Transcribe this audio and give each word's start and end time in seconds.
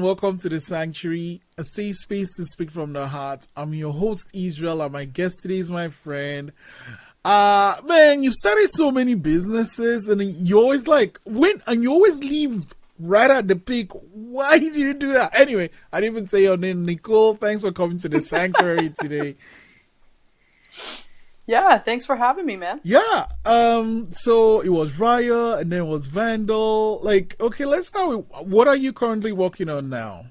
and 0.00 0.06
welcome 0.06 0.38
to 0.38 0.48
the 0.48 0.58
Sanctuary, 0.58 1.42
a 1.58 1.62
safe 1.62 1.94
space 1.96 2.34
to 2.36 2.46
speak 2.46 2.70
from 2.70 2.94
the 2.94 3.06
heart. 3.06 3.46
I'm 3.54 3.74
your 3.74 3.92
host, 3.92 4.30
Israel, 4.32 4.80
and 4.80 4.94
my 4.94 5.04
guest 5.04 5.40
today 5.42 5.58
is 5.58 5.70
my 5.70 5.88
friend. 5.88 6.52
Uh 7.22 7.76
man, 7.84 8.22
you've 8.22 8.32
started 8.32 8.70
so 8.70 8.90
many 8.90 9.14
businesses, 9.14 10.08
and 10.08 10.22
you 10.22 10.58
always 10.58 10.86
like 10.88 11.20
when, 11.26 11.60
and 11.66 11.82
you 11.82 11.92
always 11.92 12.18
leave 12.20 12.74
right 12.98 13.30
at 13.30 13.48
the 13.48 13.56
peak. 13.56 13.92
Why 14.14 14.58
did 14.58 14.74
you 14.74 14.94
do 14.94 15.12
that? 15.12 15.38
Anyway, 15.38 15.68
I 15.92 16.00
didn't 16.00 16.14
even 16.14 16.26
say 16.28 16.44
your 16.44 16.56
name, 16.56 16.86
Nicole. 16.86 17.34
Thanks 17.34 17.60
for 17.60 17.70
coming 17.70 17.98
to 17.98 18.08
the 18.08 18.22
Sanctuary 18.22 18.94
today. 18.98 19.36
Yeah, 21.46 21.78
thanks 21.78 22.06
for 22.06 22.16
having 22.16 22.46
me, 22.46 22.56
man. 22.56 22.80
Yeah. 22.84 23.26
Um. 23.44 24.12
So 24.12 24.60
it 24.60 24.68
was 24.68 24.98
Riot, 24.98 25.60
and 25.60 25.72
then 25.72 25.80
it 25.80 25.86
was 25.86 26.06
Vandal. 26.06 27.00
Like, 27.02 27.36
okay, 27.40 27.64
let's 27.64 27.88
start 27.88 28.24
what 28.44 28.68
are 28.68 28.76
you 28.76 28.92
currently 28.92 29.32
working 29.32 29.68
on 29.68 29.88
now? 29.88 30.26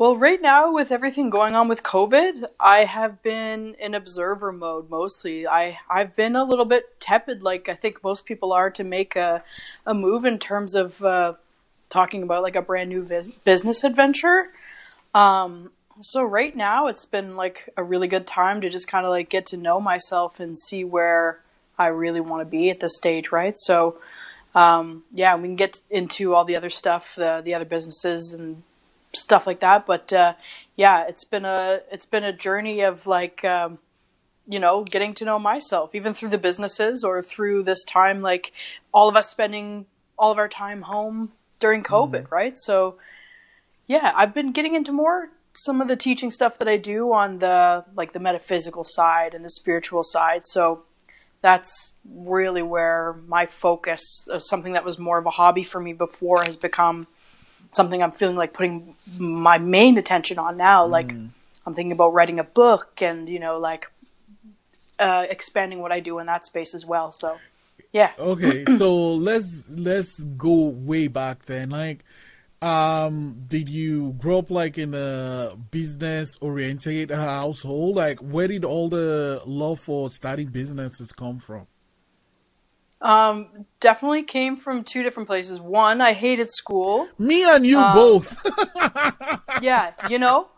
Well, 0.00 0.16
right 0.16 0.40
now, 0.40 0.72
with 0.72 0.90
everything 0.90 1.28
going 1.28 1.54
on 1.54 1.68
with 1.68 1.82
COVID, 1.82 2.46
I 2.58 2.86
have 2.86 3.22
been 3.22 3.76
in 3.78 3.94
observer 3.94 4.50
mode 4.50 4.88
mostly. 4.88 5.46
I 5.46 5.78
I've 5.90 6.16
been 6.16 6.34
a 6.34 6.42
little 6.42 6.64
bit 6.64 6.98
tepid, 7.00 7.42
like 7.42 7.68
I 7.68 7.74
think 7.74 8.02
most 8.02 8.24
people 8.24 8.50
are, 8.50 8.70
to 8.70 8.82
make 8.82 9.14
a 9.14 9.44
a 9.84 9.92
move 9.92 10.24
in 10.24 10.38
terms 10.38 10.74
of 10.74 11.04
uh, 11.04 11.34
talking 11.90 12.22
about 12.22 12.42
like 12.42 12.56
a 12.56 12.62
brand 12.62 12.88
new 12.88 13.04
vis- 13.04 13.32
business 13.32 13.84
adventure. 13.84 14.48
Um, 15.12 15.70
so 16.00 16.22
right 16.22 16.54
now 16.54 16.86
it's 16.86 17.04
been 17.04 17.36
like 17.36 17.68
a 17.76 17.82
really 17.82 18.08
good 18.08 18.26
time 18.26 18.60
to 18.60 18.68
just 18.68 18.88
kind 18.88 19.04
of 19.04 19.10
like 19.10 19.28
get 19.28 19.46
to 19.46 19.56
know 19.56 19.80
myself 19.80 20.40
and 20.40 20.58
see 20.58 20.84
where 20.84 21.40
I 21.78 21.86
really 21.86 22.20
want 22.20 22.42
to 22.42 22.44
be 22.44 22.70
at 22.70 22.80
this 22.80 22.96
stage, 22.96 23.32
right? 23.32 23.58
So 23.58 23.98
um, 24.54 25.04
yeah, 25.12 25.36
we 25.36 25.48
can 25.48 25.56
get 25.56 25.80
into 25.90 26.34
all 26.34 26.44
the 26.44 26.56
other 26.56 26.70
stuff, 26.70 27.14
the 27.14 27.40
the 27.44 27.54
other 27.54 27.64
businesses 27.64 28.32
and 28.32 28.62
stuff 29.12 29.46
like 29.46 29.60
that. 29.60 29.86
But 29.86 30.12
uh, 30.12 30.34
yeah, 30.76 31.04
it's 31.06 31.24
been 31.24 31.44
a 31.44 31.80
it's 31.90 32.06
been 32.06 32.24
a 32.24 32.32
journey 32.32 32.80
of 32.80 33.06
like 33.06 33.44
um, 33.44 33.78
you 34.46 34.58
know 34.58 34.84
getting 34.84 35.14
to 35.14 35.24
know 35.24 35.38
myself, 35.38 35.94
even 35.94 36.14
through 36.14 36.30
the 36.30 36.38
businesses 36.38 37.04
or 37.04 37.22
through 37.22 37.62
this 37.62 37.84
time, 37.84 38.20
like 38.20 38.52
all 38.92 39.08
of 39.08 39.16
us 39.16 39.28
spending 39.28 39.86
all 40.18 40.32
of 40.32 40.38
our 40.38 40.48
time 40.48 40.82
home 40.82 41.32
during 41.60 41.82
COVID, 41.82 42.24
mm-hmm. 42.24 42.34
right? 42.34 42.58
So 42.58 42.96
yeah, 43.86 44.12
I've 44.14 44.34
been 44.34 44.52
getting 44.52 44.74
into 44.74 44.92
more 44.92 45.30
some 45.52 45.80
of 45.80 45.88
the 45.88 45.96
teaching 45.96 46.30
stuff 46.30 46.58
that 46.58 46.68
I 46.68 46.76
do 46.76 47.12
on 47.12 47.38
the 47.38 47.84
like 47.94 48.12
the 48.12 48.20
metaphysical 48.20 48.84
side 48.84 49.34
and 49.34 49.44
the 49.44 49.50
spiritual 49.50 50.04
side. 50.04 50.46
So 50.46 50.84
that's 51.42 51.96
really 52.04 52.62
where 52.62 53.16
my 53.26 53.46
focus, 53.46 54.28
uh, 54.30 54.38
something 54.38 54.74
that 54.74 54.84
was 54.84 54.98
more 54.98 55.18
of 55.18 55.26
a 55.26 55.30
hobby 55.30 55.62
for 55.62 55.80
me 55.80 55.92
before, 55.92 56.42
has 56.44 56.56
become 56.56 57.06
something 57.72 58.02
I'm 58.02 58.12
feeling 58.12 58.36
like 58.36 58.52
putting 58.52 58.94
my 59.18 59.58
main 59.58 59.96
attention 59.98 60.38
on 60.38 60.56
now. 60.56 60.86
Mm. 60.86 60.90
Like 60.90 61.12
I'm 61.66 61.74
thinking 61.74 61.92
about 61.92 62.14
writing 62.14 62.38
a 62.38 62.44
book 62.44 63.00
and 63.00 63.28
you 63.28 63.38
know 63.38 63.58
like 63.58 63.90
uh, 64.98 65.26
expanding 65.28 65.80
what 65.80 65.92
I 65.92 66.00
do 66.00 66.18
in 66.18 66.26
that 66.26 66.44
space 66.46 66.74
as 66.74 66.84
well. 66.84 67.10
So 67.12 67.38
yeah. 67.92 68.12
Okay, 68.18 68.64
so 68.76 69.14
let's 69.14 69.68
let's 69.68 70.22
go 70.22 70.68
way 70.68 71.08
back 71.08 71.46
then. 71.46 71.70
Like 71.70 72.04
um 72.62 73.40
did 73.46 73.70
you 73.70 74.12
grow 74.18 74.40
up 74.40 74.50
like 74.50 74.76
in 74.76 74.92
a 74.92 75.56
business 75.70 76.36
oriented 76.40 77.10
household? 77.10 77.96
Like 77.96 78.18
where 78.18 78.48
did 78.48 78.64
all 78.64 78.88
the 78.88 79.42
love 79.46 79.80
for 79.80 80.10
starting 80.10 80.48
businesses 80.48 81.12
come 81.12 81.38
from? 81.38 81.66
Um 83.00 83.66
definitely 83.80 84.24
came 84.24 84.56
from 84.56 84.84
two 84.84 85.02
different 85.02 85.26
places. 85.26 85.58
One 85.58 86.02
i 86.02 86.12
hated 86.12 86.50
school. 86.50 87.08
Me 87.18 87.44
and 87.44 87.66
you 87.66 87.78
um, 87.78 87.94
both. 87.94 88.36
yeah 89.62 89.92
you 90.10 90.18
know? 90.18 90.48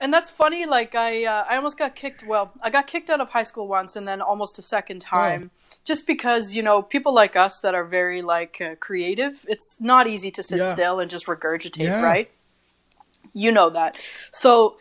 And 0.00 0.12
that's 0.12 0.30
funny 0.30 0.66
like 0.66 0.96
i 0.96 1.24
uh, 1.24 1.44
i 1.48 1.54
almost 1.54 1.78
got 1.78 1.94
kicked 1.94 2.26
well 2.26 2.52
i 2.60 2.70
got 2.70 2.88
kicked 2.88 3.08
out 3.08 3.20
of 3.20 3.28
high 3.30 3.44
school 3.44 3.68
once 3.68 3.94
and 3.94 4.08
then 4.08 4.20
almost 4.20 4.58
a 4.58 4.62
second 4.62 5.04
oh. 5.06 5.10
time 5.16 5.50
just 5.90 6.06
because 6.06 6.54
you 6.54 6.62
know 6.62 6.82
people 6.82 7.12
like 7.12 7.34
us 7.34 7.58
that 7.62 7.74
are 7.74 7.84
very 7.84 8.22
like 8.22 8.60
uh, 8.60 8.76
creative 8.76 9.44
it's 9.48 9.80
not 9.80 10.06
easy 10.06 10.30
to 10.30 10.40
sit 10.40 10.58
yeah. 10.58 10.64
still 10.64 11.00
and 11.00 11.10
just 11.10 11.26
regurgitate 11.26 11.78
yeah. 11.78 12.00
right 12.00 12.30
you 13.32 13.50
know 13.50 13.68
that 13.70 13.96
so 14.30 14.76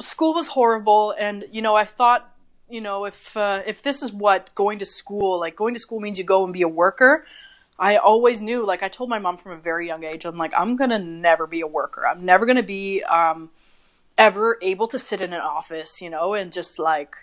school 0.00 0.32
was 0.32 0.48
horrible 0.48 1.14
and 1.18 1.44
you 1.52 1.60
know 1.60 1.74
i 1.74 1.84
thought 1.84 2.34
you 2.70 2.80
know 2.80 3.04
if 3.04 3.36
uh, 3.36 3.60
if 3.66 3.82
this 3.82 4.02
is 4.02 4.10
what 4.10 4.54
going 4.54 4.78
to 4.78 4.86
school 4.86 5.38
like 5.38 5.54
going 5.54 5.74
to 5.74 5.80
school 5.80 6.00
means 6.00 6.18
you 6.18 6.24
go 6.24 6.44
and 6.44 6.54
be 6.54 6.62
a 6.62 6.68
worker 6.82 7.26
i 7.78 7.98
always 7.98 8.40
knew 8.40 8.64
like 8.64 8.82
i 8.82 8.88
told 8.88 9.10
my 9.10 9.18
mom 9.18 9.36
from 9.36 9.52
a 9.52 9.60
very 9.70 9.86
young 9.86 10.02
age 10.02 10.24
i'm 10.24 10.38
like 10.38 10.54
i'm 10.56 10.76
gonna 10.76 10.98
never 10.98 11.46
be 11.46 11.60
a 11.60 11.66
worker 11.66 12.06
i'm 12.06 12.24
never 12.24 12.46
gonna 12.46 12.62
be 12.62 13.02
um, 13.02 13.50
ever 14.16 14.56
able 14.62 14.88
to 14.88 14.98
sit 14.98 15.20
in 15.20 15.34
an 15.34 15.42
office 15.42 16.00
you 16.00 16.08
know 16.08 16.32
and 16.32 16.54
just 16.54 16.78
like 16.78 17.14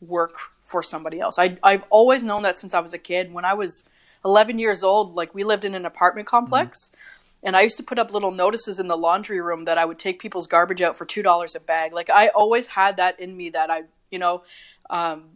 work 0.00 0.34
for 0.68 0.82
somebody 0.82 1.18
else. 1.18 1.38
I 1.38 1.56
I've 1.62 1.84
always 1.90 2.22
known 2.22 2.42
that 2.42 2.58
since 2.58 2.74
I 2.74 2.80
was 2.80 2.92
a 2.94 2.98
kid. 2.98 3.32
When 3.32 3.44
I 3.44 3.54
was 3.54 3.84
11 4.24 4.58
years 4.58 4.84
old, 4.84 5.14
like 5.14 5.34
we 5.34 5.42
lived 5.42 5.64
in 5.64 5.74
an 5.74 5.86
apartment 5.86 6.28
complex. 6.28 6.90
Mm-hmm. 6.90 7.00
And 7.40 7.56
I 7.56 7.62
used 7.62 7.76
to 7.76 7.84
put 7.84 7.98
up 7.98 8.12
little 8.12 8.32
notices 8.32 8.80
in 8.80 8.88
the 8.88 8.96
laundry 8.96 9.40
room 9.40 9.64
that 9.64 9.78
I 9.78 9.84
would 9.84 9.98
take 9.98 10.18
people's 10.18 10.48
garbage 10.48 10.82
out 10.82 10.98
for 10.98 11.04
two 11.04 11.22
dollars 11.22 11.54
a 11.54 11.60
bag. 11.60 11.92
Like 11.92 12.10
I 12.10 12.28
always 12.28 12.66
had 12.66 12.98
that 12.98 13.18
in 13.18 13.36
me 13.36 13.50
that 13.50 13.70
I, 13.70 13.84
you 14.10 14.18
know, 14.18 14.42
um, 14.90 15.30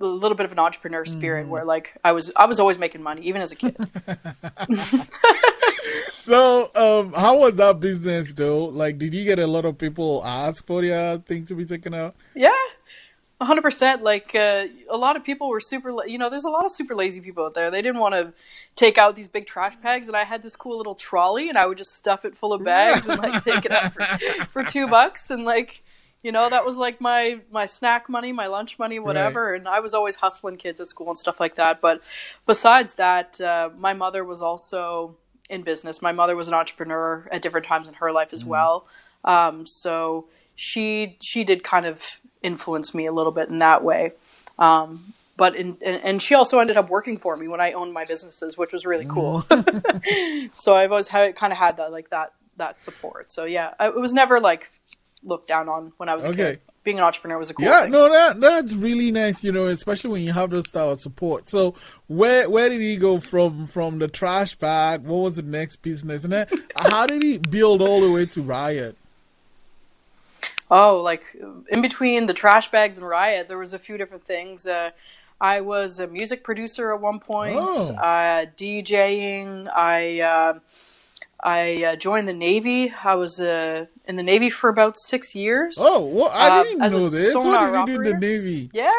a 0.00 0.04
little 0.04 0.36
bit 0.36 0.44
of 0.46 0.52
an 0.52 0.58
entrepreneur 0.58 1.04
spirit 1.04 1.46
mm. 1.46 1.50
where 1.50 1.64
like 1.64 1.96
I 2.04 2.12
was 2.12 2.32
I 2.36 2.46
was 2.46 2.60
always 2.60 2.78
making 2.78 3.02
money 3.02 3.22
even 3.22 3.40
as 3.40 3.52
a 3.52 3.56
kid. 3.56 3.76
so 6.12 6.70
um 6.74 7.12
how 7.12 7.38
was 7.38 7.56
that 7.56 7.78
business 7.80 8.32
though? 8.34 8.64
Like 8.64 8.98
did 8.98 9.14
you 9.14 9.24
get 9.24 9.38
a 9.38 9.46
lot 9.46 9.64
of 9.64 9.78
people 9.78 10.22
ask 10.24 10.66
for 10.66 10.82
your 10.82 11.18
thing 11.18 11.46
to 11.46 11.54
be 11.54 11.64
taken 11.64 11.94
out? 11.94 12.16
Yeah 12.34 12.52
hundred 13.40 13.62
percent. 13.62 14.02
Like 14.02 14.34
uh, 14.34 14.66
a 14.88 14.96
lot 14.96 15.16
of 15.16 15.24
people 15.24 15.48
were 15.48 15.60
super. 15.60 15.94
You 16.06 16.18
know, 16.18 16.30
there's 16.30 16.44
a 16.44 16.50
lot 16.50 16.64
of 16.64 16.70
super 16.70 16.94
lazy 16.94 17.20
people 17.20 17.46
out 17.46 17.54
there. 17.54 17.70
They 17.70 17.82
didn't 17.82 18.00
want 18.00 18.14
to 18.14 18.32
take 18.76 18.98
out 18.98 19.16
these 19.16 19.28
big 19.28 19.46
trash 19.46 19.76
bags, 19.76 20.08
and 20.08 20.16
I 20.16 20.24
had 20.24 20.42
this 20.42 20.56
cool 20.56 20.76
little 20.76 20.94
trolley, 20.94 21.48
and 21.48 21.58
I 21.58 21.66
would 21.66 21.78
just 21.78 21.94
stuff 21.94 22.24
it 22.24 22.36
full 22.36 22.52
of 22.52 22.64
bags 22.64 23.08
and 23.08 23.20
like 23.20 23.42
take 23.42 23.64
it 23.64 23.72
out 23.72 23.92
for, 23.94 24.04
for 24.50 24.64
two 24.64 24.86
bucks, 24.86 25.30
and 25.30 25.44
like 25.44 25.82
you 26.22 26.32
know 26.32 26.48
that 26.48 26.64
was 26.64 26.76
like 26.76 27.00
my 27.00 27.40
my 27.50 27.66
snack 27.66 28.08
money, 28.08 28.32
my 28.32 28.46
lunch 28.46 28.78
money, 28.78 28.98
whatever. 28.98 29.50
Right. 29.50 29.58
And 29.58 29.68
I 29.68 29.80
was 29.80 29.94
always 29.94 30.16
hustling 30.16 30.56
kids 30.56 30.80
at 30.80 30.88
school 30.88 31.08
and 31.08 31.18
stuff 31.18 31.40
like 31.40 31.56
that. 31.56 31.80
But 31.80 32.00
besides 32.46 32.94
that, 32.94 33.40
uh, 33.40 33.70
my 33.76 33.92
mother 33.92 34.24
was 34.24 34.40
also 34.40 35.16
in 35.50 35.62
business. 35.62 36.00
My 36.00 36.12
mother 36.12 36.36
was 36.36 36.48
an 36.48 36.54
entrepreneur 36.54 37.28
at 37.30 37.42
different 37.42 37.66
times 37.66 37.88
in 37.88 37.94
her 37.94 38.10
life 38.10 38.32
as 38.32 38.44
mm. 38.44 38.48
well. 38.48 38.86
Um, 39.24 39.66
so 39.66 40.26
she 40.54 41.16
she 41.20 41.44
did 41.44 41.62
kind 41.62 41.86
of 41.86 42.20
influence 42.44 42.94
me 42.94 43.06
a 43.06 43.12
little 43.12 43.32
bit 43.32 43.48
in 43.48 43.58
that 43.58 43.82
way. 43.82 44.12
Um, 44.58 45.14
but 45.36 45.56
in, 45.56 45.76
and 45.82 46.22
she 46.22 46.34
also 46.34 46.60
ended 46.60 46.76
up 46.76 46.88
working 46.88 47.16
for 47.16 47.36
me 47.36 47.48
when 47.48 47.60
I 47.60 47.72
owned 47.72 47.92
my 47.92 48.04
businesses, 48.04 48.56
which 48.56 48.72
was 48.72 48.86
really 48.86 49.06
cool. 49.06 49.42
Mm. 49.42 50.50
so 50.56 50.76
I've 50.76 50.92
always 50.92 51.08
had, 51.08 51.34
kind 51.34 51.52
of 51.52 51.58
had 51.58 51.76
that 51.78 51.90
like 51.90 52.10
that 52.10 52.32
that 52.56 52.80
support. 52.80 53.32
So 53.32 53.44
yeah, 53.44 53.74
I, 53.80 53.88
it 53.88 53.96
was 53.96 54.14
never 54.14 54.40
like 54.40 54.70
looked 55.24 55.48
down 55.48 55.68
on 55.68 55.92
when 55.96 56.08
I 56.08 56.14
was 56.14 56.26
a 56.26 56.30
okay. 56.30 56.36
kid. 56.36 56.60
Being 56.84 56.98
an 56.98 57.04
entrepreneur 57.04 57.38
was 57.38 57.48
a 57.48 57.54
cool 57.54 57.64
yeah, 57.64 57.82
thing. 57.82 57.92
no, 57.92 58.12
that 58.12 58.40
that's 58.40 58.74
really 58.74 59.10
nice, 59.10 59.42
you 59.42 59.52
know, 59.52 59.66
especially 59.68 60.10
when 60.10 60.20
you 60.22 60.34
have 60.34 60.50
those 60.50 60.68
style 60.68 60.90
of 60.90 61.00
support. 61.00 61.48
So 61.48 61.74
where 62.08 62.48
where 62.50 62.68
did 62.68 62.82
he 62.82 62.98
go 62.98 63.20
from 63.20 63.66
from 63.66 63.98
the 63.98 64.06
trash 64.06 64.54
bag? 64.54 65.02
What 65.02 65.16
was 65.16 65.36
the 65.36 65.42
next 65.42 65.76
business, 65.76 66.24
and 66.24 66.32
then 66.34 66.46
how 66.76 67.06
did 67.06 67.22
he 67.22 67.38
build 67.38 67.80
all 67.80 68.02
the 68.02 68.12
way 68.12 68.26
to 68.26 68.42
Riot? 68.42 68.98
Oh, 70.70 71.00
like 71.02 71.36
in 71.68 71.82
between 71.82 72.26
the 72.26 72.34
trash 72.34 72.70
bags 72.70 72.98
and 72.98 73.06
riot, 73.06 73.48
there 73.48 73.58
was 73.58 73.72
a 73.72 73.78
few 73.78 73.98
different 73.98 74.24
things. 74.24 74.66
Uh, 74.66 74.90
I 75.40 75.60
was 75.60 75.98
a 75.98 76.06
music 76.06 76.42
producer 76.42 76.92
at 76.92 77.00
one 77.00 77.20
point, 77.20 77.58
oh. 77.60 77.94
uh, 77.96 78.46
DJing. 78.56 79.68
I 79.74 80.20
uh, 80.20 80.58
I 81.42 81.84
uh, 81.84 81.96
joined 81.96 82.26
the 82.26 82.32
Navy. 82.32 82.92
I 83.04 83.14
was 83.16 83.40
uh, 83.40 83.86
in 84.06 84.16
the 84.16 84.22
Navy 84.22 84.48
for 84.48 84.70
about 84.70 84.96
six 84.96 85.34
years. 85.34 85.76
Oh, 85.78 86.00
well, 86.00 86.30
I 86.32 86.48
uh, 86.48 86.62
didn't 86.62 86.78
know 86.78 86.88
this. 86.88 87.34
What 87.34 87.60
did 87.60 87.90
you 87.90 87.98
do 87.98 88.02
in 88.02 88.10
the 88.12 88.18
Navy? 88.18 88.70
Yeah, 88.72 88.92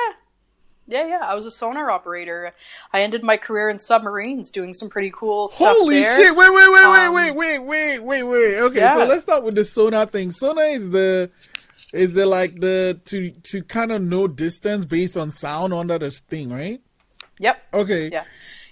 yeah, 0.88 1.08
yeah. 1.08 1.20
I 1.24 1.34
was 1.34 1.46
a 1.46 1.52
sonar 1.52 1.90
operator. 1.90 2.54
I 2.94 3.02
ended 3.02 3.24
my 3.24 3.38
career 3.38 3.70
in 3.70 3.80
submarines, 3.80 4.52
doing 4.52 4.74
some 4.74 4.90
pretty 4.90 5.12
cool 5.12 5.48
stuff. 5.48 5.76
Holy 5.78 6.02
there. 6.02 6.16
shit! 6.16 6.36
Wait, 6.36 6.54
wait, 6.54 6.72
wait, 6.72 6.84
um, 6.84 7.14
wait, 7.14 7.32
wait, 7.32 7.60
wait, 7.60 8.00
wait, 8.00 8.24
wait. 8.24 8.58
Okay, 8.58 8.80
yeah. 8.80 8.96
so 8.96 9.06
let's 9.06 9.24
start 9.24 9.44
with 9.44 9.56
the 9.56 9.66
sonar 9.66 10.06
thing. 10.06 10.32
Sonar 10.32 10.66
is 10.66 10.90
the 10.90 11.30
is 11.94 12.14
there 12.14 12.26
like 12.26 12.60
the 12.60 13.00
to 13.06 13.32
to 13.32 13.64
kind 13.64 13.92
of 13.92 14.02
know 14.02 14.28
distance 14.28 14.86
based 14.86 15.18
on 15.18 15.32
sound 15.32 15.74
under 15.74 15.98
the 15.98 16.12
thing, 16.12 16.52
right? 16.52 16.82
Yep. 17.40 17.64
Okay. 17.74 18.10
Yeah. 18.10 18.24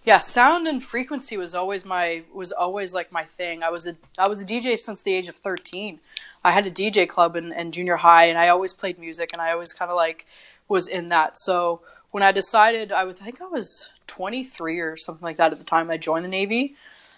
Yeah, 0.05 0.19
sound 0.19 0.67
and 0.67 0.83
frequency 0.83 1.37
was 1.37 1.55
always 1.55 1.85
my 1.85 2.23
was 2.33 2.51
always 2.51 2.93
like 2.93 3.11
my 3.11 3.23
thing. 3.23 3.63
I 3.63 3.69
was 3.69 3.87
a 3.87 3.95
I 4.17 4.27
was 4.27 4.41
a 4.41 4.45
DJ 4.45 4.77
since 4.77 5.01
the 5.01 5.13
age 5.13 5.29
of 5.29 5.37
13. 5.37 5.99
I 6.43 6.51
had 6.51 6.67
a 6.67 6.71
DJ 6.71 7.07
club 7.07 7.37
in, 7.37 7.53
in 7.53 7.71
junior 7.71 7.95
high 7.95 8.25
and 8.25 8.37
I 8.37 8.49
always 8.49 8.73
played 8.73 8.99
music 8.99 9.29
and 9.31 9.41
I 9.41 9.51
always 9.51 9.71
kind 9.71 9.89
of 9.89 9.95
like 9.95 10.25
was 10.67 10.89
in 10.89 11.07
that. 11.07 11.37
So 11.37 11.81
when 12.13 12.21
I 12.21 12.31
decided 12.31 12.91
I 12.91 13.05
would 13.05 13.17
think 13.17 13.41
I 13.41 13.47
was 13.47 13.91
23 14.05 14.79
or 14.81 14.95
something 14.95 15.23
like 15.23 15.37
that 15.37 15.51
at 15.51 15.57
the 15.57 15.65
time 15.65 15.89
I 15.89 15.97
joined 15.97 16.23
the 16.23 16.29
Navy. 16.29 16.75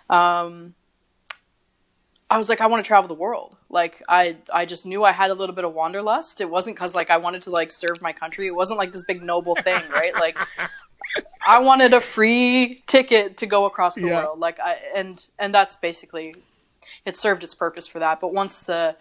Um, 0.09 0.73
I 2.29 2.37
was 2.37 2.47
like, 2.47 2.61
I 2.61 2.67
want 2.67 2.81
to 2.81 2.87
travel 2.87 3.09
the 3.09 3.13
world. 3.13 3.57
Like 3.69 4.01
I, 4.07 4.37
I 4.53 4.65
just 4.65 4.85
knew 4.85 5.03
I 5.03 5.11
had 5.11 5.31
a 5.31 5.33
little 5.33 5.53
bit 5.53 5.65
of 5.65 5.73
wanderlust. 5.73 6.39
It 6.39 6.49
wasn't 6.49 6.77
because 6.77 6.95
like 6.95 7.09
I 7.09 7.17
wanted 7.17 7.41
to 7.41 7.49
like 7.49 7.73
serve 7.73 8.01
my 8.01 8.13
country. 8.13 8.47
It 8.47 8.55
wasn't 8.55 8.79
like 8.79 8.93
this 8.93 9.03
big 9.03 9.21
noble 9.21 9.55
thing, 9.55 9.81
right? 9.91 10.13
Like 10.17 10.37
I 11.45 11.59
wanted 11.59 11.93
a 11.93 11.99
free 11.99 12.81
ticket 12.87 13.35
to 13.37 13.45
go 13.47 13.65
across 13.65 13.95
the 13.95 14.07
Yeah. 14.07 14.23
world. 14.23 14.39
Like 14.39 14.61
I, 14.61 14.77
and 14.95 15.27
and 15.37 15.53
that's 15.53 15.75
basically 15.75 16.35
it 17.05 17.17
served 17.17 17.43
its 17.43 17.53
purpose 17.53 17.85
for 17.85 17.99
that. 17.99 18.21
But 18.21 18.33
once 18.33 18.63
the 18.63 18.95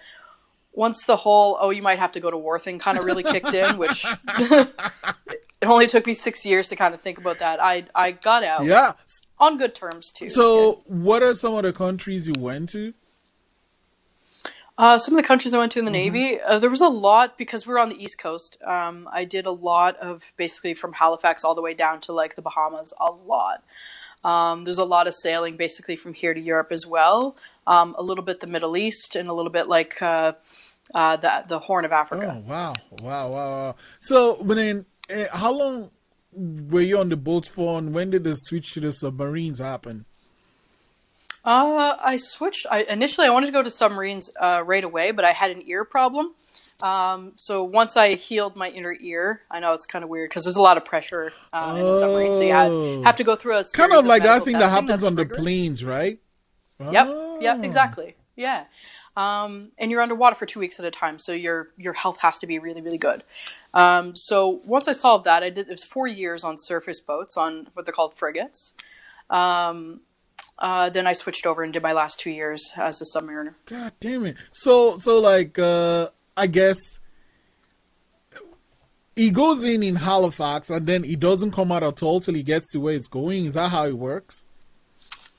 once 0.73 1.07
the 1.07 1.15
whole 1.17 1.57
oh 1.61 1.71
you 1.71 1.83
might 1.83 2.01
have 2.01 2.11
to 2.13 2.21
go 2.21 2.33
to 2.33 2.37
war 2.37 2.59
thing 2.59 2.81
kind 2.81 2.99
of 2.99 3.05
really 3.05 3.23
kicked 3.23 3.55
in, 3.55 3.79
which 3.79 4.13
it 5.65 5.69
only 5.73 5.87
took 5.87 6.07
me 6.07 6.13
six 6.13 6.45
years 6.47 6.69
to 6.69 6.77
kind 6.77 6.93
of 6.95 7.01
think 7.01 7.19
about 7.19 7.39
that. 7.39 7.61
I 7.63 7.85
I 7.95 8.13
got 8.13 8.45
out 8.45 8.65
Yeah. 8.65 8.93
on 9.39 9.57
good 9.57 9.75
terms 9.75 10.13
too. 10.13 10.29
So, 10.29 10.83
what 10.87 11.23
are 11.23 11.35
some 11.35 11.55
of 11.55 11.63
the 11.65 11.73
countries 11.73 12.27
you 12.27 12.35
went 12.39 12.69
to? 12.71 12.93
Uh, 14.77 14.99
some 14.99 15.15
of 15.15 15.23
the 15.23 15.27
countries 15.27 15.55
I 15.55 15.59
went 15.59 15.71
to 15.73 15.79
in 15.79 15.85
the 15.85 15.93
Mm-hmm. 15.93 16.15
Navy, 16.15 16.41
uh, 16.41 16.59
there 16.59 16.69
was 16.71 16.81
a 16.81 16.89
lot 16.89 17.39
because 17.39 17.65
we 17.67 17.73
were 17.73 17.79
on 17.79 17.91
the 17.91 18.03
East 18.03 18.19
Coast. 18.19 18.59
Um, 18.67 19.09
I 19.13 19.25
did 19.25 19.47
a 19.47 19.53
lot 19.53 19.97
of 19.99 20.33
basically 20.37 20.75
from 20.75 20.95
Halifax 20.95 21.45
all 21.45 21.55
the 21.55 21.63
way 21.63 21.75
down 21.75 22.01
to 22.03 22.13
like 22.13 22.35
the 22.35 22.43
Bahamas, 22.43 22.93
a 23.01 23.13
lot. 23.13 23.63
Um, 24.25 24.65
there's 24.65 24.79
a 24.79 24.85
lot 24.85 25.07
of 25.07 25.15
sailing 25.15 25.57
basically 25.57 25.95
from 25.97 26.13
here 26.13 26.35
to 26.35 26.41
Europe 26.41 26.73
as 26.73 26.87
well. 26.89 27.37
Um, 27.69 27.95
a 27.97 28.03
little 28.03 28.25
bit 28.25 28.41
the 28.41 28.47
Middle 28.49 28.77
East 28.77 29.15
and 29.15 29.29
a 29.29 29.33
little 29.33 29.53
bit 29.53 29.69
like 29.69 30.03
uh, 30.03 30.33
uh, 30.93 31.17
the 31.19 31.45
the 31.47 31.59
Horn 31.61 31.85
of 31.85 31.93
Africa. 31.93 32.35
Oh 32.37 32.51
wow, 32.51 32.73
wow, 33.01 33.29
wow! 33.29 33.31
wow. 33.31 33.77
So, 34.01 34.35
then, 34.43 34.87
uh, 35.11 35.25
how 35.37 35.53
long 35.53 35.91
were 36.33 36.81
you 36.81 36.99
on 36.99 37.09
the 37.09 37.17
boat 37.17 37.47
for, 37.47 37.79
and 37.79 37.95
when 37.95 38.11
did 38.11 38.25
the 38.25 38.35
switch 38.35 38.73
to 38.75 38.81
the 38.81 38.93
submarines 38.93 39.59
happen? 39.61 40.05
Uh, 41.45 41.97
I 42.03 42.17
switched. 42.17 42.67
I 42.71 42.85
initially 42.85 43.27
I 43.27 43.31
wanted 43.31 43.47
to 43.47 43.53
go 43.53 43.63
to 43.63 43.69
submarines 43.71 44.31
uh, 44.41 44.63
right 44.65 44.83
away, 44.83 45.11
but 45.11 45.27
I 45.27 45.33
had 45.33 45.51
an 45.51 45.63
ear 45.67 45.85
problem. 45.85 46.35
Um, 46.83 47.33
so 47.37 47.63
once 47.63 47.97
I 47.99 48.15
healed 48.15 48.57
my 48.57 48.69
inner 48.71 48.97
ear, 48.99 49.43
I 49.51 49.61
know 49.61 49.75
it's 49.75 49.85
kind 49.87 50.03
of 50.03 50.09
weird 50.09 50.31
because 50.31 50.45
there's 50.45 50.57
a 50.57 50.63
lot 50.63 50.77
of 50.79 50.85
pressure 50.87 51.33
uh, 51.53 51.77
in 51.79 51.87
a 51.87 51.93
submarine, 51.93 52.35
so 52.35 52.43
you 52.43 52.53
Oh. 52.55 52.97
have, 52.97 53.05
have 53.05 53.17
to 53.17 53.25
go 53.25 53.37
through 53.37 53.59
a 53.59 53.65
Kind 53.75 53.93
of 53.93 54.07
like 54.07 54.23
that 54.23 54.43
thing 54.45 54.55
that 54.59 54.71
happens 54.71 54.89
that's 54.89 55.05
on 55.05 55.17
the 55.17 55.27
planes, 55.27 55.85
right? 55.85 56.19
Yep. 56.81 56.93
Yep. 57.41 57.57
Oh. 57.61 57.63
Exactly. 57.63 58.17
Yeah. 58.37 58.65
Um, 59.17 59.71
and 59.79 59.91
you're 59.91 60.01
underwater 60.01 60.35
for 60.35 60.47
two 60.47 60.59
weeks 60.59 60.81
at 60.81 60.85
a 60.87 60.91
time, 60.91 61.19
so 61.19 61.33
your 61.33 61.69
your 61.77 61.93
health 61.93 62.21
has 62.21 62.39
to 62.39 62.47
be 62.47 62.59
really 62.59 62.81
really 62.81 62.99
good. 62.99 63.23
Um, 63.73 64.17
so 64.17 64.61
once 64.65 64.89
I 64.89 64.93
solved 64.93 65.25
that, 65.25 65.43
I 65.43 65.51
did 65.51 65.69
it 65.69 65.71
was 65.71 65.85
four 65.85 66.09
years 66.09 66.43
on 66.43 66.59
surface 66.59 67.01
boats 67.01 67.37
on 67.37 67.69
what 67.75 67.87
they're 67.87 67.93
called 67.93 68.17
frigates. 68.17 68.75
Um, 69.31 70.01
uh, 70.59 70.91
then 70.91 71.07
I 71.07 71.13
switched 71.13 71.47
over 71.47 71.63
and 71.63 71.73
did 71.73 71.83
my 71.83 71.93
last 71.93 72.19
two 72.19 72.31
years 72.31 72.73
as 72.77 73.01
a 73.01 73.05
submariner. 73.05 73.55
God 73.67 73.93
damn 74.01 74.27
it! 74.27 74.37
So, 74.53 74.99
so 74.99 75.21
like, 75.21 75.59
uh 75.59 76.09
I 76.37 76.49
guess 76.49 76.99
he 79.15 79.31
goes 79.31 79.63
in 79.63 79.83
in 79.83 79.97
Halifax, 79.97 80.71
and 80.71 80.87
then 80.87 81.05
he 81.05 81.17
doesn't 81.17 81.53
come 81.53 81.71
out 81.71 81.83
at 81.85 82.03
all 82.03 82.21
till 82.21 82.35
he 82.35 82.43
gets 82.43 82.73
to 82.73 82.81
where 82.81 82.95
it's 82.95 83.09
going. 83.09 83.45
Is 83.47 83.55
that 83.55 83.71
how 83.71 83.87
it 83.87 83.97
works? 83.97 84.43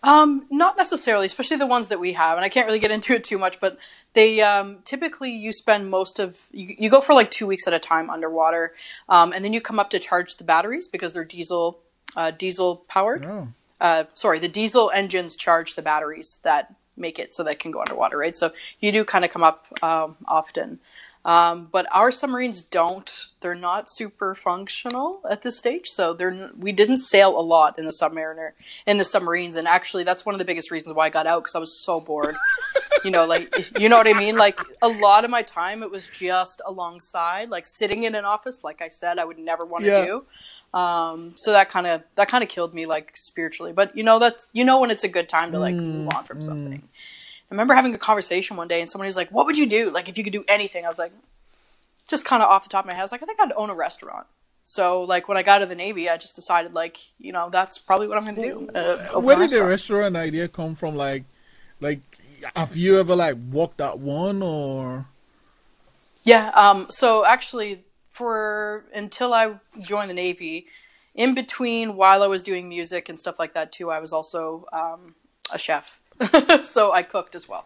Um, 0.05 0.45
not 0.51 0.77
necessarily, 0.77 1.25
especially 1.25 1.57
the 1.57 1.65
ones 1.65 1.89
that 1.89 1.99
we 1.99 2.13
have, 2.13 2.37
and 2.37 2.45
I 2.45 2.49
can't 2.49 2.67
really 2.67 2.79
get 2.79 2.91
into 2.91 3.15
it 3.15 3.23
too 3.23 3.39
much. 3.39 3.59
But 3.59 3.77
they 4.13 4.39
um, 4.41 4.77
typically 4.85 5.31
you 5.31 5.51
spend 5.51 5.89
most 5.89 6.19
of 6.19 6.47
you, 6.51 6.75
you 6.77 6.89
go 6.91 7.01
for 7.01 7.13
like 7.15 7.31
two 7.31 7.47
weeks 7.47 7.65
at 7.67 7.73
a 7.73 7.79
time 7.79 8.09
underwater, 8.11 8.73
um, 9.09 9.33
and 9.33 9.43
then 9.43 9.51
you 9.51 9.61
come 9.61 9.79
up 9.79 9.89
to 9.89 9.99
charge 9.99 10.35
the 10.35 10.43
batteries 10.43 10.87
because 10.87 11.13
they're 11.13 11.25
diesel 11.25 11.79
uh, 12.15 12.31
diesel 12.31 12.83
powered. 12.87 13.25
Oh, 13.25 13.47
Uh, 13.81 14.03
sorry, 14.13 14.39
the 14.39 14.47
diesel 14.47 14.91
engines 14.93 15.35
charge 15.35 15.75
the 15.75 15.81
batteries 15.81 16.39
that 16.43 16.73
make 16.95 17.19
it 17.19 17.33
so 17.33 17.43
that 17.43 17.53
it 17.53 17.59
can 17.59 17.71
go 17.71 17.81
underwater, 17.81 18.17
right? 18.17 18.37
So 18.37 18.53
you 18.79 18.91
do 18.91 19.03
kind 19.03 19.25
of 19.25 19.31
come 19.31 19.43
up 19.43 19.65
um, 19.81 20.15
often. 20.27 20.79
Um, 21.25 21.69
but 21.72 21.88
our 21.92 22.12
submarines 22.12 22.62
don't. 22.62 23.10
They're 23.42 23.56
not 23.56 23.89
super 23.89 24.36
functional 24.36 25.22
at 25.30 25.42
this 25.42 25.57
stage. 25.57 25.88
So 25.88 26.13
they're 26.13 26.51
we 26.57 26.72
didn't 26.72 26.98
sail 26.98 27.38
a 27.38 27.42
lot 27.42 27.80
in 27.80 27.86
the 27.86 27.92
Submariner 28.00 28.51
in 28.86 28.98
the 29.00 29.04
submarines, 29.04 29.56
and 29.56 29.68
actually 29.68 30.04
that's 30.04 30.24
one 30.25 30.36
of 30.36 30.39
the 30.39 30.45
biggest 30.45 30.69
reasons 30.69 30.94
why 30.95 31.07
I 31.07 31.10
got 31.10 31.25
out 31.25 31.42
because 31.44 31.56
I 31.56 31.60
was 31.60 31.83
so 31.83 32.00
bored. 32.00 32.36
you 33.04 33.10
know, 33.12 33.25
like 33.25 33.51
you 33.80 33.89
know 33.89 33.98
what 33.98 34.07
I 34.07 34.13
mean. 34.13 34.38
Like 34.38 34.60
a 34.83 34.88
lot 34.88 35.25
of 35.25 35.31
my 35.31 35.42
time, 35.42 35.81
it 35.81 35.89
was 35.89 36.10
just 36.10 36.62
alongside, 36.66 37.50
like 37.50 37.66
sitting 37.66 38.04
in 38.04 38.13
an 38.13 38.24
office. 38.25 38.63
Like 38.63 38.81
I 38.83 38.88
said, 38.88 39.18
I 39.18 39.25
would 39.25 39.39
never 39.39 39.66
want 39.66 39.83
to 39.86 39.89
Yeah. 39.89 40.06
do. 40.06 40.25
Um, 40.80 41.31
so 41.36 41.54
that 41.54 41.69
kind 41.69 41.88
of 41.88 42.04
that 42.16 42.27
kind 42.27 42.44
of 42.44 42.50
killed 42.50 42.74
me 42.75 42.86
like 42.86 43.12
spiritually. 43.16 43.74
But 43.74 43.98
you 43.98 44.04
know 44.04 44.19
that's 44.19 44.50
you 44.54 44.63
know 44.63 44.80
when 44.80 44.92
it's 44.92 45.04
a 45.04 45.10
good 45.10 45.27
time 45.27 45.51
to 45.54 45.60
like 45.60 45.74
move 45.75 46.10
on 46.13 46.24
from 46.24 46.42
something. 46.42 46.83
I 47.55 47.61
remember 47.61 47.73
having 47.73 47.93
a 47.93 47.97
conversation 47.97 48.57
one 48.57 48.67
day, 48.67 48.79
and 48.79 48.89
somebody 48.89 49.07
was 49.07 49.17
like, 49.17 49.29
"What 49.29 49.45
would 49.45 49.57
you 49.57 49.67
do? 49.67 49.89
Like, 49.89 50.09
if 50.09 50.17
you 50.17 50.23
could 50.23 50.33
do 50.33 50.43
anything?" 50.47 50.85
I 50.85 50.87
was 50.87 50.99
like, 50.99 51.13
just 52.07 52.25
kind 52.25 52.43
of 52.43 52.49
off 52.49 52.63
the 52.63 52.69
top 52.69 52.85
of 52.85 52.87
my 52.87 52.93
head, 52.93 53.01
I 53.01 53.03
was 53.03 53.11
like, 53.11 53.23
"I 53.23 53.25
think 53.25 53.39
I'd 53.39 53.53
own 53.55 53.69
a 53.69 53.75
restaurant." 53.75 54.27
So, 54.63 55.01
like, 55.03 55.27
when 55.27 55.37
I 55.37 55.43
got 55.43 55.57
out 55.57 55.61
of 55.61 55.69
the 55.69 55.75
Navy, 55.75 56.09
I 56.09 56.17
just 56.17 56.35
decided, 56.35 56.73
like, 56.73 56.97
you 57.19 57.31
know, 57.31 57.49
that's 57.51 57.77
probably 57.77 58.07
what 58.07 58.17
I'm 58.17 58.23
going 58.23 58.35
to 58.35 58.41
do. 58.41 58.69
Uh, 58.73 59.19
where 59.19 59.35
did 59.37 59.51
the 59.51 59.63
restaurant. 59.63 59.69
restaurant 59.69 60.15
idea 60.15 60.47
come 60.47 60.75
from? 60.75 60.95
Like, 60.95 61.23
like, 61.79 62.01
have 62.55 62.75
you 62.75 62.99
ever 62.99 63.15
like 63.15 63.37
walked 63.51 63.77
that 63.77 63.99
one 63.99 64.41
or? 64.41 65.07
Yeah. 66.23 66.51
Um. 66.55 66.87
So 66.89 67.25
actually, 67.25 67.85
for 68.09 68.85
until 68.93 69.33
I 69.33 69.55
joined 69.83 70.09
the 70.09 70.13
Navy, 70.13 70.67
in 71.13 71.33
between 71.33 71.95
while 71.95 72.23
I 72.23 72.27
was 72.27 72.43
doing 72.43 72.69
music 72.69 73.09
and 73.09 73.17
stuff 73.17 73.39
like 73.39 73.53
that 73.53 73.71
too, 73.71 73.91
I 73.91 73.99
was 73.99 74.11
also 74.11 74.65
um, 74.73 75.15
a 75.51 75.57
chef. 75.57 75.99
so 76.62 76.91
I 76.91 77.03
cooked 77.03 77.35
as 77.35 77.47
well. 77.47 77.65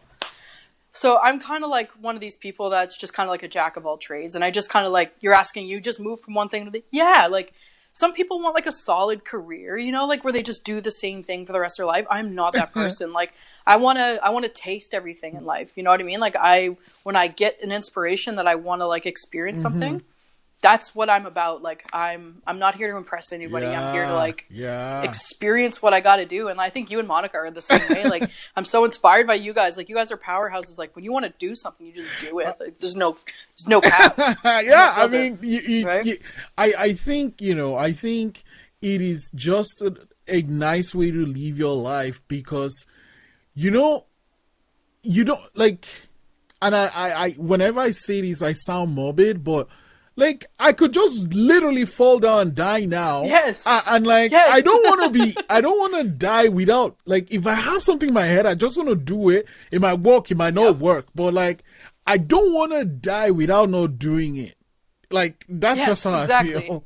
So 0.92 1.20
I'm 1.22 1.40
kind 1.40 1.64
of 1.64 1.70
like 1.70 1.92
one 2.02 2.16
of 2.16 2.22
these 2.22 2.36
people 2.36 2.70
that's 2.70 2.98
just 2.98 3.14
kind 3.14 3.28
of 3.28 3.32
like 3.32 3.44
a 3.44 3.48
jack 3.48 3.78
of 3.78 3.86
all 3.86 3.98
trades, 3.98 4.36
and 4.36 4.44
I 4.44 4.52
just 4.52 4.70
kind 4.70 4.86
of 4.86 4.92
like 4.92 5.14
you're 5.20 5.34
asking 5.34 5.68
you 5.68 5.80
just 5.80 6.00
move 6.00 6.20
from 6.20 6.34
one 6.34 6.50
thing 6.50 6.66
to 6.66 6.72
the 6.72 6.84
yeah 6.92 7.28
like. 7.30 7.54
Some 7.92 8.14
people 8.14 8.38
want 8.38 8.54
like 8.54 8.68
a 8.68 8.72
solid 8.72 9.26
career, 9.26 9.76
you 9.76 9.92
know, 9.92 10.06
like 10.06 10.24
where 10.24 10.32
they 10.32 10.44
just 10.44 10.64
do 10.64 10.80
the 10.80 10.92
same 10.92 11.24
thing 11.24 11.48
for 11.48 11.54
the 11.54 11.60
rest 11.60 11.80
of 11.80 11.86
their 11.86 11.88
life. 11.88 12.06
I'm 12.08 12.36
not 12.36 12.54
that 12.54 12.70
mm-hmm. 12.70 12.82
person. 12.82 13.14
like 13.14 13.34
I 13.66 13.78
want 13.78 13.98
to 13.98 14.20
I 14.24 14.30
want 14.30 14.46
to 14.46 14.52
taste 14.52 14.94
everything 14.94 15.34
in 15.34 15.44
life. 15.44 15.76
You 15.76 15.82
know 15.82 15.90
what 15.90 16.00
I 16.00 16.04
mean? 16.04 16.20
Like 16.20 16.36
I 16.40 16.78
when 17.02 17.16
I 17.16 17.30
get 17.30 17.58
an 17.64 17.72
inspiration 17.72 18.36
that 18.36 18.46
I 18.46 18.54
want 18.56 18.82
to 18.82 18.86
like 18.86 19.08
experience 19.08 19.64
mm-hmm. 19.64 19.80
something, 19.80 20.02
that's 20.62 20.94
what 20.94 21.10
I'm 21.10 21.26
about. 21.26 21.62
Like 21.62 21.90
I'm 21.94 22.42
I'm 22.46 22.60
not 22.60 22.76
here 22.76 22.92
to 22.92 22.98
impress 22.98 23.32
anybody. 23.32 23.68
I'm 23.68 23.94
here 23.94 24.06
to 24.06 24.14
like 24.14 24.48
yeah. 24.50 25.02
experience 25.04 25.82
what 25.82 25.94
I 25.94 26.02
got 26.02 26.18
to 26.18 26.26
do. 26.26 26.50
And 26.50 26.60
I 26.60 26.70
think 26.70 26.92
you 26.92 27.00
and 27.00 27.08
Monica 27.08 27.38
are 27.38 27.52
the 27.52 27.62
same 27.62 27.82
way. 27.90 28.06
Like 28.06 28.30
I'm 28.56 28.66
so 28.66 28.84
inspired 28.84 29.26
by 29.26 29.36
you 29.36 29.54
guys. 29.54 29.78
Like 29.78 29.88
you 29.88 29.96
guys 29.96 30.12
are 30.12 30.18
powerhouses. 30.18 30.78
Like 30.78 30.96
when 30.96 31.06
you 31.06 31.14
want 31.14 31.26
to 31.26 31.34
do 31.38 31.56
something, 31.56 31.86
you 31.86 31.94
just 31.94 32.12
do 32.20 32.40
it. 32.40 32.56
Like, 32.60 32.80
there's 32.80 32.96
no 32.96 33.18
there's 33.56 33.68
no 33.68 33.80
cap. 33.80 34.18
yeah, 34.44 34.94
I 34.98 35.08
mean, 35.08 35.40
you, 35.42 35.60
you, 35.60 35.88
right? 35.88 36.06
you- 36.06 36.20
I, 36.58 36.74
I 36.78 36.94
think 36.94 37.42
you 37.42 37.56
know, 37.56 37.76
I 37.76 37.94
think 37.94 38.44
it 38.82 39.02
is 39.02 39.30
just 39.34 39.82
a, 39.82 39.96
a 40.28 40.42
nice 40.42 40.94
way 40.94 41.12
to 41.12 41.26
live 41.26 41.58
your 41.58 41.76
life 41.76 42.22
because, 42.28 42.86
you 43.54 43.72
know, 43.72 44.06
you 45.04 45.24
don't 45.24 45.42
like, 45.56 45.88
and 46.62 46.76
I, 46.76 46.88
I, 46.88 47.24
I, 47.26 47.30
whenever 47.32 47.80
I 47.80 47.92
say 47.92 48.22
this, 48.22 48.42
I 48.42 48.54
sound 48.54 48.94
morbid, 48.94 49.44
but 49.44 49.68
like 50.20 50.46
I 50.60 50.74
could 50.74 50.94
just 50.94 51.34
literally 51.34 51.86
fall 51.86 52.20
down 52.20 52.42
and 52.42 52.56
die 52.56 52.86
now. 52.86 53.24
Yes. 53.24 53.66
A- 53.68 53.82
and 53.94 54.06
like 54.06 54.32
Yes. 54.32 54.50
I 54.58 54.62
don't 54.62 54.84
want 54.86 55.04
to 55.14 55.20
be, 55.20 55.36
I 55.50 55.62
don't 55.62 55.78
want 55.80 55.96
to 56.06 56.12
die 56.12 56.48
without 56.50 56.98
like 57.06 57.32
if 57.32 57.48
I 57.48 57.54
have 57.56 57.82
something 57.82 58.10
in 58.10 58.14
my 58.14 58.26
head, 58.26 58.46
I 58.46 58.54
just 58.56 58.78
want 58.78 58.90
to 58.90 58.96
do 58.96 59.30
it. 59.30 59.48
It 59.72 59.82
might 59.82 60.00
work, 60.00 60.30
it 60.30 60.38
might 60.38 60.54
not 60.54 60.78
work, 60.78 61.08
but 61.16 61.34
like 61.34 61.64
I 62.06 62.18
don't 62.18 62.54
want 62.54 62.72
to 62.74 62.86
die 62.86 63.32
without 63.32 63.70
not 63.70 63.98
doing 64.00 64.36
it. 64.38 64.56
Like 65.12 65.46
that's 65.50 65.78
Yes, 65.80 65.88
just 65.88 66.04
how 66.06 66.16
I 66.16 66.20
exactly. 66.20 66.62
feel. 66.62 66.84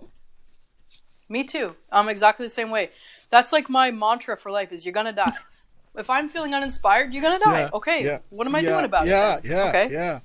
Me 1.29 1.43
too. 1.43 1.75
I'm 1.91 2.09
exactly 2.09 2.45
the 2.45 2.49
same 2.49 2.69
way. 2.69 2.89
That's 3.29 3.51
like 3.51 3.69
my 3.69 3.91
mantra 3.91 4.37
for 4.37 4.51
life: 4.51 4.71
is 4.71 4.85
you're 4.85 4.93
gonna 4.93 5.13
die. 5.13 5.31
if 5.97 6.09
I'm 6.09 6.27
feeling 6.27 6.53
uninspired, 6.53 7.13
you're 7.13 7.23
gonna 7.23 7.39
die. 7.39 7.61
Yeah, 7.61 7.69
okay. 7.73 8.03
yeah, 8.05 8.19
What 8.29 8.45
am 8.47 8.55
I 8.55 8.59
yeah, 8.59 8.69
doing 8.69 8.85
about 8.85 9.07
yeah, 9.07 9.37
it? 9.37 9.43
then? 9.43 9.51
Yeah, 9.51 9.69
Okay. 9.69 9.93
yeah. 9.93 10.19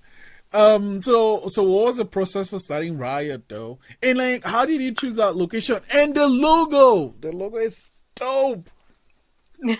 Um. 0.53 1.03
So, 1.03 1.49
so 1.49 1.63
what 1.63 1.85
was 1.87 1.97
the 1.97 2.05
process 2.05 2.49
for 2.51 2.59
starting 2.59 2.97
Riot 2.97 3.49
though? 3.49 3.79
And 4.03 4.19
like, 4.19 4.45
how 4.45 4.65
did 4.65 4.81
you 4.81 4.95
choose 4.95 5.17
that 5.17 5.37
location 5.37 5.81
and 5.93 6.15
the 6.15 6.27
logo? 6.27 7.15
The 7.21 7.33
logo 7.33 7.59
is 7.59 7.91
dope. 8.15 8.71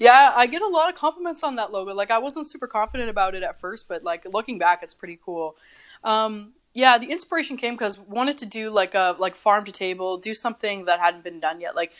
Yeah, 0.00 0.32
I 0.34 0.46
get 0.46 0.62
a 0.62 0.68
lot 0.68 0.88
of 0.88 0.94
compliments 0.94 1.42
on 1.42 1.56
that 1.56 1.72
logo. 1.72 1.94
Like 1.94 2.10
I 2.10 2.18
wasn't 2.18 2.46
super 2.46 2.66
confident 2.66 3.10
about 3.10 3.34
it 3.34 3.42
at 3.42 3.60
first, 3.60 3.88
but 3.88 4.02
like 4.02 4.24
looking 4.32 4.58
back, 4.58 4.82
it's 4.82 4.94
pretty 4.94 5.18
cool. 5.22 5.56
Um, 6.02 6.52
yeah, 6.72 6.98
the 6.98 7.10
inspiration 7.10 7.56
came 7.56 7.74
because 7.74 7.98
wanted 7.98 8.38
to 8.38 8.46
do 8.46 8.70
like 8.70 8.94
a 8.94 9.16
like 9.18 9.34
farm 9.34 9.64
to 9.64 9.72
table, 9.72 10.18
do 10.18 10.34
something 10.34 10.86
that 10.86 11.00
hadn't 11.00 11.24
been 11.24 11.40
done 11.40 11.60
yet. 11.60 11.76
Like, 11.76 11.92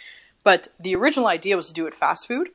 but 0.42 0.68
the 0.80 0.94
original 0.96 1.26
idea 1.26 1.56
was 1.56 1.68
to 1.68 1.74
do 1.74 1.86
it 1.86 1.94
fast 1.94 2.26
food. 2.26 2.50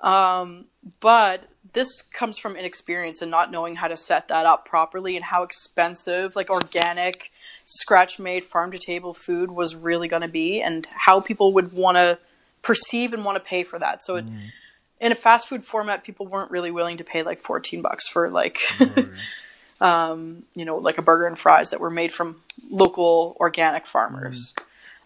Um, 0.00 0.66
but 1.00 1.46
this 1.72 2.02
comes 2.02 2.38
from 2.38 2.56
inexperience 2.56 3.20
and 3.22 3.30
not 3.30 3.50
knowing 3.50 3.76
how 3.76 3.88
to 3.88 3.96
set 3.96 4.28
that 4.28 4.46
up 4.46 4.64
properly 4.64 5.16
and 5.16 5.24
how 5.24 5.42
expensive 5.42 6.34
like 6.36 6.50
organic 6.50 7.30
scratch 7.64 8.18
made 8.18 8.44
farm 8.44 8.70
to 8.72 8.78
table 8.78 9.14
food 9.14 9.50
was 9.50 9.76
really 9.76 10.08
going 10.08 10.22
to 10.22 10.28
be 10.28 10.62
and 10.62 10.86
how 10.86 11.20
people 11.20 11.52
would 11.52 11.72
want 11.72 11.96
to 11.96 12.18
perceive 12.62 13.12
and 13.12 13.24
want 13.24 13.42
to 13.42 13.48
pay 13.48 13.62
for 13.62 13.78
that. 13.78 14.02
So 14.02 14.16
it 14.16 14.24
in 15.00 15.12
a 15.12 15.14
fast 15.14 15.48
food 15.48 15.64
format, 15.64 16.04
people 16.04 16.26
weren't 16.26 16.50
really 16.50 16.70
willing 16.70 16.96
to 16.96 17.04
pay 17.04 17.22
like 17.22 17.38
14 17.38 17.82
bucks 17.82 18.08
for 18.08 18.28
like, 18.28 18.58
um, 19.80 20.44
you 20.56 20.64
know, 20.64 20.76
like 20.76 20.98
a 20.98 21.02
burger 21.02 21.26
and 21.26 21.38
fries 21.38 21.70
that 21.70 21.80
were 21.80 21.90
made 21.90 22.10
from 22.10 22.36
local 22.70 23.36
organic 23.40 23.86
farmers. 23.86 24.54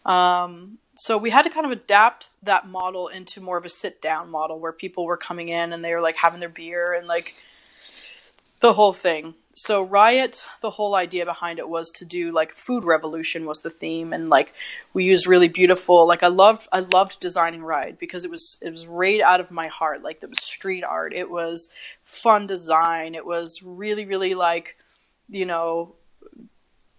Um, 0.05 0.79
so 0.95 1.17
we 1.17 1.31
had 1.31 1.43
to 1.43 1.51
kind 1.51 1.65
of 1.65 1.73
adapt 1.73 2.31
that 2.43 2.67
model 2.67 3.09
into 3.09 3.41
more 3.41 3.57
of 3.57 3.65
a 3.65 3.71
sit 3.71 4.03
down 4.03 4.31
model 4.31 4.59
where 4.59 4.73
people 4.73 5.07
were 5.07 5.17
coming 5.17 5.49
in 5.49 5.73
and 5.73 5.85
they 5.85 5.95
were 5.95 6.01
like 6.01 6.17
having 6.17 6.41
their 6.41 6.49
beer 6.49 6.93
and 6.93 7.07
like 7.07 7.35
the 8.61 8.75
whole 8.75 8.93
thing. 8.93 9.35
So 9.55 9.83
Riot, 9.83 10.47
the 10.63 10.71
whole 10.71 10.95
idea 10.95 11.27
behind 11.27 11.59
it 11.59 11.69
was 11.69 11.91
to 11.97 12.07
do 12.07 12.33
like 12.33 12.53
food 12.53 12.85
revolution 12.85 13.45
was 13.45 13.61
the 13.63 13.71
theme 13.71 14.13
and 14.13 14.31
like 14.31 14.55
we 14.95 15.05
used 15.05 15.27
really 15.27 15.49
beautiful 15.49 16.07
like 16.07 16.23
I 16.23 16.29
loved 16.29 16.69
I 16.73 16.81
loved 16.81 17.21
designing 17.21 17.63
Riot 17.63 17.99
because 17.99 18.25
it 18.25 18.31
was 18.31 18.57
it 18.63 18.71
was 18.71 18.87
right 18.87 19.21
out 19.21 19.41
of 19.41 19.51
my 19.51 19.69
heart. 19.69 20.03
Like 20.03 20.23
it 20.23 20.31
was 20.31 20.45
street 20.45 20.85
art. 20.85 21.13
It 21.13 21.31
was 21.31 21.71
fun 22.03 22.47
design. 22.47 23.15
It 23.15 23.27
was 23.27 23.63
really 23.63 24.05
really 24.05 24.35
like 24.35 24.77
you 25.29 25.45
know 25.45 25.97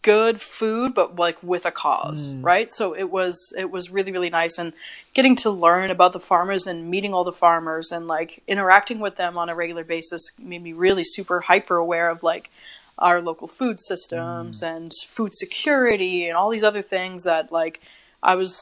good 0.04 0.40
food 0.40 0.94
but 0.94 1.16
like 1.16 1.42
with 1.42 1.66
a 1.66 1.72
cause 1.72 2.34
Mm. 2.34 2.44
right 2.46 2.72
so 2.72 2.94
it 2.94 3.10
was 3.10 3.54
it 3.58 3.72
was 3.72 3.90
really 3.90 4.12
really 4.12 4.30
nice 4.30 4.58
and 4.60 4.74
getting 5.14 5.36
to 5.38 5.50
learn 5.50 5.90
about 5.90 6.12
the 6.14 6.20
farmers 6.20 6.68
and 6.68 6.90
meeting 6.90 7.14
all 7.14 7.24
the 7.24 7.32
farmers 7.46 7.92
and 7.92 8.06
like 8.08 8.44
interacting 8.48 9.00
with 9.00 9.16
them 9.16 9.38
on 9.38 9.50
a 9.50 9.56
regular 9.56 9.84
basis 9.84 10.22
made 10.38 10.62
me 10.62 10.74
really 10.74 11.04
super 11.04 11.40
hyper 11.42 11.78
aware 11.78 12.10
of 12.10 12.22
like 12.22 12.52
our 13.00 13.20
local 13.22 13.48
food 13.48 13.80
systems 13.82 14.62
Mm. 14.62 14.76
and 14.76 14.92
food 15.08 15.34
security 15.34 16.28
and 16.28 16.38
all 16.38 16.50
these 16.52 16.64
other 16.64 16.82
things 16.82 17.24
that 17.24 17.52
like 17.52 17.82
I 18.22 18.36
was 18.36 18.54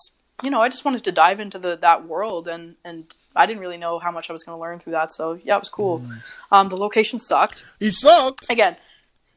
you 0.44 0.50
know 0.50 0.62
I 0.62 0.70
just 0.70 0.86
wanted 0.86 1.04
to 1.04 1.12
dive 1.12 1.40
into 1.40 1.60
the 1.60 1.76
that 1.78 2.06
world 2.08 2.48
and 2.48 2.76
and 2.86 3.04
I 3.36 3.46
didn't 3.48 3.62
really 3.62 3.78
know 3.78 4.00
how 4.00 4.12
much 4.12 4.30
I 4.30 4.34
was 4.34 4.44
going 4.44 4.56
to 4.58 4.62
learn 4.62 4.80
through 4.80 4.94
that 4.94 5.12
so 5.12 5.40
yeah 5.44 5.56
it 5.58 5.60
was 5.60 5.70
cool 5.70 6.00
Mm. 6.00 6.22
um 6.52 6.70
the 6.70 6.78
location 6.78 7.18
sucked 7.20 7.66
It 7.80 7.92
sucked. 7.94 8.46
again 8.50 8.76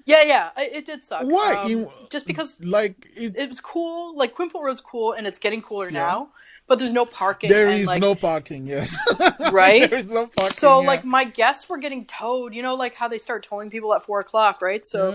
yeah 0.07 0.23
yeah 0.23 0.51
it, 0.57 0.73
it 0.77 0.85
did 0.85 1.03
suck 1.05 1.23
Why? 1.25 1.55
Um, 1.55 1.71
You- 1.71 1.91
just 2.11 2.27
because 2.27 2.61
Like 2.63 2.95
it, 3.17 3.37
it 3.37 3.49
was 3.49 3.61
cool. 3.61 4.15
Like 4.17 4.35
Quinpool 4.35 4.63
Road's 4.63 4.81
cool, 4.81 5.13
and 5.13 5.27
it's 5.27 5.39
getting 5.39 5.63
cooler 5.63 5.87
Yeah. 5.87 6.01
now. 6.07 6.29
But 6.67 6.79
there's 6.79 6.95
no 6.95 7.05
parking. 7.05 7.51
there 7.51 7.67
and, 7.69 7.81
is 7.83 7.87
like, 7.87 8.01
no 8.01 8.15
parking. 8.15 8.67
Yes. 8.67 8.97
right. 9.53 9.91
there 9.91 9.99
is 9.99 10.07
no 10.07 10.27
parking. 10.29 10.45
so 10.45 10.81
yeah. 10.81 10.87
like 10.87 11.05
my 11.05 11.25
guests 11.25 11.69
were 11.69 11.77
getting 11.77 12.07
towed. 12.07 12.55
You 12.55 12.63
know, 12.63 12.75
like 12.75 12.95
how 12.95 13.07
they 13.07 13.19
start 13.19 13.43
towing 13.43 13.69
people 13.69 13.95
at 13.95 14.03
four 14.03 14.19
o'clock, 14.21 14.63
right? 14.63 14.83
So, 14.85 15.13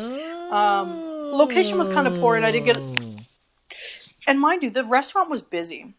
um, 0.52 0.90
location 1.34 1.78
was 1.80 1.90
kinda 1.90 2.12
poor, 2.12 2.36
and 2.36 2.46
I 2.46 2.52
did 2.52 2.66
get- 2.66 2.78
and 4.28 4.40
mind 4.40 4.62
you, 4.64 4.70
the 4.70 4.84
restaurant 4.84 5.28
was 5.30 5.42
busy. 5.42 5.94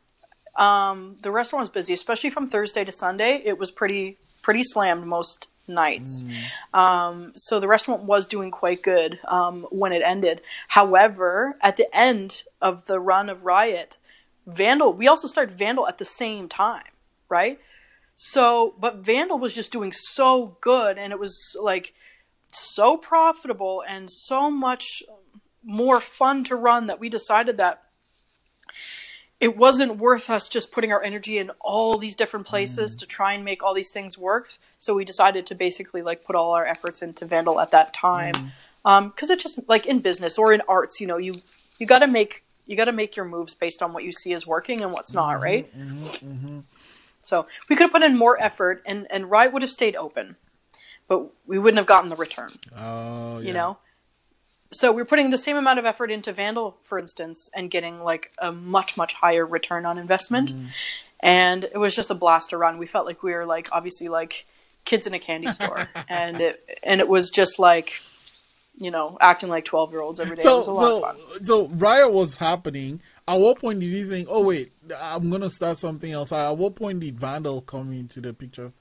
Um, 0.57 1.17
the 1.23 1.31
restaurant 1.33 1.63
was 1.63 1.69
busy, 1.71 1.95
especially 1.95 2.31
from 2.31 2.47
Thursday 2.49 2.85
to 2.85 2.93
Sunday. 2.93 3.43
It 3.45 3.59
was 3.59 3.71
pretty 3.73 4.19
pretty 4.43 4.63
slammed 4.63 5.05
most 5.07 5.51
nights. 5.71 6.25
Um, 6.75 7.33
so 7.35 7.61
the 7.61 7.69
restaurant 7.69 8.05
was 8.05 8.27
doing 8.27 8.51
quite 8.51 8.83
good 8.83 9.19
um, 9.27 9.67
when 9.71 9.93
it 9.93 10.03
ended. 10.05 10.43
However, 10.69 11.57
at 11.63 11.77
the 11.77 11.89
end 11.97 12.45
of 12.61 12.87
the 12.87 13.01
run 13.01 13.29
of 13.29 13.45
Riot, 13.45 13.99
Vandal, 14.47 14.93
we 14.93 15.09
also 15.09 15.29
started 15.29 15.57
Vandal 15.57 15.89
at 15.89 15.99
the 15.99 16.05
same 16.05 16.49
time, 16.49 16.83
right? 17.29 17.61
So, 18.15 18.75
but 18.79 18.97
Vandal 18.97 19.39
was 19.39 19.55
just 19.55 19.73
doing 19.73 19.93
so 19.93 20.59
good, 20.61 20.99
and 20.99 21.13
it 21.13 21.19
was 21.19 21.57
like 21.61 21.95
so 22.53 22.97
profitable 22.97 23.83
and 23.89 24.11
so 24.11 24.51
much 24.51 25.03
more 25.63 26.01
fun 26.01 26.45
to 26.45 26.57
run 26.57 26.87
that 26.87 27.01
we 27.01 27.09
decided 27.09 27.57
that 27.59 27.83
it 29.41 29.57
wasn't 29.57 29.97
worth 29.97 30.29
us 30.29 30.49
just 30.51 30.71
putting 30.71 30.93
our 30.93 31.03
energy 31.03 31.39
in 31.39 31.51
all 31.61 31.97
these 31.97 32.15
different 32.15 32.47
places 32.47 32.95
mm. 32.95 33.01
to 33.01 33.07
try 33.07 33.33
and 33.33 33.45
make 33.45 33.63
all 33.63 33.73
these 33.73 33.91
things 33.91 34.19
work. 34.19 34.51
So 34.77 34.95
we 34.95 35.05
decided 35.05 35.47
to 35.47 35.55
basically 35.55 36.03
like 36.03 36.25
put 36.25 36.37
all 36.37 36.53
our 36.53 36.67
efforts 36.67 37.01
into 37.01 37.25
Vandal 37.25 37.59
at 37.59 37.71
that 37.71 37.95
time, 37.95 38.35
mm. 38.35 38.51
um, 38.85 39.09
because 39.09 39.31
it 39.31 39.41
just 39.41 39.67
like 39.69 39.87
in 39.87 40.01
business 40.01 40.39
or 40.39 40.53
in 40.53 40.61
arts, 40.69 41.01
you 41.01 41.07
know, 41.07 41.17
you 41.17 41.37
you 41.79 41.87
got 41.87 42.01
to 42.01 42.07
make 42.07 42.45
you 42.67 42.77
got 42.77 42.85
to 42.85 42.93
make 42.93 43.17
your 43.17 43.25
moves 43.25 43.55
based 43.55 43.83
on 43.83 43.93
what 43.95 44.05
you 44.05 44.13
see 44.13 44.33
is 44.33 44.47
working 44.47 44.83
and 44.83 44.93
what's 44.93 45.15
not, 45.15 45.35
mm-hmm, 45.37 45.43
right? 45.43 45.77
Mm-hmm, 45.77 46.33
mm-hmm. 46.33 46.61
So 47.21 47.47
we 47.69 47.77
could 47.77 47.85
have 47.85 47.93
put 47.93 48.03
in 48.03 48.17
more 48.17 48.41
effort, 48.41 48.83
and 48.87 49.07
and 49.11 49.31
Riot 49.31 49.55
would 49.55 49.63
have 49.63 49.71
stayed 49.71 49.97
open, 49.97 50.37
but 51.09 51.27
we 51.47 51.59
wouldn't 51.59 51.79
have 51.79 51.87
gotten 51.87 52.11
the 52.11 52.17
return 52.17 52.51
Oh, 52.77 53.39
yeah. 53.39 53.47
you 53.47 53.53
know 53.55 53.79
so 54.73 54.93
we're 54.93 55.05
putting 55.05 55.31
the 55.31 55.39
same 55.39 55.57
amount 55.57 55.79
of 55.79 55.85
effort 55.85 56.11
into 56.11 56.33
vandal 56.33 56.77
for 56.83 56.99
instance 56.99 57.51
and 57.55 57.71
getting 57.71 58.03
like 58.03 58.33
a 58.39 58.53
much 58.53 58.97
much 58.97 59.15
higher 59.15 59.47
return 59.47 59.85
on 59.85 59.99
investment 59.99 60.53
mm. 60.53 60.67
and 61.21 61.65
it 61.65 61.79
was 61.79 61.95
just 61.95 62.11
a 62.11 62.15
blast 62.15 62.51
to 62.51 62.57
run 62.57 62.79
we 62.79 62.87
felt 62.87 63.07
like 63.07 63.23
we 63.23 63.33
were 63.33 63.47
like 63.47 63.69
obviously 63.73 64.09
like 64.09 64.47
kids 64.85 65.07
in 65.07 65.15
a 65.15 65.19
candy 65.19 65.49
store 65.49 65.89
and 66.09 66.41
it 66.41 66.63
and 66.85 67.01
it 67.01 67.09
was 67.09 67.31
just 67.31 67.59
like 67.59 68.01
you 68.79 68.91
know 68.91 69.19
acting 69.21 69.49
like 69.49 69.65
12 69.65 69.91
year 69.93 70.01
olds 70.01 70.21
every 70.21 70.37
day 70.37 70.41
it 70.41 70.45
So, 70.45 70.57
was 70.57 70.67
a 70.67 70.73
lot 70.73 70.93
of 70.93 70.99
so, 70.99 71.07
fun 71.07 71.45
so 71.45 71.69
riot 71.69 72.13
was 72.13 72.37
happening. 72.37 73.01
At 73.29 73.39
what 73.39 73.61
point 73.61 73.79
did 73.79 73.91
you 73.91 74.11
think, 74.11 74.27
oh 74.29 74.41
wait, 74.41 74.73
I'm 75.01 75.31
gonna 75.31 75.51
start 75.51 75.77
something 75.77 76.11
else? 76.11 76.33
At 76.33 76.57
what 76.57 76.75
point 76.75 76.99
did 76.99 77.21
Vandal 77.21 77.61
come 77.61 77.93
into 77.93 78.21
the 78.21 78.33
picture? 78.33 78.73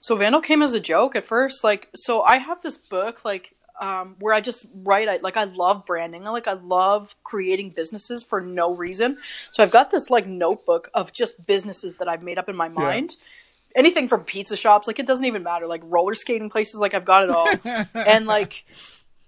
So 0.00 0.16
Vandal 0.16 0.40
came 0.40 0.60
as 0.60 0.74
a 0.74 0.80
joke 0.80 1.14
at 1.14 1.24
first. 1.24 1.62
Like, 1.62 1.88
so 1.94 2.22
I 2.22 2.38
have 2.38 2.62
this 2.62 2.76
book, 2.76 3.24
like, 3.24 3.54
um, 3.80 4.16
where 4.20 4.34
I 4.34 4.40
just 4.40 4.66
write. 4.84 5.08
I 5.08 5.16
like, 5.16 5.36
I 5.36 5.44
love 5.44 5.84
branding. 5.86 6.26
I 6.26 6.30
like, 6.30 6.46
I 6.48 6.52
love 6.52 7.14
creating 7.24 7.70
businesses 7.70 8.22
for 8.22 8.40
no 8.40 8.74
reason. 8.74 9.18
So 9.52 9.62
I've 9.62 9.70
got 9.70 9.90
this 9.90 10.10
like 10.10 10.26
notebook 10.26 10.90
of 10.94 11.12
just 11.12 11.46
businesses 11.46 11.96
that 11.96 12.08
I've 12.08 12.22
made 12.22 12.38
up 12.38 12.48
in 12.48 12.56
my 12.56 12.68
mind. 12.68 13.16
Anything 13.76 14.06
from 14.06 14.22
pizza 14.22 14.56
shops, 14.56 14.86
like 14.86 14.98
it 15.00 15.06
doesn't 15.06 15.26
even 15.26 15.42
matter. 15.42 15.66
Like 15.66 15.82
roller 15.84 16.14
skating 16.14 16.48
places, 16.50 16.80
like 16.80 16.94
I've 16.94 17.04
got 17.04 17.24
it 17.24 17.30
all. 17.30 17.48
and 17.94 18.26
like, 18.26 18.64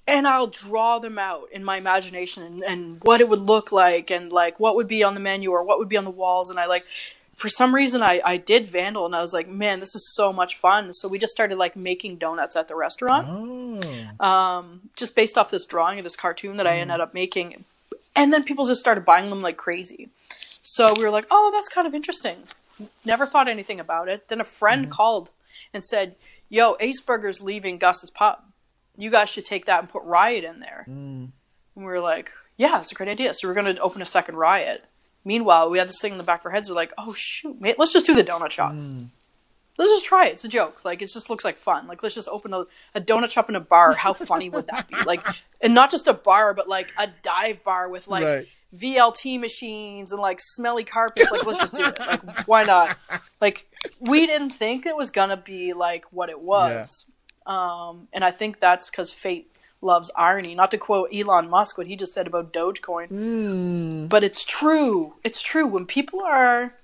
and 0.06 0.26
I'll 0.28 0.46
draw 0.46 1.00
them 1.00 1.18
out 1.18 1.48
in 1.50 1.64
my 1.64 1.76
imagination 1.78 2.44
and, 2.44 2.62
and 2.62 2.98
what 3.02 3.20
it 3.20 3.28
would 3.28 3.40
look 3.40 3.72
like 3.72 4.10
and 4.10 4.30
like 4.30 4.60
what 4.60 4.76
would 4.76 4.86
be 4.86 5.02
on 5.02 5.14
the 5.14 5.20
menu 5.20 5.50
or 5.50 5.64
what 5.64 5.78
would 5.80 5.88
be 5.88 5.96
on 5.96 6.04
the 6.04 6.10
walls. 6.12 6.48
And 6.48 6.60
I 6.60 6.66
like, 6.66 6.84
for 7.34 7.48
some 7.48 7.74
reason 7.74 8.02
I, 8.02 8.20
I 8.24 8.36
did 8.38 8.66
Vandal 8.66 9.04
and 9.04 9.14
I 9.14 9.20
was 9.20 9.34
like, 9.34 9.48
man, 9.48 9.80
this 9.80 9.94
is 9.94 10.14
so 10.14 10.32
much 10.32 10.56
fun. 10.56 10.92
So 10.92 11.06
we 11.06 11.18
just 11.18 11.32
started 11.32 11.58
like 11.58 11.76
making 11.76 12.16
donuts 12.16 12.56
at 12.56 12.66
the 12.68 12.74
restaurant, 12.74 13.28
Oh, 13.28 13.55
Um, 14.20 14.82
just 14.96 15.14
based 15.14 15.36
off 15.36 15.50
this 15.50 15.66
drawing 15.66 15.98
of 15.98 16.04
this 16.04 16.16
cartoon 16.16 16.56
that 16.56 16.66
I 16.66 16.72
mm-hmm. 16.72 16.82
ended 16.82 17.00
up 17.00 17.14
making. 17.14 17.64
And 18.14 18.32
then 18.32 18.44
people 18.44 18.64
just 18.64 18.80
started 18.80 19.04
buying 19.04 19.30
them 19.30 19.42
like 19.42 19.56
crazy. 19.56 20.08
So 20.62 20.94
we 20.96 21.04
were 21.04 21.10
like, 21.10 21.26
oh, 21.30 21.50
that's 21.52 21.68
kind 21.68 21.86
of 21.86 21.94
interesting. 21.94 22.44
Never 23.04 23.26
thought 23.26 23.48
anything 23.48 23.78
about 23.78 24.08
it. 24.08 24.28
Then 24.28 24.40
a 24.40 24.44
friend 24.44 24.82
mm-hmm. 24.82 24.90
called 24.90 25.30
and 25.72 25.84
said, 25.84 26.16
yo, 26.48 26.76
Ace 26.80 27.00
Burger's 27.00 27.42
leaving 27.42 27.78
Gus's 27.78 28.10
Pub. 28.10 28.40
You 28.96 29.10
guys 29.10 29.30
should 29.30 29.44
take 29.44 29.66
that 29.66 29.80
and 29.80 29.88
put 29.88 30.02
Riot 30.04 30.44
in 30.44 30.60
there. 30.60 30.86
Mm. 30.88 31.28
And 31.74 31.84
we 31.84 31.84
were 31.84 32.00
like, 32.00 32.30
yeah, 32.56 32.72
that's 32.72 32.92
a 32.92 32.94
great 32.94 33.10
idea. 33.10 33.34
So 33.34 33.46
we're 33.46 33.54
going 33.54 33.74
to 33.74 33.80
open 33.82 34.00
a 34.00 34.06
second 34.06 34.36
Riot. 34.36 34.84
Meanwhile, 35.24 35.70
we 35.70 35.78
had 35.78 35.88
this 35.88 36.00
thing 36.00 36.12
in 36.12 36.18
the 36.18 36.24
back 36.24 36.40
of 36.40 36.46
our 36.46 36.52
heads. 36.52 36.70
We're 36.70 36.76
like, 36.76 36.92
oh 36.96 37.12
shoot, 37.12 37.60
mate, 37.60 37.78
let's 37.78 37.92
just 37.92 38.06
do 38.06 38.14
the 38.14 38.24
donut 38.24 38.52
shop. 38.52 38.72
Mm. 38.72 39.06
Let's 39.78 39.90
just 39.90 40.06
try 40.06 40.26
it. 40.26 40.32
It's 40.32 40.44
a 40.44 40.48
joke. 40.48 40.84
Like 40.84 41.02
it 41.02 41.10
just 41.12 41.28
looks 41.30 41.44
like 41.44 41.56
fun. 41.56 41.86
Like 41.86 42.02
let's 42.02 42.14
just 42.14 42.28
open 42.30 42.52
a, 42.54 42.64
a 42.94 43.00
donut 43.00 43.30
shop 43.30 43.48
in 43.48 43.56
a 43.56 43.60
bar. 43.60 43.92
How 43.94 44.12
funny 44.12 44.48
would 44.50 44.66
that 44.68 44.88
be? 44.88 44.96
Like, 45.04 45.24
and 45.60 45.74
not 45.74 45.90
just 45.90 46.08
a 46.08 46.14
bar, 46.14 46.54
but 46.54 46.68
like 46.68 46.92
a 46.98 47.08
dive 47.22 47.62
bar 47.64 47.88
with 47.88 48.08
like 48.08 48.24
Right. 48.24 48.46
VLT 48.74 49.38
machines 49.40 50.12
and 50.12 50.20
like 50.20 50.38
smelly 50.40 50.84
carpets. 50.84 51.30
Like 51.30 51.46
let's 51.46 51.60
just 51.60 51.76
do 51.76 51.84
it. 51.86 51.98
Like 51.98 52.46
why 52.48 52.64
not? 52.64 52.96
Like 53.40 53.66
we 54.00 54.26
didn't 54.26 54.50
think 54.50 54.86
it 54.86 54.96
was 54.96 55.10
gonna 55.10 55.36
be 55.36 55.72
like 55.72 56.04
what 56.12 56.28
it 56.30 56.40
was. 56.40 57.06
Um, 57.46 58.08
and 58.12 58.24
I 58.24 58.32
think 58.32 58.58
that's 58.60 58.90
because 58.90 59.12
fate 59.12 59.52
loves 59.80 60.10
irony. 60.16 60.54
Not 60.54 60.70
to 60.72 60.78
quote 60.78 61.10
Elon 61.14 61.48
Musk, 61.48 61.78
what 61.78 61.86
he 61.86 61.94
just 61.96 62.12
said 62.12 62.26
about 62.26 62.52
Dogecoin, 62.52 64.08
but 64.08 64.24
it's 64.24 64.44
true. 64.44 65.14
It's 65.22 65.42
true. 65.42 65.66
When 65.66 65.86
people 65.86 66.20
are 66.22 66.74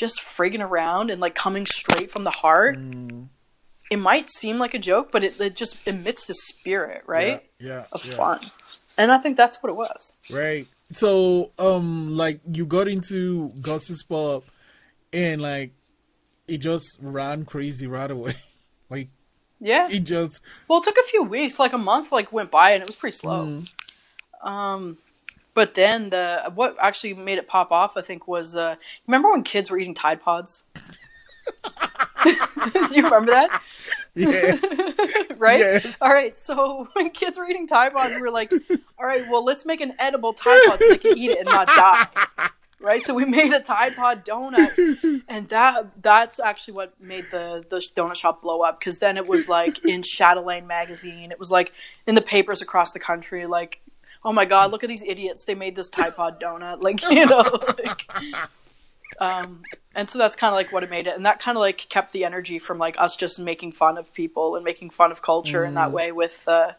just 0.00 0.20
frigging 0.22 0.66
around 0.66 1.10
and 1.10 1.20
like 1.20 1.34
coming 1.34 1.66
straight 1.66 2.10
from 2.10 2.24
the 2.24 2.30
heart, 2.30 2.78
it 3.90 3.98
might 3.98 4.30
seem 4.30 4.58
like 4.58 4.72
a 4.72 4.78
joke, 4.78 5.12
but 5.12 5.22
it, 5.22 5.38
it 5.40 5.54
just 5.54 5.86
emits 5.86 6.24
the 6.24 6.32
spirit, 6.34 7.02
right, 7.06 7.44
yeah, 7.58 7.68
yeah, 7.68 7.84
of 7.92 8.04
yeah. 8.06 8.12
fun. 8.14 8.38
And 8.96 9.12
I 9.12 9.18
think 9.18 9.36
that's 9.36 9.62
what 9.62 9.68
it 9.70 9.76
was. 9.76 10.14
Right. 10.32 10.66
So, 10.90 11.52
um, 11.58 12.16
like 12.16 12.40
you 12.50 12.64
got 12.66 12.88
into 12.88 13.50
Gus's 13.62 14.02
Pub, 14.02 14.42
and 15.12 15.42
like 15.42 15.72
it 16.48 16.58
just 16.58 16.96
ran 17.00 17.44
crazy 17.44 17.86
right 17.86 18.10
away. 18.10 18.36
like 18.90 19.08
Yeah. 19.60 19.88
it 19.90 20.00
just 20.04 20.40
Well, 20.66 20.78
it 20.80 20.84
took 20.84 20.96
a 20.98 21.08
few 21.08 21.22
weeks, 21.24 21.58
like 21.58 21.72
a 21.74 21.78
month, 21.78 22.10
like 22.10 22.32
went 22.32 22.50
by, 22.50 22.70
and 22.72 22.82
it 22.82 22.86
was 22.88 22.96
pretty 22.96 23.16
slow. 23.16 23.62
Um, 24.42 24.96
but 25.54 25.74
then 25.74 26.10
the 26.10 26.50
what 26.54 26.76
actually 26.80 27.14
made 27.14 27.38
it 27.38 27.46
pop 27.48 27.72
off, 27.72 27.96
I 27.96 28.02
think, 28.02 28.26
was 28.28 28.56
uh, 28.56 28.76
remember 29.06 29.30
when 29.30 29.42
kids 29.42 29.70
were 29.70 29.78
eating 29.78 29.94
Tide 29.94 30.20
Pods? 30.20 30.64
Do 32.24 32.30
you 32.94 33.04
remember 33.04 33.32
that? 33.32 33.62
yeah. 34.14 34.56
Right? 35.38 35.60
Yes. 35.60 36.02
All 36.02 36.10
right. 36.12 36.36
So 36.36 36.86
when 36.92 37.08
kids 37.10 37.38
were 37.38 37.48
eating 37.48 37.66
Tide 37.66 37.94
Pods, 37.94 38.14
we 38.14 38.20
were 38.20 38.30
like, 38.30 38.52
"All 38.98 39.06
right, 39.06 39.26
well, 39.30 39.42
let's 39.42 39.64
make 39.64 39.80
an 39.80 39.94
edible 39.98 40.34
Tide 40.34 40.60
Pod 40.66 40.78
so 40.78 40.88
they 40.90 40.98
can 40.98 41.16
eat 41.16 41.30
it 41.30 41.38
and 41.38 41.46
not 41.46 41.66
die." 41.66 42.50
right? 42.78 43.00
So 43.00 43.14
we 43.14 43.24
made 43.24 43.52
a 43.52 43.60
Tide 43.60 43.96
Pod 43.96 44.24
donut, 44.24 45.22
and 45.28 45.48
that 45.48 46.02
that's 46.02 46.40
actually 46.40 46.74
what 46.74 47.00
made 47.00 47.30
the 47.30 47.64
the 47.68 47.76
donut 47.94 48.16
shop 48.16 48.42
blow 48.42 48.60
up. 48.60 48.80
Because 48.80 48.98
then 48.98 49.16
it 49.16 49.26
was 49.26 49.48
like 49.48 49.82
in 49.84 50.02
Chatelaine 50.02 50.66
magazine, 50.66 51.30
it 51.30 51.38
was 51.38 51.50
like 51.50 51.72
in 52.06 52.14
the 52.14 52.22
papers 52.22 52.60
across 52.62 52.92
the 52.92 53.00
country, 53.00 53.46
like. 53.46 53.80
Oh 54.24 54.32
my 54.32 54.44
God! 54.44 54.70
Look 54.70 54.84
at 54.84 54.88
these 54.88 55.04
idiots! 55.04 55.44
They 55.44 55.54
made 55.54 55.76
this 55.76 55.88
Tide 55.88 56.14
Pod 56.16 56.40
donut, 56.40 56.82
like 56.82 57.02
you 57.10 57.26
know. 57.26 57.58
Like, 57.78 58.06
um, 59.20 59.62
and 59.94 60.08
so 60.08 60.18
that's 60.18 60.36
kind 60.36 60.52
of 60.52 60.56
like 60.56 60.72
what 60.72 60.82
it 60.82 60.90
made 60.90 61.06
it, 61.06 61.14
and 61.14 61.24
that 61.24 61.40
kind 61.40 61.56
of 61.56 61.60
like 61.60 61.88
kept 61.88 62.12
the 62.12 62.24
energy 62.24 62.58
from 62.58 62.78
like 62.78 63.00
us 63.00 63.16
just 63.16 63.40
making 63.40 63.72
fun 63.72 63.98
of 63.98 64.12
people 64.14 64.56
and 64.56 64.64
making 64.64 64.90
fun 64.90 65.10
of 65.10 65.22
culture 65.22 65.64
in 65.64 65.74
that 65.74 65.92
way 65.92 66.12
with 66.12 66.44
uh, 66.48 66.72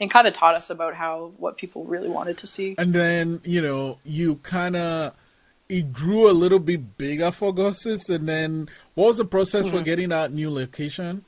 and 0.00 0.10
kind 0.10 0.26
of 0.26 0.34
taught 0.34 0.54
us 0.54 0.70
about 0.70 0.94
how 0.94 1.32
what 1.36 1.56
people 1.56 1.84
really 1.84 2.08
wanted 2.08 2.38
to 2.38 2.46
see. 2.46 2.74
And 2.78 2.92
then 2.92 3.40
you 3.44 3.60
know 3.60 3.98
you 4.04 4.36
kind 4.36 4.76
of 4.76 5.14
it 5.68 5.92
grew 5.92 6.30
a 6.30 6.32
little 6.32 6.58
bit 6.58 6.96
bigger 6.96 7.30
for 7.30 7.52
Gus's, 7.52 8.08
and 8.08 8.28
then 8.28 8.68
what 8.94 9.06
was 9.06 9.16
the 9.16 9.24
process 9.24 9.68
for 9.68 9.80
getting 9.80 10.10
that 10.10 10.32
new 10.32 10.50
location? 10.50 11.24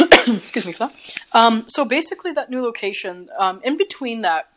Excuse 0.28 0.66
me 0.66 0.72
for 0.72 0.88
that. 0.88 1.16
Um, 1.32 1.64
so 1.66 1.84
basically, 1.84 2.32
that 2.32 2.50
new 2.50 2.62
location, 2.62 3.28
um, 3.38 3.60
in 3.62 3.76
between 3.76 4.22
that, 4.22 4.48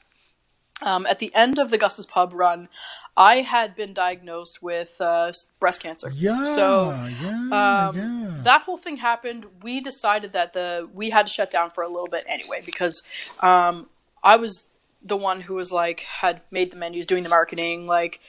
um, 0.82 1.06
at 1.06 1.20
the 1.20 1.34
end 1.34 1.60
of 1.60 1.72
the 1.72 1.78
Gus's 1.78 2.06
Pub 2.06 2.34
run, 2.34 2.70
I 3.18 3.42
had 3.42 3.76
been 3.76 3.94
diagnosed 3.94 4.62
with 4.62 4.96
uh, 5.00 5.32
breast 5.60 5.82
cancer. 5.82 6.12
Yeah, 6.14 6.44
So 6.44 6.92
yeah, 7.22 7.88
um, 7.90 7.98
yeah. 7.98 8.38
that 8.44 8.62
whole 8.62 8.78
thing 8.78 8.98
happened. 8.98 9.48
We 9.64 9.82
decided 9.82 10.34
that 10.34 10.54
the 10.54 10.88
we 10.94 11.10
had 11.10 11.26
to 11.26 11.32
shut 11.32 11.50
down 11.50 11.72
for 11.72 11.84
a 11.84 11.88
little 11.88 12.08
bit 12.08 12.24
anyway 12.28 12.62
because 12.64 13.02
um, 13.42 13.88
I 14.24 14.36
was 14.36 14.70
the 15.04 15.18
one 15.18 15.42
who 15.42 15.56
was 15.56 15.72
like 15.72 16.02
had 16.02 16.42
made 16.52 16.72
the 16.72 16.78
menus, 16.78 17.08
doing 17.08 17.24
the 17.24 17.30
marketing, 17.30 17.88
like 17.88 18.22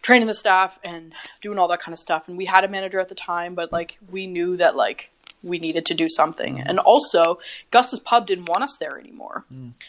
training 0.00 0.26
the 0.26 0.34
staff 0.34 0.78
and 0.82 1.12
doing 1.42 1.58
all 1.58 1.68
that 1.68 1.80
kind 1.80 1.92
of 1.92 1.98
stuff. 1.98 2.28
And 2.28 2.38
we 2.38 2.46
had 2.46 2.64
a 2.64 2.68
manager 2.68 3.00
at 3.00 3.08
the 3.08 3.14
time, 3.14 3.54
but 3.54 3.72
like 3.72 3.98
we 4.10 4.26
knew 4.26 4.56
that 4.56 4.74
like 4.74 5.10
we 5.42 5.58
needed 5.58 5.86
to 5.86 5.94
do 5.94 6.08
something. 6.08 6.60
And 6.60 6.78
also, 6.78 7.38
Gus's 7.70 8.00
Pub 8.00 8.26
didn't 8.26 8.46
want 8.46 8.64
us 8.64 8.76
there 8.76 8.98
anymore. 8.98 9.44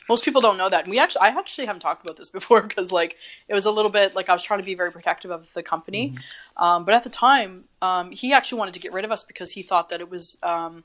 Most 0.07 0.23
people 0.23 0.41
don't 0.41 0.57
know 0.57 0.69
that. 0.69 0.83
And 0.83 0.91
we 0.91 0.99
actually, 0.99 1.21
I 1.21 1.27
actually 1.29 1.65
haven't 1.65 1.81
talked 1.81 2.03
about 2.03 2.17
this 2.17 2.29
before 2.39 2.61
because 2.61 2.91
like 2.91 3.17
it 3.47 3.53
was 3.53 3.65
a 3.65 3.71
little 3.71 3.91
bit 3.91 4.15
like 4.15 4.29
I 4.29 4.33
was 4.33 4.43
trying 4.43 4.59
to 4.59 4.65
be 4.65 4.75
very 4.75 4.91
protective 4.91 5.31
of 5.31 5.51
the 5.53 5.63
company. 5.63 6.15
Um, 6.57 6.85
but 6.85 6.93
at 6.93 7.03
the 7.03 7.09
time, 7.09 7.65
um, 7.81 8.11
he 8.11 8.33
actually 8.33 8.59
wanted 8.59 8.73
to 8.75 8.79
get 8.79 8.93
rid 8.93 9.05
of 9.05 9.11
us 9.11 9.23
because 9.23 9.51
he 9.51 9.61
thought 9.61 9.89
that 9.89 10.01
it 10.01 10.09
was 10.09 10.37
um, 10.43 10.83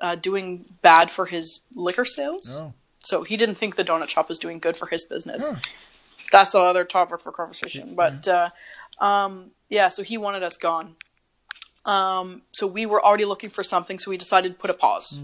uh, 0.00 0.14
doing 0.14 0.66
bad 0.82 1.10
for 1.10 1.26
his 1.26 1.60
liquor 1.74 2.04
sales. 2.04 2.58
Oh. 2.60 2.72
So 2.98 3.22
he 3.22 3.36
didn't 3.36 3.54
think 3.56 3.76
the 3.76 3.84
donut 3.84 4.08
shop 4.08 4.28
was 4.28 4.38
doing 4.38 4.58
good 4.58 4.76
for 4.76 4.86
his 4.86 5.04
business. 5.04 5.52
That's 6.32 6.54
another 6.54 6.84
topic 6.84 7.20
for 7.20 7.30
conversation. 7.30 7.94
But 7.94 8.26
uh, 8.26 8.50
um, 8.98 9.52
yeah, 9.68 9.88
so 9.88 10.02
he 10.02 10.18
wanted 10.18 10.42
us 10.42 10.56
gone. 10.56 10.96
Um, 11.86 12.42
so 12.52 12.66
we 12.66 12.84
were 12.84 13.02
already 13.02 13.24
looking 13.24 13.48
for 13.48 13.62
something, 13.64 13.98
so 13.98 14.10
we 14.10 14.18
decided 14.18 14.52
to 14.52 14.58
put 14.58 14.70
a 14.70 14.74
pause. 14.74 15.18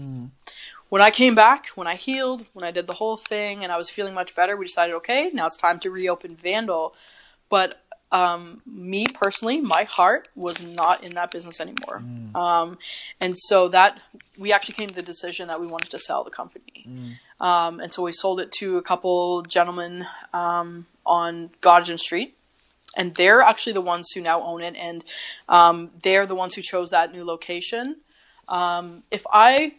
When 0.89 1.01
I 1.01 1.11
came 1.11 1.35
back, 1.35 1.67
when 1.75 1.87
I 1.87 1.95
healed, 1.95 2.47
when 2.53 2.63
I 2.63 2.71
did 2.71 2.87
the 2.87 2.93
whole 2.93 3.17
thing, 3.17 3.63
and 3.63 3.71
I 3.71 3.77
was 3.77 3.89
feeling 3.89 4.13
much 4.13 4.35
better, 4.35 4.55
we 4.55 4.65
decided, 4.65 4.95
okay, 4.95 5.29
now 5.33 5.45
it's 5.47 5.57
time 5.57 5.79
to 5.79 5.89
reopen 5.91 6.35
Vandal. 6.35 6.95
But 7.49 7.81
um, 8.11 8.61
me 8.65 9.07
personally, 9.07 9.59
my 9.59 9.83
heart 9.83 10.27
was 10.35 10.63
not 10.63 11.03
in 11.03 11.15
that 11.15 11.31
business 11.31 11.59
anymore. 11.59 12.03
Um, 12.35 12.77
and 13.19 13.33
so 13.37 13.67
that 13.69 13.99
we 14.39 14.53
actually 14.53 14.75
came 14.75 14.87
to 14.89 14.95
the 14.95 15.01
decision 15.01 15.47
that 15.47 15.59
we 15.59 15.67
wanted 15.67 15.89
to 15.91 15.99
sell 15.99 16.23
the 16.23 16.29
company. 16.29 16.85
Um, 17.39 17.79
and 17.79 17.91
so 17.91 18.03
we 18.03 18.11
sold 18.11 18.39
it 18.39 18.51
to 18.59 18.77
a 18.77 18.81
couple 18.83 19.41
gentlemen 19.41 20.05
um, 20.31 20.85
on 21.05 21.49
Gottingen 21.61 21.97
Street. 21.99 22.37
And 22.95 23.15
they're 23.15 23.41
actually 23.41 23.73
the 23.73 23.81
ones 23.81 24.11
who 24.11 24.21
now 24.21 24.41
own 24.41 24.61
it, 24.61 24.75
and 24.75 25.03
um, 25.49 25.91
they're 26.03 26.25
the 26.25 26.35
ones 26.35 26.53
who 26.55 26.61
chose 26.61 26.91
that 26.91 27.11
new 27.11 27.23
location. 27.25 27.97
Um, 28.47 29.03
if 29.09 29.25
I, 29.31 29.73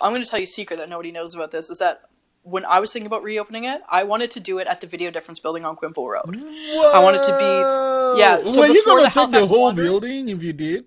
I'm 0.00 0.12
going 0.12 0.24
to 0.24 0.28
tell 0.28 0.38
you 0.40 0.44
a 0.44 0.46
secret 0.46 0.78
that 0.78 0.88
nobody 0.88 1.12
knows 1.12 1.34
about 1.34 1.50
this 1.52 1.70
is 1.70 1.78
that 1.78 2.02
when 2.42 2.64
I 2.64 2.80
was 2.80 2.92
thinking 2.92 3.06
about 3.06 3.22
reopening 3.22 3.64
it, 3.64 3.80
I 3.88 4.02
wanted 4.02 4.32
to 4.32 4.40
do 4.40 4.58
it 4.58 4.66
at 4.66 4.80
the 4.80 4.88
Video 4.88 5.10
Difference 5.12 5.38
Building 5.38 5.64
on 5.64 5.76
Quinpool 5.76 6.08
Road. 6.10 6.34
Whoa. 6.34 6.92
I 6.92 6.98
want 7.02 7.16
it 7.16 7.22
to 7.24 7.36
be- 7.38 8.18
yeah, 8.20 8.38
so 8.42 8.62
Were 8.62 8.66
you're 8.66 8.84
gonna 8.84 9.02
the 9.04 9.08
take 9.10 9.30
the 9.30 9.46
whole 9.46 9.62
Wanderers- 9.62 9.88
building 9.88 10.28
if 10.28 10.42
you 10.42 10.52
did? 10.52 10.84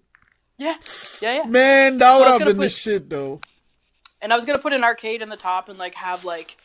Yeah, 0.57 0.75
yeah, 1.21 1.35
yeah. 1.37 1.43
Man, 1.45 1.97
that 1.99 2.13
So 2.13 2.19
would 2.19 2.27
have 2.39 2.47
been 2.47 2.57
the 2.57 2.69
shit 2.69 3.09
though. 3.09 3.39
and 4.21 4.33
I 4.33 4.35
was 4.35 4.45
gonna 4.45 4.59
put 4.59 4.73
an 4.73 4.83
arcade 4.83 5.21
in 5.21 5.29
the 5.29 5.37
top 5.37 5.69
and 5.69 5.79
like 5.79 5.95
have 5.95 6.25
like 6.25 6.57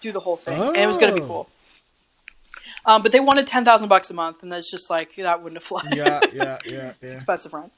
do 0.00 0.10
the 0.12 0.20
whole 0.20 0.36
thing, 0.36 0.60
and 0.60 0.76
it 0.76 0.86
was 0.86 0.98
gonna 0.98 1.14
be 1.14 1.22
Oh. 1.22 1.26
cool. 1.26 1.48
Um, 2.86 3.02
but 3.02 3.12
they 3.12 3.20
wanted 3.20 3.46
ten 3.46 3.64
thousand 3.64 3.88
bucks 3.88 4.10
a 4.10 4.14
month, 4.14 4.42
and 4.42 4.52
that's 4.52 4.70
just 4.70 4.90
like 4.90 5.16
that 5.16 5.42
wouldn't 5.42 5.56
have 5.56 5.64
fly. 5.64 5.82
Yeah, 5.92 6.20
yeah, 6.32 6.58
yeah, 6.66 6.92
it's 7.00 7.12
yeah. 7.12 7.14
expensive 7.14 7.52
rent. 7.54 7.72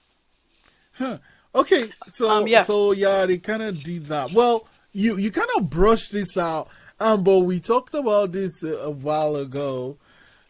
Okay, 1.55 1.81
so 2.07 2.29
Um, 2.31 2.47
yeah. 2.49 2.63
so 2.65 2.93
yeah, 2.93 3.25
they 3.27 3.39
kind 3.39 3.63
of 3.63 3.83
did 3.83 4.07
that. 4.07 4.33
Well, 4.33 4.67
you 4.93 5.17
you 5.17 5.31
kind 5.31 5.49
of 5.57 5.71
brushed 5.71 6.13
this 6.13 6.37
out, 6.37 6.69
um, 7.01 7.23
but 7.25 7.41
we 7.41 7.61
talked 7.61 7.95
about 7.95 8.33
this 8.33 8.63
a, 8.63 8.77
a 8.79 8.91
while 8.91 9.37
ago. 9.37 9.97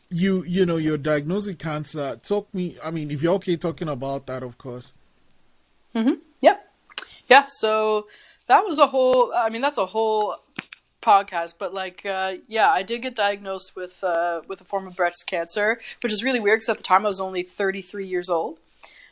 You 0.08 0.44
you 0.44 0.64
know 0.66 0.76
your 0.76 0.96
diagnosis 0.98 1.48
with 1.48 1.58
cancer. 1.58 2.18
Talk 2.22 2.52
me. 2.54 2.76
I 2.82 2.90
mean, 2.90 3.10
if 3.10 3.22
you're 3.22 3.34
okay 3.34 3.56
talking 3.56 3.88
about 3.88 4.26
that, 4.26 4.42
of 4.42 4.56
course. 4.58 4.94
Yep. 5.94 6.18
Yeah. 6.40 6.56
yeah, 7.28 7.44
so 7.46 8.06
that 8.48 8.64
was 8.64 8.78
a 8.78 8.86
whole 8.86 9.32
I 9.34 9.48
mean 9.50 9.62
that's 9.62 9.78
a 9.78 9.86
whole 9.86 10.36
podcast, 11.06 11.54
but 11.58 11.72
like 11.72 12.04
uh, 12.04 12.34
yeah, 12.48 12.70
I 12.70 12.82
did 12.82 13.02
get 13.02 13.14
diagnosed 13.14 13.76
with 13.76 14.02
uh, 14.02 14.42
with 14.48 14.60
a 14.60 14.64
form 14.64 14.86
of 14.86 14.96
breast 14.96 15.24
cancer, 15.26 15.80
which 16.02 16.12
is 16.12 16.24
really 16.24 16.40
weird 16.40 16.60
cuz 16.60 16.68
at 16.68 16.78
the 16.78 16.82
time 16.82 17.06
I 17.06 17.08
was 17.08 17.20
only 17.20 17.42
33 17.42 18.06
years 18.06 18.28
old. 18.28 18.58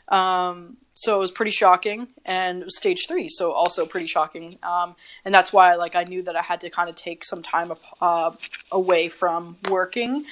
Um, 0.08 0.76
so 0.96 1.16
it 1.16 1.18
was 1.18 1.30
pretty 1.30 1.50
shocking 1.50 2.08
and 2.24 2.60
it 2.60 2.64
was 2.64 2.76
stage 2.76 3.06
3, 3.08 3.28
so 3.28 3.52
also 3.52 3.84
pretty 3.84 4.06
shocking. 4.06 4.56
Um, 4.62 4.94
and 5.24 5.34
that's 5.34 5.52
why 5.52 5.74
like 5.74 5.96
I 5.96 6.04
knew 6.04 6.22
that 6.22 6.36
I 6.36 6.42
had 6.42 6.60
to 6.60 6.70
kind 6.70 6.88
of 6.88 6.94
take 6.94 7.24
some 7.24 7.42
time 7.42 7.72
uh, 8.00 8.30
away 8.70 9.08
from 9.08 9.56
working 9.68 10.24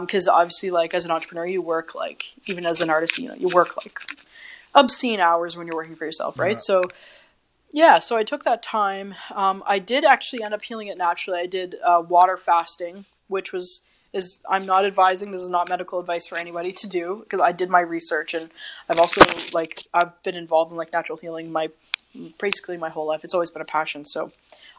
because 0.00 0.28
obviously 0.28 0.70
like 0.70 0.94
as 0.94 1.04
an 1.04 1.10
entrepreneur 1.10 1.46
you 1.46 1.62
work 1.62 1.94
like 1.94 2.24
even 2.48 2.66
as 2.66 2.80
an 2.80 2.90
artist, 2.90 3.18
you 3.18 3.28
know, 3.28 3.34
you 3.34 3.48
work 3.48 3.76
like 3.76 3.98
obscene 4.74 5.20
hours 5.20 5.56
when 5.56 5.66
you're 5.66 5.76
working 5.76 5.96
for 5.96 6.04
yourself, 6.04 6.38
right? 6.38 6.52
Yeah. 6.52 6.58
So, 6.58 6.82
yeah, 7.72 7.98
so 7.98 8.16
I 8.16 8.24
took 8.24 8.44
that 8.44 8.62
time. 8.62 9.14
Um, 9.34 9.62
I 9.66 9.78
did 9.78 10.04
actually 10.04 10.42
end 10.42 10.54
up 10.54 10.62
healing 10.62 10.88
it 10.88 10.98
naturally. 10.98 11.40
I 11.40 11.46
did 11.46 11.76
uh, 11.84 12.02
water 12.06 12.36
fasting, 12.36 13.04
which 13.28 13.52
was 13.52 13.82
is 14.12 14.40
I'm 14.48 14.66
not 14.66 14.84
advising. 14.84 15.30
This 15.30 15.42
is 15.42 15.48
not 15.48 15.68
medical 15.68 16.00
advice 16.00 16.26
for 16.26 16.36
anybody 16.36 16.72
to 16.72 16.88
do 16.88 17.20
because 17.20 17.40
I 17.40 17.52
did 17.52 17.70
my 17.70 17.80
research 17.80 18.34
and 18.34 18.50
I've 18.88 18.98
also 18.98 19.22
like 19.52 19.84
I've 19.94 20.20
been 20.22 20.34
involved 20.34 20.72
in 20.72 20.76
like 20.76 20.92
natural 20.92 21.18
healing 21.18 21.52
my 21.52 21.70
basically 22.40 22.76
my 22.76 22.88
whole 22.88 23.06
life. 23.06 23.24
It's 23.24 23.34
always 23.34 23.50
been 23.50 23.62
a 23.62 23.66
passion. 23.66 24.04
So 24.04 24.32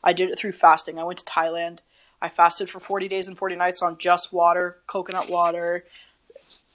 I 0.03 0.13
did 0.13 0.29
it 0.29 0.37
through 0.37 0.51
fasting. 0.51 0.99
I 0.99 1.03
went 1.03 1.19
to 1.19 1.25
Thailand. 1.25 1.79
I 2.21 2.29
fasted 2.29 2.69
for 2.69 2.79
40 2.79 3.07
days 3.07 3.27
and 3.27 3.37
40 3.37 3.55
nights 3.55 3.81
on 3.81 3.97
just 3.97 4.31
water, 4.31 4.77
coconut 4.85 5.29
water, 5.29 5.85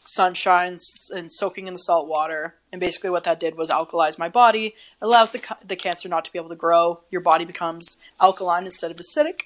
sunshine 0.07 0.79
and 1.15 1.33
soaking 1.33 1.67
in 1.67 1.73
the 1.73 1.79
salt 1.79 2.09
water. 2.09 2.55
And 2.73 2.81
basically, 2.81 3.11
what 3.11 3.25
that 3.25 3.41
did 3.41 3.57
was 3.57 3.71
alkalize 3.71 4.19
my 4.19 4.29
body, 4.29 4.75
allows 5.01 5.33
the, 5.33 5.43
the 5.67 5.77
cancer 5.77 6.09
not 6.09 6.25
to 6.25 6.33
be 6.33 6.39
able 6.39 6.49
to 6.49 6.57
grow. 6.57 7.01
Your 7.11 7.21
body 7.21 7.45
becomes 7.45 7.99
alkaline 8.21 8.65
instead 8.65 8.91
of 8.91 8.97
acidic. 8.97 9.43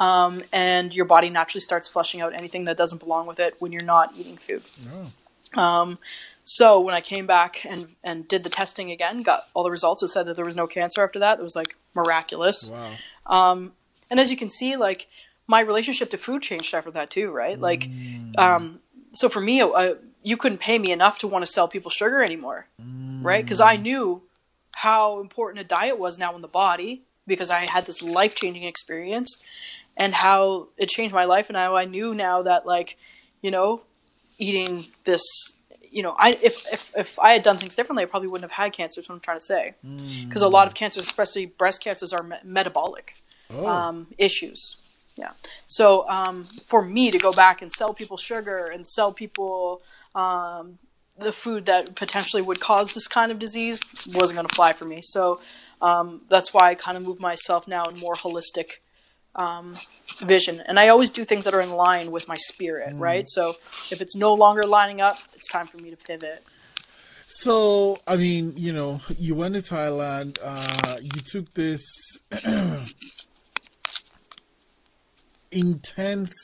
Um, 0.00 0.42
and 0.52 0.94
your 0.94 1.04
body 1.04 1.30
naturally 1.30 1.60
starts 1.60 1.88
flushing 1.88 2.20
out 2.20 2.34
anything 2.34 2.64
that 2.64 2.76
doesn't 2.76 2.98
belong 2.98 3.26
with 3.26 3.38
it 3.38 3.54
when 3.60 3.70
you're 3.70 3.84
not 3.84 4.12
eating 4.16 4.36
food. 4.36 4.62
Um, 5.56 5.98
so 6.42 6.80
when 6.80 6.94
I 6.94 7.00
came 7.00 7.26
back 7.26 7.64
and 7.64 7.94
and 8.02 8.26
did 8.26 8.42
the 8.42 8.50
testing 8.50 8.90
again, 8.90 9.22
got 9.22 9.44
all 9.54 9.62
the 9.62 9.70
results. 9.70 10.02
It 10.02 10.08
said 10.08 10.26
that 10.26 10.34
there 10.34 10.44
was 10.44 10.56
no 10.56 10.66
cancer 10.66 11.04
after 11.04 11.20
that. 11.20 11.38
It 11.38 11.42
was 11.42 11.54
like 11.54 11.76
miraculous. 11.94 12.72
Wow. 13.26 13.70
And 14.10 14.20
as 14.20 14.30
you 14.30 14.36
can 14.36 14.50
see, 14.50 14.76
like 14.76 15.08
my 15.46 15.60
relationship 15.60 16.10
to 16.10 16.16
food 16.16 16.42
changed 16.42 16.74
after 16.74 16.90
that 16.92 17.10
too, 17.10 17.30
right? 17.30 17.58
Like, 17.58 17.88
um, 18.38 18.80
so 19.14 19.28
for 19.28 19.40
me, 19.40 19.60
uh, 19.60 19.94
you 20.22 20.36
couldn't 20.36 20.58
pay 20.58 20.78
me 20.78 20.90
enough 20.92 21.18
to 21.20 21.26
want 21.28 21.44
to 21.44 21.50
sell 21.50 21.68
people 21.68 21.90
sugar 21.90 22.22
anymore, 22.22 22.66
right? 23.22 23.44
Because 23.44 23.60
I 23.60 23.76
knew 23.76 24.22
how 24.76 25.20
important 25.20 25.60
a 25.60 25.64
diet 25.64 25.98
was 25.98 26.18
now 26.18 26.34
in 26.34 26.40
the 26.40 26.48
body 26.48 27.02
because 27.26 27.50
I 27.50 27.70
had 27.70 27.86
this 27.86 28.02
life 28.02 28.34
changing 28.34 28.64
experience 28.64 29.42
and 29.96 30.14
how 30.14 30.68
it 30.76 30.88
changed 30.88 31.14
my 31.14 31.24
life 31.24 31.48
and 31.48 31.56
how 31.56 31.76
I 31.76 31.84
knew 31.84 32.14
now 32.14 32.42
that 32.42 32.66
like, 32.66 32.96
you 33.42 33.50
know, 33.50 33.82
eating 34.38 34.86
this 35.04 35.22
you 35.92 36.02
know, 36.02 36.16
I 36.18 36.30
if, 36.42 36.66
if 36.72 36.92
if 36.96 37.18
I 37.20 37.34
had 37.34 37.44
done 37.44 37.56
things 37.58 37.76
differently, 37.76 38.02
I 38.02 38.06
probably 38.06 38.26
wouldn't 38.28 38.50
have 38.50 38.64
had 38.64 38.72
cancer. 38.72 39.00
Is 39.00 39.08
what 39.08 39.14
I'm 39.14 39.20
trying 39.20 39.36
to 39.38 39.44
say, 39.44 39.74
because 40.26 40.42
a 40.42 40.48
lot 40.48 40.66
of 40.66 40.74
cancers, 40.74 41.04
especially 41.04 41.46
breast 41.46 41.84
cancers, 41.84 42.12
are 42.12 42.24
me- 42.24 42.36
metabolic 42.42 43.14
Oh. 43.50 43.64
um, 43.66 44.08
issues. 44.18 44.60
Yeah. 45.16 45.32
So 45.66 46.08
um, 46.08 46.44
for 46.44 46.84
me 46.84 47.10
to 47.10 47.18
go 47.18 47.32
back 47.32 47.62
and 47.62 47.70
sell 47.70 47.94
people 47.94 48.16
sugar 48.16 48.66
and 48.66 48.86
sell 48.86 49.12
people 49.12 49.80
um, 50.14 50.78
the 51.18 51.32
food 51.32 51.66
that 51.66 51.94
potentially 51.94 52.42
would 52.42 52.60
cause 52.60 52.94
this 52.94 53.06
kind 53.06 53.30
of 53.30 53.38
disease 53.38 53.80
wasn't 54.08 54.36
going 54.36 54.48
to 54.48 54.54
fly 54.54 54.72
for 54.72 54.84
me. 54.84 55.00
So 55.02 55.40
um, 55.80 56.22
that's 56.28 56.52
why 56.52 56.70
I 56.70 56.74
kind 56.74 56.96
of 56.96 57.04
move 57.04 57.20
myself 57.20 57.68
now 57.68 57.84
in 57.84 57.98
more 57.98 58.14
holistic 58.14 58.78
um, 59.36 59.76
vision. 60.20 60.60
And 60.66 60.78
I 60.78 60.88
always 60.88 61.10
do 61.10 61.24
things 61.24 61.44
that 61.44 61.54
are 61.54 61.60
in 61.60 61.72
line 61.72 62.10
with 62.10 62.26
my 62.26 62.36
spirit, 62.36 62.94
right? 62.94 63.28
So 63.28 63.50
if 63.90 64.00
it's 64.00 64.16
no 64.16 64.34
longer 64.34 64.62
lining 64.62 65.00
up, 65.00 65.16
it's 65.34 65.48
time 65.48 65.66
for 65.66 65.78
me 65.78 65.90
to 65.90 65.96
pivot. 65.96 66.44
So, 67.26 67.98
I 68.06 68.16
mean, 68.16 68.54
you 68.56 68.72
know, 68.72 69.00
you 69.18 69.34
went 69.34 69.54
to 69.54 69.60
Thailand, 69.60 70.38
uh, 70.42 70.98
you 71.00 71.20
took 71.26 71.52
this 71.54 71.84
intense, 75.54 76.34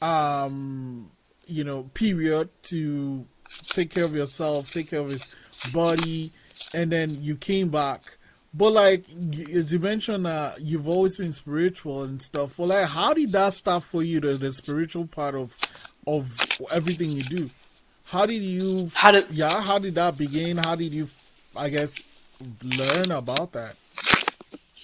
um, 0.00 1.10
you 1.46 1.64
know, 1.64 1.84
period 1.94 2.48
to 2.64 3.26
take 3.68 3.90
care 3.90 4.04
of 4.04 4.14
yourself, 4.14 4.70
take 4.72 4.90
care 4.90 5.00
of 5.00 5.10
his 5.10 5.36
body, 5.72 6.30
and 6.74 6.90
then 6.90 7.10
you 7.22 7.36
came 7.36 7.68
back. 7.68 8.02
But 8.54 8.70
like 8.72 9.04
as 9.54 9.72
you 9.72 9.78
mentioned, 9.78 10.26
uh, 10.26 10.52
you've 10.58 10.88
always 10.88 11.16
been 11.16 11.32
spiritual 11.32 12.02
and 12.04 12.20
stuff. 12.20 12.58
Well, 12.58 12.68
like, 12.68 12.86
how 12.86 13.14
did 13.14 13.32
that 13.32 13.54
start 13.54 13.82
for 13.84 14.02
you? 14.02 14.20
The, 14.20 14.34
the 14.34 14.52
spiritual 14.52 15.06
part 15.06 15.34
of 15.34 15.56
of 16.06 16.30
everything 16.72 17.10
you 17.10 17.22
do. 17.22 17.50
How 18.04 18.26
did 18.26 18.42
you? 18.42 18.90
How 18.94 19.12
did- 19.12 19.30
yeah? 19.30 19.60
How 19.62 19.78
did 19.78 19.94
that 19.94 20.18
begin? 20.18 20.58
How 20.58 20.74
did 20.74 20.92
you? 20.92 21.08
I 21.56 21.68
guess 21.70 21.94
learn 22.64 23.10
about 23.12 23.52
that. 23.52 23.76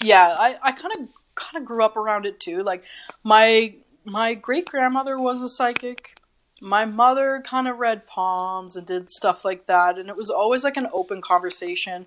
yeah 0.01 0.37
i, 0.39 0.57
I 0.63 0.73
kind 0.73 0.95
of 1.01 1.09
kind 1.39 1.61
of 1.61 1.67
grew 1.67 1.85
up 1.85 1.97
around 1.97 2.27
it 2.27 2.41
too. 2.41 2.63
Like 2.63 2.85
my 3.23 3.75
my 4.05 4.35
great 4.35 4.67
grandmother 4.67 5.19
was 5.19 5.43
a 5.43 5.49
psychic. 5.49 6.19
My 6.61 6.85
mother 6.85 7.41
kind 7.45 7.69
of 7.69 7.79
read 7.79 8.07
palms 8.07 8.75
and 8.77 8.87
did 8.87 9.11
stuff 9.11 9.45
like 9.45 9.67
that 9.67 9.99
and 9.99 10.09
it 10.09 10.17
was 10.17 10.31
always 10.31 10.65
like 10.65 10.77
an 10.77 10.89
open 10.93 11.21
conversation. 11.21 12.07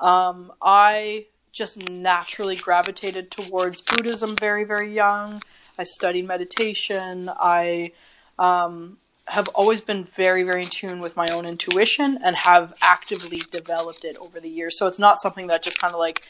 Um, 0.00 0.52
i 0.60 1.26
just 1.52 1.78
naturally 1.90 2.56
gravitated 2.56 3.30
towards 3.30 3.82
buddhism 3.82 4.34
very 4.36 4.64
very 4.64 4.92
young. 4.92 5.42
I 5.78 5.82
studied 5.84 6.26
meditation. 6.26 7.30
I 7.30 7.92
um, 8.38 8.98
have 9.26 9.48
always 9.48 9.80
been 9.80 10.04
very 10.04 10.42
very 10.42 10.62
in 10.62 10.68
tune 10.68 11.00
with 11.00 11.16
my 11.16 11.28
own 11.28 11.44
intuition 11.44 12.18
and 12.24 12.36
have 12.36 12.74
actively 12.80 13.42
developed 13.50 14.04
it 14.04 14.16
over 14.16 14.40
the 14.40 14.48
years. 14.48 14.78
So 14.78 14.86
it's 14.86 14.98
not 14.98 15.20
something 15.20 15.46
that 15.48 15.62
just 15.62 15.78
kind 15.78 15.92
of 15.92 16.00
like 16.00 16.22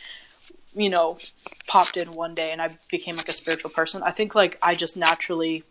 you 0.74 0.90
know, 0.90 1.18
popped 1.66 1.96
in 1.96 2.12
one 2.12 2.34
day 2.34 2.50
and 2.50 2.62
I 2.62 2.76
became 2.90 3.16
like 3.16 3.28
a 3.28 3.32
spiritual 3.32 3.70
person. 3.70 4.02
I 4.02 4.10
think 4.10 4.34
like 4.34 4.58
I 4.62 4.74
just 4.74 4.96
naturally 4.96 5.64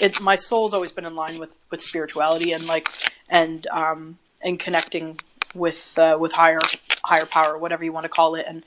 it 0.00 0.20
my 0.20 0.34
soul's 0.34 0.72
always 0.72 0.92
been 0.92 1.04
in 1.04 1.14
line 1.14 1.38
with 1.38 1.50
with 1.70 1.80
spirituality 1.80 2.52
and 2.52 2.66
like 2.66 2.88
and 3.28 3.66
um 3.68 4.18
and 4.42 4.58
connecting 4.58 5.18
with 5.54 5.98
uh, 5.98 6.16
with 6.18 6.32
higher 6.32 6.60
higher 7.04 7.26
power, 7.26 7.58
whatever 7.58 7.84
you 7.84 7.92
want 7.92 8.04
to 8.04 8.08
call 8.08 8.34
it. 8.34 8.46
And 8.48 8.64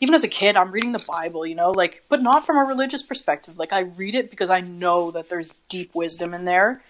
even 0.00 0.14
as 0.14 0.24
a 0.24 0.28
kid, 0.28 0.56
I'm 0.56 0.70
reading 0.70 0.92
the 0.92 1.04
Bible, 1.08 1.46
you 1.46 1.54
know, 1.54 1.70
like 1.70 2.04
but 2.08 2.22
not 2.22 2.44
from 2.44 2.56
a 2.58 2.64
religious 2.64 3.02
perspective. 3.02 3.58
Like 3.58 3.72
I 3.72 3.80
read 3.80 4.14
it 4.14 4.30
because 4.30 4.50
I 4.50 4.60
know 4.60 5.10
that 5.10 5.28
there's 5.28 5.50
deep 5.68 5.94
wisdom 5.94 6.34
in 6.34 6.44
there. 6.44 6.82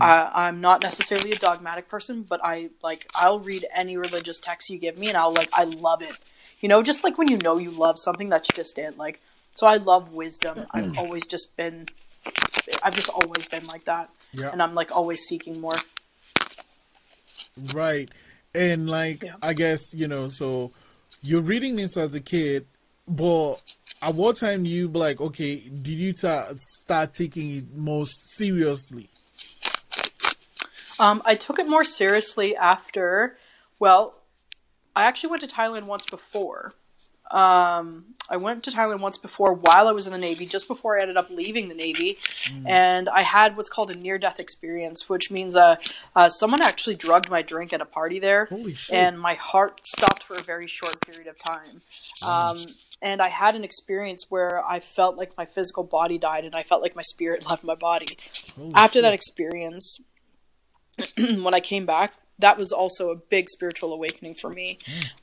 Uh, 0.00 0.30
I'm 0.34 0.60
not 0.60 0.82
necessarily 0.82 1.30
a 1.30 1.38
dogmatic 1.38 1.88
person, 1.88 2.22
but 2.22 2.40
I 2.42 2.70
like 2.82 3.08
I'll 3.14 3.38
read 3.38 3.64
any 3.72 3.96
religious 3.96 4.40
text 4.40 4.70
you 4.70 4.78
give 4.78 4.98
me, 4.98 5.06
and 5.06 5.16
I'll 5.16 5.32
like 5.32 5.50
I 5.52 5.64
love 5.64 6.02
it. 6.02 6.18
You 6.60 6.68
know, 6.68 6.82
just 6.82 7.04
like 7.04 7.18
when 7.18 7.28
you 7.28 7.38
know 7.38 7.56
you 7.58 7.70
love 7.70 7.98
something, 7.98 8.28
that's 8.28 8.48
just 8.48 8.78
it. 8.78 8.96
Like, 8.98 9.20
so 9.52 9.66
I 9.66 9.76
love 9.76 10.12
wisdom. 10.12 10.66
I've 10.72 10.98
always 10.98 11.26
just 11.26 11.56
been, 11.56 11.86
I've 12.82 12.94
just 12.94 13.08
always 13.10 13.48
been 13.48 13.66
like 13.66 13.84
that, 13.84 14.10
Yeah. 14.32 14.50
and 14.50 14.62
I'm 14.62 14.74
like 14.74 14.90
always 14.94 15.20
seeking 15.22 15.60
more. 15.60 15.76
Right. 17.72 18.08
And 18.54 18.88
like 18.88 19.22
Yeah. 19.22 19.34
I 19.42 19.52
guess, 19.52 19.92
you 19.94 20.08
know, 20.08 20.28
so 20.28 20.72
you're 21.22 21.42
reading 21.42 21.76
this 21.76 21.96
as 21.96 22.14
a 22.14 22.20
kid, 22.20 22.66
but 23.06 23.54
at 24.02 24.14
what 24.14 24.36
time 24.36 24.64
do 24.64 24.70
you 24.70 24.88
be 24.88 24.98
like, 24.98 25.20
okay, 25.20 25.56
did 25.56 25.88
you 25.88 26.12
ta- 26.12 26.48
start 26.56 27.14
taking 27.14 27.56
it 27.56 27.64
most 27.74 28.14
seriously? 28.36 29.08
Um, 31.00 31.22
I 31.24 31.34
took 31.36 31.58
it 31.58 31.68
more 31.68 31.84
seriously 31.84 32.56
after. 32.56 33.36
Well, 33.78 34.14
I 34.98 35.04
actually 35.04 35.30
went 35.30 35.42
to 35.42 35.46
Thailand 35.48 35.84
once 35.84 36.04
before. 36.06 36.74
Um, 37.30 38.14
I 38.28 38.36
went 38.36 38.64
to 38.64 38.70
Thailand 38.72 39.00
once 39.00 39.16
before 39.16 39.54
while 39.54 39.86
I 39.86 39.92
was 39.92 40.08
in 40.08 40.12
the 40.12 40.18
Navy, 40.18 40.44
just 40.44 40.66
before 40.66 40.98
I 40.98 41.02
ended 41.02 41.16
up 41.16 41.30
leaving 41.30 41.68
the 41.68 41.74
Navy, 41.76 42.18
and 42.66 43.08
I 43.08 43.22
had 43.22 43.56
what's 43.56 43.70
called 43.70 43.92
a 43.92 43.94
near-death 43.94 44.40
experience, 44.40 45.08
which 45.08 45.30
means 45.30 45.54
uh, 45.54 45.76
uh, 46.16 46.28
someone 46.28 46.60
actually 46.60 46.96
drugged 46.96 47.30
my 47.30 47.42
drink 47.42 47.72
at 47.72 47.80
a 47.80 47.84
party 47.84 48.18
there, 48.18 48.46
Holy 48.46 48.74
shit. 48.74 48.96
and 48.96 49.20
my 49.20 49.34
heart 49.34 49.86
stopped 49.86 50.24
for 50.24 50.34
a 50.34 50.42
very 50.42 50.66
short 50.66 51.00
period 51.06 51.28
of 51.28 51.38
time. 51.38 51.80
Um, 52.26 52.56
and 53.00 53.22
I 53.22 53.28
had 53.28 53.54
an 53.54 53.62
experience 53.62 54.26
where 54.28 54.66
I 54.66 54.80
felt 54.80 55.16
like 55.16 55.36
my 55.36 55.44
physical 55.44 55.84
body 55.84 56.18
died, 56.18 56.44
and 56.44 56.56
I 56.56 56.64
felt 56.64 56.82
like 56.82 56.96
my 56.96 57.02
spirit 57.02 57.46
left 57.50 57.62
my 57.62 57.76
body. 57.76 58.18
Holy 58.56 58.72
After 58.74 59.00
that 59.00 59.12
experience, 59.12 60.00
when 61.16 61.54
I 61.54 61.60
came 61.60 61.86
back, 61.86 62.14
that 62.38 62.56
was 62.56 62.72
also 62.72 63.10
a 63.10 63.16
big 63.16 63.48
spiritual 63.48 63.92
awakening 63.92 64.34
for 64.34 64.50
me, 64.50 64.78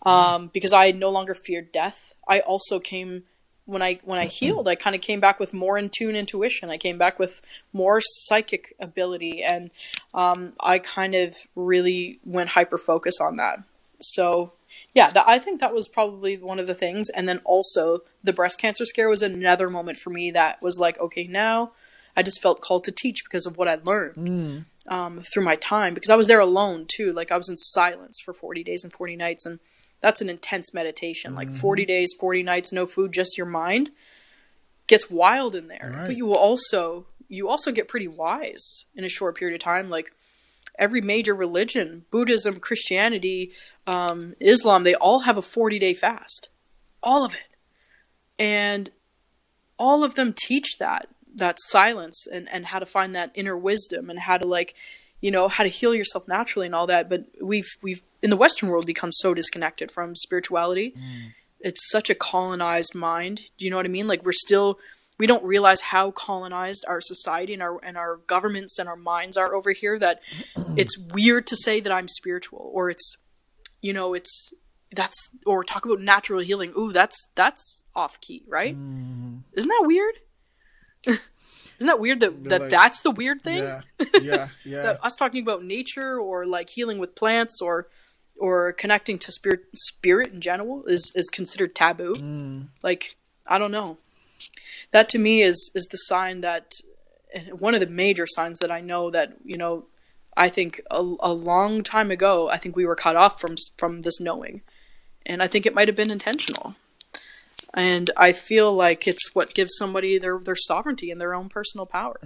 um, 0.05 0.49
because 0.53 0.73
I 0.73 0.91
no 0.91 1.09
longer 1.09 1.33
feared 1.33 1.71
death. 1.71 2.13
I 2.27 2.39
also 2.41 2.79
came 2.79 3.23
when 3.65 3.81
I 3.81 3.99
when 4.03 4.19
I 4.19 4.25
healed, 4.25 4.67
I 4.67 4.75
kind 4.75 4.95
of 4.95 5.01
came 5.01 5.19
back 5.19 5.39
with 5.39 5.53
more 5.53 5.77
in 5.77 5.89
tune 5.89 6.15
intuition. 6.15 6.69
I 6.69 6.77
came 6.77 6.97
back 6.97 7.17
with 7.17 7.41
more 7.73 7.99
psychic 8.01 8.75
ability, 8.79 9.43
and 9.43 9.71
um, 10.13 10.53
I 10.59 10.79
kind 10.79 11.15
of 11.15 11.35
really 11.55 12.19
went 12.23 12.49
hyper 12.49 12.77
focus 12.77 13.19
on 13.21 13.37
that. 13.37 13.63
So 13.99 14.53
yeah, 14.93 15.09
that, 15.09 15.25
I 15.27 15.39
think 15.39 15.61
that 15.61 15.73
was 15.73 15.87
probably 15.87 16.37
one 16.37 16.59
of 16.59 16.67
the 16.67 16.73
things. 16.73 17.09
And 17.09 17.27
then 17.27 17.41
also 17.43 17.99
the 18.23 18.33
breast 18.33 18.59
cancer 18.59 18.85
scare 18.85 19.09
was 19.09 19.21
another 19.21 19.69
moment 19.69 19.97
for 19.97 20.09
me 20.09 20.31
that 20.31 20.61
was 20.61 20.79
like, 20.79 20.99
okay, 20.99 21.27
now 21.27 21.71
I 22.15 22.23
just 22.23 22.41
felt 22.41 22.61
called 22.61 22.83
to 22.85 22.91
teach 22.91 23.23
because 23.23 23.45
of 23.45 23.57
what 23.57 23.67
I 23.67 23.77
learned 23.83 24.65
um, 24.87 25.19
through 25.19 25.43
my 25.43 25.55
time 25.55 25.93
because 25.93 26.09
I 26.09 26.15
was 26.15 26.27
there 26.27 26.39
alone 26.39 26.85
too. 26.87 27.11
Like 27.13 27.31
I 27.31 27.37
was 27.37 27.49
in 27.49 27.57
silence 27.57 28.19
for 28.23 28.33
40 28.33 28.63
days 28.63 28.83
and 28.83 28.93
40 28.93 29.15
nights, 29.15 29.45
and 29.45 29.59
that's 30.01 30.21
an 30.21 30.29
intense 30.29 30.73
meditation. 30.73 31.35
Like 31.35 31.51
40 31.51 31.85
days, 31.85 32.13
40 32.19 32.43
nights, 32.43 32.71
no 32.71 32.85
food, 32.85 33.11
just 33.11 33.37
your 33.37 33.47
mind 33.47 33.91
gets 34.87 35.09
wild 35.09 35.55
in 35.55 35.67
there. 35.67 35.93
Right. 35.95 36.05
But 36.05 36.17
you 36.17 36.25
will 36.25 36.37
also 36.37 37.07
you 37.27 37.49
also 37.49 37.71
get 37.71 37.87
pretty 37.87 38.07
wise 38.07 38.85
in 38.95 39.03
a 39.03 39.09
short 39.09 39.35
period 39.35 39.55
of 39.55 39.61
time. 39.61 39.89
Like 39.89 40.13
every 40.77 41.01
major 41.01 41.33
religion, 41.33 42.05
Buddhism, 42.11 42.59
Christianity, 42.59 43.51
um, 43.87 44.35
Islam, 44.39 44.83
they 44.83 44.95
all 44.95 45.21
have 45.21 45.37
a 45.37 45.41
40 45.41 45.79
day 45.79 45.93
fast, 45.93 46.49
all 47.01 47.23
of 47.23 47.33
it, 47.33 47.57
and 48.39 48.91
all 49.77 50.03
of 50.03 50.15
them 50.15 50.33
teach 50.33 50.77
that 50.77 51.07
that 51.35 51.59
silence 51.59 52.27
and 52.27 52.47
and 52.51 52.67
how 52.67 52.79
to 52.79 52.85
find 52.85 53.15
that 53.15 53.31
inner 53.35 53.57
wisdom 53.57 54.09
and 54.09 54.19
how 54.19 54.37
to 54.37 54.47
like 54.47 54.73
you 55.21 55.31
know 55.31 55.47
how 55.47 55.63
to 55.63 55.69
heal 55.69 55.93
yourself 55.93 56.27
naturally 56.27 56.65
and 56.65 56.75
all 56.75 56.87
that. 56.87 57.09
But 57.09 57.25
we've 57.41 57.69
we've 57.81 58.03
in 58.21 58.29
the 58.29 58.37
western 58.37 58.69
world 58.69 58.85
become 58.85 59.11
so 59.11 59.33
disconnected 59.33 59.91
from 59.91 60.15
spirituality. 60.15 60.93
Mm. 60.97 61.33
It's 61.59 61.89
such 61.89 62.09
a 62.09 62.15
colonized 62.15 62.93
mind. 62.93 63.49
Do 63.57 63.65
you 63.65 63.71
know 63.71 63.77
what 63.77 63.85
i 63.85 63.89
mean? 63.89 64.07
Like 64.07 64.23
we're 64.23 64.31
still 64.33 64.79
we 65.17 65.27
don't 65.27 65.43
realize 65.43 65.81
how 65.81 66.11
colonized 66.11 66.85
our 66.87 67.01
society 67.01 67.53
and 67.53 67.61
our 67.61 67.79
and 67.83 67.97
our 67.97 68.17
governments 68.27 68.77
and 68.79 68.89
our 68.89 68.97
minds 68.97 69.37
are 69.37 69.55
over 69.55 69.71
here 69.71 69.97
that 69.99 70.21
it's 70.75 70.97
weird 70.97 71.47
to 71.47 71.55
say 71.55 71.79
that 71.79 71.91
i'm 71.91 72.07
spiritual 72.07 72.69
or 72.73 72.89
it's 72.89 73.17
you 73.81 73.93
know 73.93 74.13
it's 74.13 74.53
that's 74.95 75.29
or 75.45 75.63
talk 75.63 75.85
about 75.85 75.99
natural 75.99 76.39
healing. 76.39 76.73
Ooh 76.77 76.91
that's 76.91 77.27
that's 77.35 77.83
off 77.95 78.19
key 78.21 78.43
right? 78.47 78.75
Mm-hmm. 78.75 79.37
Isn't 79.53 79.69
that 79.69 79.83
weird 79.85 80.15
isn't 81.77 81.87
that 81.87 81.99
weird 81.99 82.19
that, 82.19 82.45
that 82.45 82.61
like- 82.61 82.69
that's 82.69 83.01
the 83.01 83.11
weird 83.11 83.41
thing 83.41 83.57
Yeah. 83.57 83.81
Yeah. 84.21 84.47
Yeah. 84.65 84.81
that 84.83 85.05
us 85.05 85.15
talking 85.15 85.43
about 85.43 85.63
nature 85.63 86.19
or 86.19 86.45
like 86.45 86.69
healing 86.69 86.99
with 86.99 87.15
plants 87.15 87.61
or 87.61 87.87
or 88.37 88.73
connecting 88.73 89.17
to 89.19 89.31
spirit 89.31 89.65
spirit 89.73 90.27
in 90.27 90.41
general 90.41 90.83
is 90.85 91.11
is 91.15 91.29
considered 91.29 91.73
taboo 91.75 92.13
mm. 92.15 92.67
like 92.83 93.15
i 93.47 93.57
don't 93.57 93.71
know 93.71 93.97
that 94.91 95.09
to 95.09 95.17
me 95.17 95.41
is 95.41 95.71
is 95.73 95.87
the 95.91 95.97
sign 95.97 96.41
that 96.41 96.71
one 97.59 97.73
of 97.73 97.79
the 97.79 97.87
major 97.87 98.25
signs 98.27 98.59
that 98.59 98.71
i 98.71 98.81
know 98.81 99.09
that 99.09 99.33
you 99.43 99.57
know 99.57 99.85
i 100.37 100.47
think 100.49 100.81
a, 100.91 101.01
a 101.19 101.33
long 101.33 101.81
time 101.83 102.11
ago 102.11 102.49
i 102.49 102.57
think 102.57 102.75
we 102.75 102.85
were 102.85 102.95
cut 102.95 103.15
off 103.15 103.39
from 103.39 103.55
from 103.77 104.01
this 104.01 104.19
knowing 104.19 104.61
and 105.25 105.41
i 105.41 105.47
think 105.47 105.65
it 105.65 105.75
might 105.75 105.87
have 105.87 105.95
been 105.95 106.11
intentional 106.11 106.75
and 107.75 108.09
i 108.17 108.31
feel 108.31 108.73
like 108.73 109.07
it's 109.07 109.35
what 109.35 109.53
gives 109.53 109.75
somebody 109.77 110.17
their 110.17 110.39
their 110.39 110.55
sovereignty 110.55 111.11
and 111.11 111.19
their 111.21 111.33
own 111.35 111.49
personal 111.49 111.85
power 111.85 112.17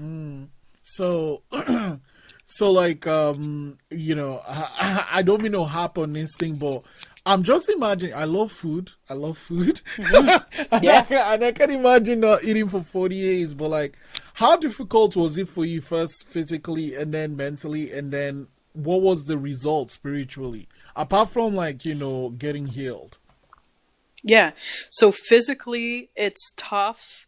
So, 0.84 1.44
so 2.48 2.72
like, 2.72 3.06
um, 3.06 3.78
you 3.92 4.16
know, 4.16 4.42
I, 4.48 5.06
I- 5.12 5.22
don't 5.22 5.42
mean 5.44 5.52
to 5.52 5.64
hop 5.66 5.98
on 6.00 6.14
this 6.14 6.32
thing, 6.40 6.56
but 6.56 6.84
I'm 7.26 7.44
just 7.44 7.70
imagining. 7.70 8.16
I 8.16 8.24
love 8.24 8.52
food. 8.52 8.90
I 9.08 9.14
love 9.14 9.38
food. 9.38 9.82
and, 10.00 10.26
Yeah. 10.84 11.02
I, 11.02 11.04
can- 11.04 11.34
and 11.34 11.44
I 11.46 11.52
can 11.52 11.70
imagine 11.70 12.22
not 12.22 12.44
eating 12.44 12.68
for 12.68 12.82
40 12.82 13.22
days. 13.22 13.54
But 13.54 13.70
like, 13.70 13.98
how 14.34 14.58
difficult 14.58 15.16
was 15.16 15.38
it 15.38 15.48
for 15.48 15.64
you 15.64 15.80
first, 15.80 16.26
physically, 16.28 16.96
and 16.96 17.14
then 17.14 17.36
mentally, 17.36 17.92
and 17.92 18.12
then 18.12 18.48
what 18.74 19.02
was 19.02 19.26
the 19.26 19.38
result 19.38 19.92
spiritually, 19.92 20.68
apart 20.96 21.30
from 21.30 21.54
like 21.54 21.86
you 21.86 21.94
know 21.94 22.30
getting 22.32 22.66
healed? 22.68 23.19
Yeah. 24.24 24.52
So 24.90 25.12
physically, 25.12 26.10
it's 26.16 26.52
tough. 26.58 27.28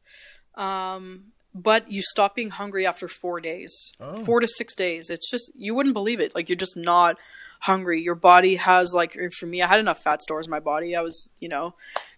Um, 0.55 1.25
but 1.53 1.91
you 1.91 2.01
stop 2.01 2.35
being 2.35 2.49
hungry 2.51 2.85
after 2.85 3.07
four 3.07 3.41
days, 3.41 3.93
Oh. 3.99 4.15
four 4.15 4.39
to 4.39 4.47
six 4.47 4.75
days. 4.75 5.09
It's 5.09 5.29
just 5.29 5.51
you 5.55 5.75
wouldn't 5.75 5.93
believe 5.93 6.19
it. 6.19 6.33
Like 6.33 6.47
you're 6.49 6.55
just 6.55 6.77
not 6.77 7.17
hungry. 7.61 8.01
Your 8.01 8.15
body 8.15 8.55
has 8.55 8.93
like 8.93 9.17
for 9.37 9.45
me, 9.45 9.61
I 9.61 9.67
had 9.67 9.79
enough 9.79 10.01
fat 10.01 10.21
stores 10.21 10.47
in 10.47 10.51
my 10.51 10.59
body. 10.59 10.95
I 10.95 11.01
was 11.01 11.31
you 11.39 11.49
know 11.49 11.75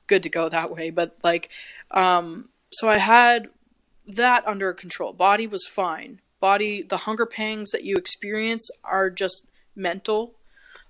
good 0.08 0.22
to 0.24 0.30
go 0.30 0.50
that 0.50 0.70
way. 0.72 0.90
But 0.92 1.18
like, 1.24 1.50
um, 1.92 2.50
so 2.72 2.90
I 2.90 2.98
had 2.98 3.48
that 4.06 4.46
under 4.48 4.74
control. 4.74 5.14
Body 5.14 5.48
was 5.48 5.66
fine. 5.66 6.20
Body, 6.40 6.82
the 6.84 6.98
hunger 6.98 7.26
pangs 7.26 7.72
that 7.72 7.84
you 7.86 7.96
experience 7.96 8.70
are 8.84 9.10
just 9.10 9.48
mental 9.76 10.34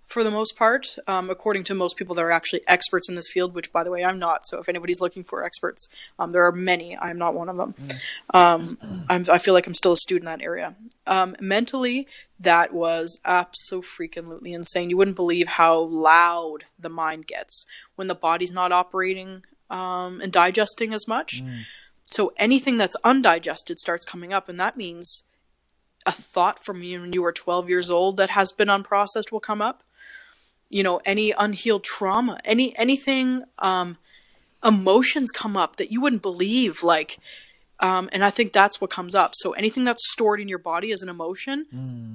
for 0.05 0.23
the 0.23 0.31
most 0.31 0.55
part, 0.57 0.95
um, 1.07 1.29
according 1.29 1.63
to 1.65 1.73
most 1.73 1.97
people 1.97 2.13
that 2.15 2.23
are 2.23 2.31
actually 2.31 2.61
experts 2.67 3.09
in 3.09 3.15
this 3.15 3.29
field, 3.31 3.53
which, 3.55 3.71
by 3.71 3.83
the 3.83 3.91
way, 3.91 4.03
I'm 4.03 4.19
not. 4.19 4.45
So 4.45 4.59
if 4.59 4.69
anybody's 4.69 5.01
looking 5.01 5.23
for 5.23 5.43
experts, 5.43 5.87
um, 6.19 6.31
there 6.31 6.45
are 6.45 6.51
many. 6.51 6.97
I'm 6.97 7.17
not 7.17 7.33
one 7.33 7.49
of 7.49 7.57
them. 7.57 7.73
Um, 8.33 8.77
I'm, 9.09 9.25
I 9.31 9.37
feel 9.37 9.53
like 9.53 9.65
I'm 9.65 9.73
still 9.73 9.93
a 9.93 9.97
student 9.97 10.29
in 10.29 10.37
that 10.37 10.43
area. 10.43 10.75
Um, 11.07 11.35
mentally, 11.39 12.07
that 12.39 12.73
was 12.73 13.19
absolutely 13.25 14.53
insane. 14.53 14.89
You 14.89 14.97
wouldn't 14.97 15.17
believe 15.17 15.47
how 15.47 15.79
loud 15.79 16.65
the 16.77 16.89
mind 16.89 17.27
gets 17.27 17.65
when 17.95 18.07
the 18.07 18.15
body's 18.15 18.51
not 18.51 18.71
operating 18.71 19.43
um, 19.69 20.21
and 20.21 20.31
digesting 20.31 20.93
as 20.93 21.07
much. 21.07 21.41
So 22.03 22.31
anything 22.37 22.77
that's 22.77 22.95
undigested 23.03 23.79
starts 23.79 24.05
coming 24.05 24.33
up, 24.33 24.47
and 24.47 24.59
that 24.59 24.77
means 24.77 25.23
a 26.05 26.11
thought 26.11 26.63
from 26.63 26.83
you 26.83 27.01
when 27.01 27.13
you 27.13 27.21
were 27.21 27.31
12 27.31 27.69
years 27.69 27.89
old 27.89 28.17
that 28.17 28.31
has 28.31 28.51
been 28.51 28.67
unprocessed 28.67 29.31
will 29.31 29.39
come 29.39 29.61
up. 29.61 29.83
You 30.73 30.83
know, 30.83 30.99
any 31.05 31.31
unhealed 31.31 31.83
trauma, 31.83 32.39
any 32.43 32.75
anything, 32.77 33.43
um, 33.59 33.97
emotions 34.63 35.31
come 35.31 35.55
up 35.57 35.75
that 35.75 35.91
you 35.91 36.01
wouldn't 36.01 36.21
believe. 36.21 36.83
Like, 36.83 37.19
um, 37.79 38.09
and 38.13 38.23
I 38.23 38.29
think 38.29 38.53
that's 38.53 38.79
what 38.79 38.89
comes 38.89 39.13
up. 39.13 39.31
So 39.36 39.51
anything 39.51 39.83
that's 39.83 40.09
stored 40.12 40.39
in 40.39 40.47
your 40.47 40.57
body 40.57 40.91
as 40.91 41.01
an 41.01 41.09
emotion, 41.09 41.65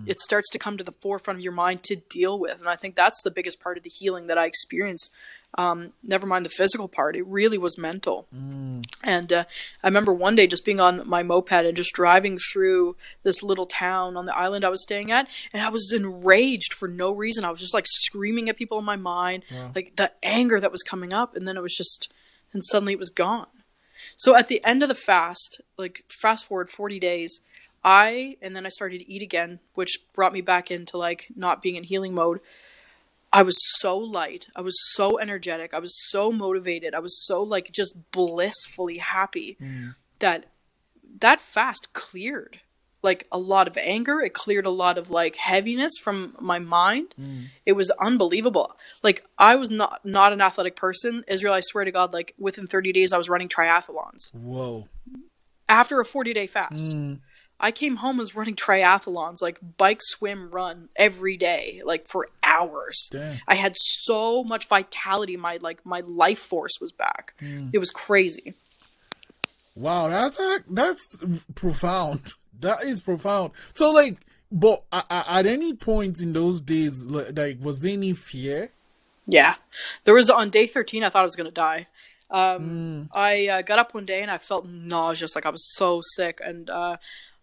it 0.06 0.18
starts 0.18 0.48
to 0.50 0.58
come 0.58 0.76
to 0.78 0.84
the 0.84 0.92
forefront 0.92 1.38
of 1.38 1.44
your 1.44 1.52
mind 1.52 1.82
to 1.84 1.96
deal 1.96 2.38
with. 2.38 2.60
And 2.60 2.68
I 2.68 2.76
think 2.76 2.94
that's 2.94 3.22
the 3.22 3.30
biggest 3.30 3.60
part 3.60 3.76
of 3.76 3.82
the 3.82 3.90
healing 3.90 4.28
that 4.28 4.38
I 4.38 4.46
experienced. 4.46 5.12
Um, 5.56 5.92
never 6.02 6.26
mind 6.26 6.44
the 6.44 6.50
physical 6.50 6.88
part; 6.88 7.16
it 7.16 7.26
really 7.26 7.58
was 7.58 7.78
mental. 7.78 8.26
And 9.02 9.32
uh, 9.32 9.44
I 9.82 9.88
remember 9.88 10.12
one 10.12 10.36
day 10.36 10.46
just 10.46 10.64
being 10.64 10.80
on 10.80 11.08
my 11.08 11.22
moped 11.22 11.50
and 11.52 11.76
just 11.76 11.94
driving 11.94 12.38
through 12.38 12.96
this 13.22 13.42
little 13.42 13.66
town 13.66 14.16
on 14.16 14.26
the 14.26 14.36
island 14.36 14.64
I 14.64 14.68
was 14.68 14.82
staying 14.82 15.10
at, 15.10 15.28
and 15.52 15.62
I 15.62 15.70
was 15.70 15.92
enraged 15.92 16.74
for 16.74 16.86
no 16.86 17.10
reason. 17.10 17.44
I 17.44 17.50
was 17.50 17.60
just 17.60 17.74
like 17.74 17.86
screaming 17.86 18.48
at 18.48 18.56
people 18.56 18.78
in 18.78 18.84
my 18.84 18.96
mind, 18.96 19.44
like 19.74 19.96
the 19.96 20.12
anger 20.22 20.60
that 20.60 20.70
was 20.72 20.82
coming 20.82 21.12
up, 21.12 21.34
and 21.34 21.48
then 21.48 21.56
it 21.56 21.62
was 21.62 21.74
just, 21.76 22.12
and 22.52 22.62
suddenly 22.64 22.92
it 22.92 22.98
was 22.98 23.10
gone. 23.10 23.46
So 24.16 24.36
at 24.36 24.48
the 24.48 24.64
end 24.64 24.82
of 24.82 24.88
the 24.88 24.94
fast, 24.94 25.60
like 25.76 26.04
fast 26.08 26.46
forward 26.46 26.68
40 26.68 27.00
days, 27.00 27.40
I, 27.84 28.36
and 28.42 28.54
then 28.54 28.66
I 28.66 28.68
started 28.68 28.98
to 28.98 29.10
eat 29.10 29.22
again, 29.22 29.60
which 29.74 29.98
brought 30.12 30.32
me 30.32 30.40
back 30.40 30.70
into 30.70 30.98
like 30.98 31.28
not 31.34 31.62
being 31.62 31.76
in 31.76 31.84
healing 31.84 32.14
mode. 32.14 32.40
I 33.32 33.42
was 33.42 33.56
so 33.80 33.96
light. 33.98 34.46
I 34.56 34.60
was 34.60 34.76
so 34.94 35.18
energetic. 35.18 35.74
I 35.74 35.78
was 35.78 35.94
so 36.10 36.32
motivated. 36.32 36.94
I 36.94 36.98
was 36.98 37.26
so 37.26 37.42
like 37.42 37.72
just 37.72 38.10
blissfully 38.10 38.98
happy 38.98 39.56
mm. 39.60 39.96
that 40.18 40.46
that 41.20 41.40
fast 41.40 41.92
cleared 41.92 42.60
like 43.02 43.26
a 43.30 43.38
lot 43.38 43.68
of 43.68 43.76
anger. 43.76 44.20
It 44.20 44.34
cleared 44.34 44.66
a 44.66 44.70
lot 44.70 44.98
of 44.98 45.10
like 45.10 45.36
heaviness 45.36 45.92
from 46.02 46.36
my 46.40 46.58
mind. 46.58 47.14
Mm. 47.20 47.46
It 47.64 47.72
was 47.72 47.90
unbelievable. 48.00 48.76
Like 49.02 49.24
I 49.38 49.56
was 49.56 49.70
not 49.70 50.04
not 50.04 50.32
an 50.32 50.40
athletic 50.40 50.76
person. 50.76 51.24
Israel, 51.28 51.54
I 51.54 51.60
swear 51.60 51.84
to 51.84 51.92
God, 51.92 52.12
like 52.12 52.34
within 52.38 52.66
30 52.66 52.92
days 52.92 53.12
I 53.12 53.18
was 53.18 53.28
running 53.28 53.48
triathlons 53.48 54.34
Whoa. 54.34 54.88
after 55.68 56.00
a 56.00 56.04
40 56.04 56.32
day 56.32 56.46
fast. 56.46 56.92
Mm. 56.92 57.20
I 57.60 57.70
came 57.70 57.96
home 57.96 58.16
was 58.16 58.34
running 58.34 58.54
triathlons, 58.66 59.42
like 59.42 59.58
bike, 59.76 60.00
swim, 60.00 60.50
run 60.50 60.88
every 60.96 61.36
day, 61.36 61.82
like 61.84 62.06
for 62.06 62.28
hours. 62.42 63.08
Damn. 63.10 63.36
I 63.46 63.54
had 63.54 63.76
so 63.76 64.44
much 64.44 64.68
vitality. 64.68 65.36
My 65.36 65.58
like 65.60 65.84
my 65.84 66.00
life 66.00 66.38
force 66.38 66.80
was 66.80 66.92
back. 66.92 67.34
It 67.72 67.78
was 67.78 67.90
crazy. 67.90 68.54
Wow, 69.78 70.08
that's 70.08 70.38
that's 70.68 71.18
profound. 71.54 72.32
That 72.60 72.82
is 72.82 73.00
profound. 73.00 73.52
So, 73.72 73.92
like, 73.92 74.18
but 74.50 74.82
at 74.90 75.46
any 75.46 75.74
point 75.74 76.20
in 76.20 76.32
those 76.32 76.60
days, 76.60 77.04
like, 77.04 77.58
was 77.60 77.80
there 77.82 77.92
any 77.92 78.12
fear? 78.12 78.70
Yeah, 79.26 79.54
there 80.04 80.14
was 80.14 80.30
on 80.30 80.50
day 80.50 80.66
thirteen. 80.66 81.04
I 81.04 81.10
thought 81.10 81.20
I 81.20 81.24
was 81.24 81.36
gonna 81.36 81.52
die. 81.52 81.86
Um, 82.30 83.08
I 83.14 83.48
uh, 83.48 83.62
got 83.62 83.78
up 83.78 83.94
one 83.94 84.04
day 84.04 84.20
and 84.20 84.30
I 84.30 84.36
felt 84.36 84.66
nauseous, 84.66 85.34
like 85.34 85.46
I 85.46 85.50
was 85.50 85.74
so 85.76 86.00
sick, 86.02 86.40
and 86.44 86.68
uh, 86.68 86.96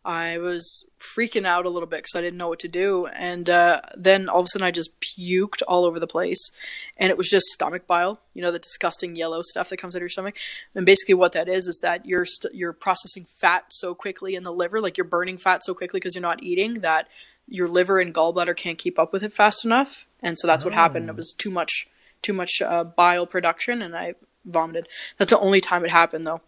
I 0.06 0.38
was 0.38 0.88
freaking 1.00 1.46
out 1.46 1.65
a 1.65 1.70
little 1.70 1.88
bit 1.88 1.98
because 1.98 2.15
I 2.15 2.22
didn't 2.22 2.38
know 2.38 2.48
what 2.48 2.60
to 2.60 2.68
do. 2.68 3.08
And 3.08 3.50
uh, 3.50 3.82
then 3.98 4.30
all 4.30 4.39
of 4.39 4.46
a 4.46 4.48
sudden, 4.48 4.65
I 4.65 4.72
just 4.72 5.00
puked 5.02 5.63
all 5.68 5.84
over 5.84 6.00
the 6.00 6.08
place, 6.08 6.52
and 6.96 7.10
it 7.10 7.18
was 7.18 7.28
just 7.28 7.48
stomach 7.48 7.88
bile. 7.88 8.22
You 8.36 8.44
know, 8.44 8.52
the 8.52 8.60
disgusting 8.60 9.15
yellow 9.15 9.41
stuff 9.41 9.70
that 9.70 9.78
comes 9.78 9.96
out 9.96 10.00
of 10.00 10.04
your 10.04 10.10
stomach. 10.10 10.38
And 10.76 10.86
basically, 10.86 11.15
what 11.15 11.32
that 11.32 11.50
is 11.50 11.68
is 11.68 11.80
that 11.82 12.06
you're 12.06 12.26
st- 12.26 12.54
you're 12.54 12.72
processing 12.72 13.26
fat 13.26 13.65
so 13.70 13.96
quickly 13.96 14.36
in 14.36 14.44
the 14.44 14.54
liver, 14.54 14.80
like 14.80 14.98
you're 14.98 15.06
burning 15.06 15.38
fat 15.38 15.63
so 15.63 15.74
quickly 15.74 16.00
because 16.00 16.13
you're 16.13 16.22
not 16.22 16.44
eating 16.44 16.76
that 16.76 17.08
your 17.48 17.68
liver 17.68 18.00
and 18.00 18.13
gallbladder 18.13 18.56
can't 18.56 18.78
keep 18.78 19.00
up 19.00 19.12
with 19.12 19.24
it 19.24 19.34
fast 19.34 19.65
enough, 19.65 20.08
and 20.22 20.38
so 20.38 20.48
that's 20.48 20.63
what 20.63 20.74
happened. 20.74 21.10
It 21.10 21.15
was 21.15 21.34
too 21.34 21.52
much, 21.52 21.88
too 22.22 22.34
much 22.34 22.62
uh, 22.62 22.84
bile 22.84 23.26
production, 23.26 23.82
and 23.82 23.96
I 23.96 24.15
vomited. 24.46 24.88
That's 25.18 25.32
the 25.32 25.39
only 25.39 25.62
time 25.62 25.84
it 25.84 25.91
happened, 25.91 26.26
though. 26.28 26.41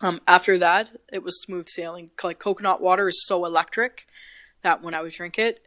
Um, 0.00 0.20
after 0.28 0.58
that, 0.58 0.92
it 1.12 1.22
was 1.22 1.40
smooth 1.40 1.68
sailing. 1.68 2.10
Like 2.22 2.38
coconut 2.38 2.80
water 2.80 3.08
is 3.08 3.26
so 3.26 3.44
electric 3.44 4.06
that 4.62 4.82
when 4.82 4.94
I 4.94 5.00
would 5.02 5.12
drink 5.12 5.38
it, 5.38 5.62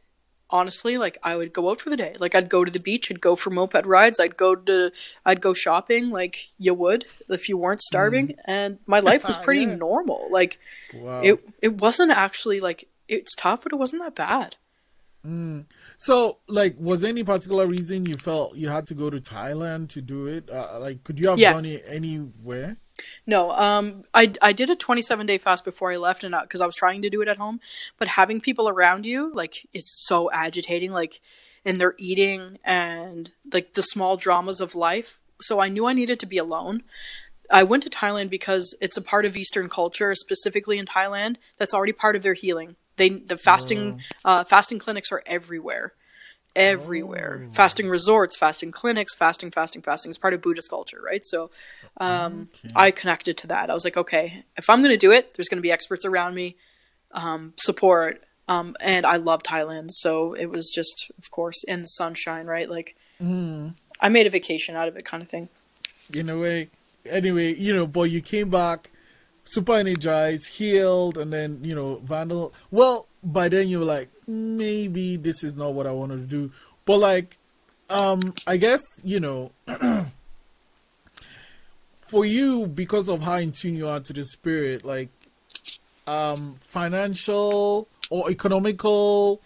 honestly, 0.51 0.97
like 0.97 1.17
I 1.23 1.35
would 1.35 1.53
go 1.53 1.69
out 1.69 1.81
for 1.81 1.89
the 1.89 1.97
day. 1.97 2.15
Like 2.19 2.35
I'd 2.35 2.49
go 2.49 2.63
to 2.63 2.71
the 2.71 2.79
beach, 2.79 3.09
I'd 3.09 3.21
go 3.21 3.35
for 3.35 3.49
moped 3.49 3.85
rides, 3.85 4.19
I'd 4.19 4.37
go 4.37 4.55
to, 4.55 4.91
I'd 5.25 5.41
go 5.41 5.53
shopping, 5.53 6.09
like 6.09 6.37
you 6.57 6.73
would 6.73 7.05
if 7.27 7.49
you 7.49 7.57
weren't 7.57 7.81
starving, 7.81 8.35
and 8.45 8.79
my 8.85 8.99
life 8.99 9.25
was 9.27 9.37
pretty 9.43 9.65
Yeah. 9.65 9.75
normal. 9.75 10.27
Like 10.31 10.59
Wow. 10.93 11.21
it, 11.21 11.39
it 11.61 11.81
wasn't 11.81 12.11
actually 12.11 12.59
like 12.59 12.87
it's 13.07 13.35
tough, 13.35 13.63
but 13.63 13.73
it 13.73 13.77
wasn't 13.77 14.01
that 14.03 14.15
bad. 14.15 14.55
So, 15.99 16.39
like, 16.47 16.75
was 16.79 17.01
there 17.01 17.09
any 17.09 17.23
particular 17.25 17.67
reason 17.67 18.05
you 18.05 18.15
felt 18.15 18.55
you 18.55 18.69
had 18.69 18.87
to 18.87 18.93
go 18.93 19.09
to 19.09 19.19
Thailand 19.19 19.89
to 19.89 20.01
do 20.01 20.27
it? 20.27 20.49
Uh, 20.49 20.79
like, 20.79 21.03
could 21.03 21.19
you 21.19 21.27
have 21.29 21.37
Yeah. 21.37 21.51
done 21.53 21.65
it 21.65 21.83
anywhere? 21.85 22.77
No, 23.27 23.51
um, 23.51 24.03
I, 24.13 24.31
I 24.41 24.53
did 24.53 24.69
a 24.69 24.75
27 24.75 25.25
day 25.25 25.37
fast 25.37 25.65
before 25.65 25.91
I 25.91 25.97
left, 25.97 26.23
and 26.23 26.33
because 26.41 26.61
I 26.61 26.65
was 26.65 26.75
trying 26.75 27.01
to 27.01 27.09
do 27.09 27.21
it 27.21 27.27
at 27.27 27.37
home, 27.37 27.59
but 27.97 28.07
having 28.07 28.39
people 28.39 28.69
around 28.69 29.05
you, 29.05 29.29
like, 29.33 29.67
it's 29.73 30.05
so 30.07 30.31
agitating, 30.31 30.93
like, 30.93 31.19
and 31.65 31.79
they're 31.81 31.95
eating 31.97 32.57
and 32.63 33.31
like 33.51 33.73
the 33.73 33.81
small 33.81 34.15
dramas 34.15 34.61
of 34.61 34.75
life. 34.75 35.19
So 35.41 35.59
I 35.59 35.67
knew 35.67 35.85
I 35.85 35.93
needed 35.93 36.19
to 36.21 36.25
be 36.25 36.37
alone. 36.37 36.83
I 37.51 37.63
went 37.63 37.83
to 37.83 37.89
Thailand 37.89 38.29
because 38.29 38.75
it's 38.79 38.95
a 38.97 39.01
part 39.01 39.25
of 39.25 39.35
Eastern 39.35 39.67
culture, 39.67 40.15
specifically 40.15 40.77
in 40.77 40.85
Thailand, 40.85 41.35
that's 41.57 41.73
already 41.73 41.91
part 41.93 42.15
of 42.15 42.23
their 42.23 42.35
healing. 42.35 42.75
They 42.99 43.09
the 43.09 43.37
fasting 43.37 44.01
uh, 44.23 44.43
fasting 44.43 44.77
clinics 44.77 45.11
are 45.11 45.23
everywhere, 45.25 45.93
everywhere. 46.55 47.47
Fasting 47.51 47.87
resorts, 47.89 48.37
fasting 48.37 48.71
clinics, 48.71 49.15
fasting, 49.15 49.49
fasting, 49.49 49.81
fasting 49.81 50.11
is 50.11 50.17
part 50.17 50.33
of 50.35 50.41
Buddhist 50.41 50.69
culture, 50.69 51.01
right? 51.03 51.23
So, 51.23 51.49
um, 51.97 52.49
I 52.75 52.91
connected 52.91 53.37
to 53.37 53.47
that. 53.47 53.69
I 53.69 53.73
was 53.73 53.85
like, 53.85 53.97
okay, 53.97 54.43
if 54.57 54.69
I'm 54.69 54.79
going 54.83 54.91
to 54.91 54.97
do 54.97 55.11
it, 55.11 55.33
there's 55.33 55.49
going 55.49 55.57
to 55.57 55.67
be 55.69 55.71
experts 55.71 56.05
around 56.05 56.35
me, 56.35 56.55
um, 57.13 57.53
support, 57.57 58.21
um, 58.47 58.75
and 58.81 59.05
I 59.05 59.15
love 59.15 59.43
Thailand, 59.43 59.89
so 59.91 60.33
it 60.33 60.47
was 60.47 60.71
just, 60.75 61.11
of 61.17 61.31
course, 61.31 61.63
in 61.63 61.81
the 61.81 61.87
sunshine, 61.87 62.45
right? 62.47 62.69
Like, 62.69 62.95
I 64.01 64.09
made 64.09 64.27
a 64.27 64.29
vacation 64.29 64.75
out 64.75 64.87
of 64.89 64.97
it, 64.97 65.05
kind 65.05 65.23
of 65.23 65.29
thing. 65.29 65.49
In 66.13 66.29
a 66.29 66.37
way. 66.37 66.69
Anyway, 67.05 67.53
you 67.55 67.73
know, 67.75 67.87
boy, 67.87 68.05
you 68.05 68.21
came 68.21 68.49
back 68.49 68.89
super 69.49 69.75
energized, 69.75 70.47
healed, 70.47 71.17
and 71.17 71.31
then, 71.33 71.59
you 71.63 71.75
know, 71.75 72.01
Vandal. 72.03 72.53
Well, 72.71 73.07
by 73.23 73.49
then 73.49 73.67
you 73.67 73.79
were 73.79 73.85
like, 73.85 74.09
maybe 74.27 75.17
this 75.17 75.43
is 75.43 75.55
not 75.55 75.73
what 75.73 75.87
I 75.87 75.91
wanted 75.91 76.17
to 76.17 76.27
do. 76.27 76.51
But, 76.85 76.97
like, 76.97 77.37
um, 77.89 78.33
I 78.45 78.57
guess, 78.57 78.81
you 79.03 79.19
know, 79.19 79.51
for 82.01 82.25
you, 82.25 82.67
because 82.67 83.09
of 83.09 83.21
how 83.21 83.37
in 83.37 83.51
tune 83.51 83.75
you 83.75 83.87
are 83.87 83.99
to 83.99 84.13
the 84.13 84.25
spirit, 84.25 84.85
like, 84.85 85.09
um, 86.07 86.55
financial 86.59 87.87
or 88.09 88.31
economical 88.31 89.41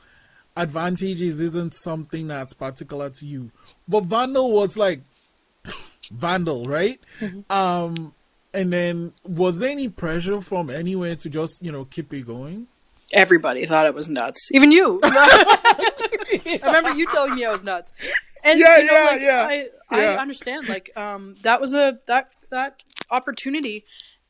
advantages 0.56 1.42
isn't 1.42 1.74
something 1.74 2.28
that's 2.28 2.54
particular 2.54 3.10
to 3.10 3.26
you. 3.26 3.52
But 3.88 4.06
Vandal 4.06 4.52
was 4.52 4.78
like 4.78 5.02
Vandal, 6.12 6.66
right? 6.66 7.00
Um, 7.50 8.14
and 8.54 8.72
then 8.72 9.14
was 9.24 9.60
there 9.60 9.70
any 9.70 9.90
pressure 9.90 10.42
from 10.42 10.70
anywhere 10.70 11.16
to 11.16 11.30
just 11.30 11.64
you 11.64 11.72
know 11.72 11.86
keep 11.86 12.14
it 12.14 12.26
going? 12.26 12.68
Everybody 13.14 13.66
thought 13.66 13.86
it 13.86 13.94
was 13.94 14.10
nuts, 14.10 14.50
even 14.54 14.72
you. 14.72 15.00
I 15.04 16.60
remember 16.64 16.92
you 16.92 17.06
telling 17.06 17.36
me 17.36 17.46
I 17.46 17.52
was 17.52 17.64
nuts. 17.64 17.94
And 18.44 18.60
Yeah, 18.60 18.78
you 18.78 18.86
know, 18.86 18.94
yeah, 18.94 19.06
like, 19.06 19.22
yeah, 19.22 19.48
I, 19.50 19.68
I 19.90 20.02
yeah. 20.02 20.16
understand. 20.16 20.68
Like, 20.68 20.92
um, 20.98 21.36
that 21.44 21.62
was 21.62 21.74
a 21.74 22.00
that 22.08 22.34
that 22.50 22.84
opportunity 23.12 23.86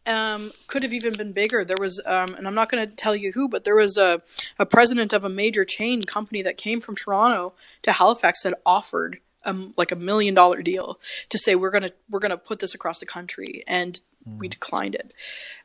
um, 0.06 0.52
could 0.68 0.84
have 0.84 0.94
even 0.94 1.14
been 1.14 1.32
bigger. 1.32 1.64
There 1.64 1.78
was, 1.80 2.02
um, 2.06 2.36
and 2.36 2.48
I'm 2.48 2.56
not 2.56 2.70
going 2.70 2.88
to 2.88 2.96
tell 2.96 3.16
you 3.16 3.32
who, 3.32 3.48
but 3.48 3.64
there 3.64 3.76
was 3.76 3.98
a, 3.98 4.22
a 4.60 4.66
president 4.66 5.14
of 5.14 5.24
a 5.24 5.30
major 5.30 5.64
chain 5.64 6.02
company 6.02 6.42
that 6.42 6.58
came 6.58 6.80
from 6.80 6.96
Toronto 6.96 7.54
to 7.84 7.94
Halifax 7.94 8.44
that 8.44 8.60
offered 8.66 9.20
um, 9.46 9.74
like 9.78 9.92
a 9.92 9.96
million 9.96 10.34
dollar 10.34 10.62
deal 10.62 11.00
to 11.30 11.38
say 11.38 11.56
we're 11.56 11.72
gonna 11.72 11.92
we're 12.10 12.20
gonna 12.20 12.38
put 12.38 12.60
this 12.60 12.74
across 12.74 13.00
the 13.00 13.06
country, 13.06 13.64
and. 13.68 14.02
We 14.26 14.48
declined 14.48 14.96
it. 14.96 15.14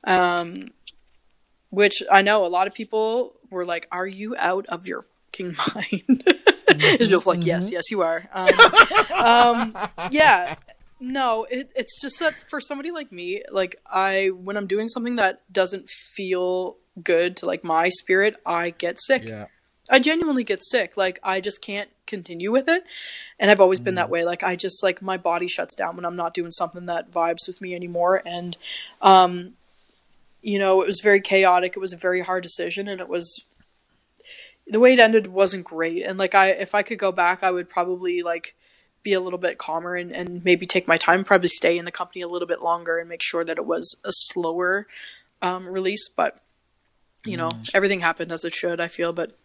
Um, 0.04 0.66
which 1.70 2.02
I 2.10 2.22
know 2.22 2.46
a 2.46 2.48
lot 2.48 2.66
of 2.66 2.74
people 2.74 3.34
were 3.50 3.64
like, 3.64 3.86
"Are 3.92 4.06
you 4.06 4.34
out 4.38 4.66
of 4.66 4.86
your 4.86 5.02
fucking 5.02 5.54
mind?" 5.74 6.22
it's 6.68 7.10
just 7.10 7.26
like, 7.26 7.40
mm-hmm. 7.40 7.48
"Yes, 7.48 7.70
yes, 7.70 7.90
you 7.90 8.02
are." 8.02 8.28
Um, 8.32 8.48
um, 9.16 9.88
yeah, 10.10 10.56
no, 11.00 11.46
it, 11.50 11.70
it's 11.76 12.00
just 12.00 12.18
that 12.20 12.44
for 12.48 12.60
somebody 12.60 12.90
like 12.90 13.12
me, 13.12 13.42
like 13.50 13.76
I 13.86 14.28
when 14.28 14.56
I'm 14.56 14.66
doing 14.66 14.88
something 14.88 15.16
that 15.16 15.42
doesn't 15.52 15.88
feel 15.88 16.76
good 17.02 17.36
to 17.38 17.46
like 17.46 17.64
my 17.64 17.88
spirit, 17.88 18.36
I 18.44 18.70
get 18.70 18.98
sick. 18.98 19.28
Yeah. 19.28 19.46
I 19.90 19.98
genuinely 20.00 20.44
get 20.44 20.62
sick. 20.62 20.96
Like 20.96 21.18
I 21.22 21.40
just 21.40 21.62
can't 21.62 21.90
continue 22.08 22.50
with 22.50 22.68
it. 22.68 22.84
And 23.38 23.50
I've 23.50 23.60
always 23.60 23.78
mm. 23.78 23.84
been 23.84 23.94
that 23.94 24.08
mm. 24.08 24.10
way. 24.10 24.24
Like 24.24 24.42
I 24.42 24.56
just 24.56 24.82
like 24.82 25.00
my 25.00 25.16
body 25.16 25.46
shuts 25.46 25.76
down 25.76 25.94
when 25.94 26.04
I'm 26.04 26.16
not 26.16 26.34
doing 26.34 26.50
something 26.50 26.86
that 26.86 27.12
vibes 27.12 27.46
with 27.46 27.60
me 27.60 27.74
anymore. 27.74 28.22
And 28.26 28.56
um 29.00 29.54
you 30.40 30.58
know, 30.58 30.82
it 30.82 30.86
was 30.86 31.00
very 31.00 31.20
chaotic. 31.20 31.76
It 31.76 31.80
was 31.80 31.92
a 31.92 31.96
very 31.96 32.20
hard 32.20 32.42
decision 32.42 32.88
and 32.88 33.00
it 33.00 33.08
was 33.08 33.44
the 34.66 34.80
way 34.80 34.92
it 34.92 34.98
ended 34.98 35.28
wasn't 35.28 35.64
great. 35.64 36.02
And 36.02 36.18
like 36.18 36.34
I 36.34 36.48
if 36.48 36.74
I 36.74 36.82
could 36.82 36.98
go 36.98 37.12
back, 37.12 37.42
I 37.42 37.50
would 37.50 37.68
probably 37.68 38.22
like 38.22 38.54
be 39.02 39.12
a 39.12 39.20
little 39.20 39.38
bit 39.38 39.58
calmer 39.58 39.94
and, 39.94 40.12
and 40.12 40.44
maybe 40.44 40.66
take 40.66 40.88
my 40.88 40.96
time, 40.96 41.24
probably 41.24 41.48
stay 41.48 41.78
in 41.78 41.84
the 41.84 41.92
company 41.92 42.20
a 42.20 42.28
little 42.28 42.48
bit 42.48 42.62
longer 42.62 42.98
and 42.98 43.08
make 43.08 43.22
sure 43.22 43.44
that 43.44 43.58
it 43.58 43.64
was 43.64 43.96
a 44.04 44.10
slower 44.12 44.86
um, 45.40 45.68
release. 45.68 46.08
But 46.08 46.42
you 47.24 47.36
know, 47.36 47.48
mm. 47.48 47.70
everything 47.74 48.00
happened 48.00 48.32
as 48.32 48.44
it 48.44 48.54
should, 48.54 48.80
I 48.80 48.88
feel. 48.88 49.12
But 49.12 49.36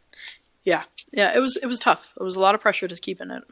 yeah, 0.64 0.84
yeah, 1.12 1.36
it 1.36 1.40
was 1.40 1.58
it 1.58 1.68
was 1.68 1.80
tough. 1.80 2.14
It 2.20 2.24
was 2.24 2.36
a 2.36 2.40
lot 2.40 2.56
of 2.56 2.62
pressure 2.62 2.88
to 2.88 2.96
keep 2.96 3.22
in 3.22 3.32
it. 3.32 3.44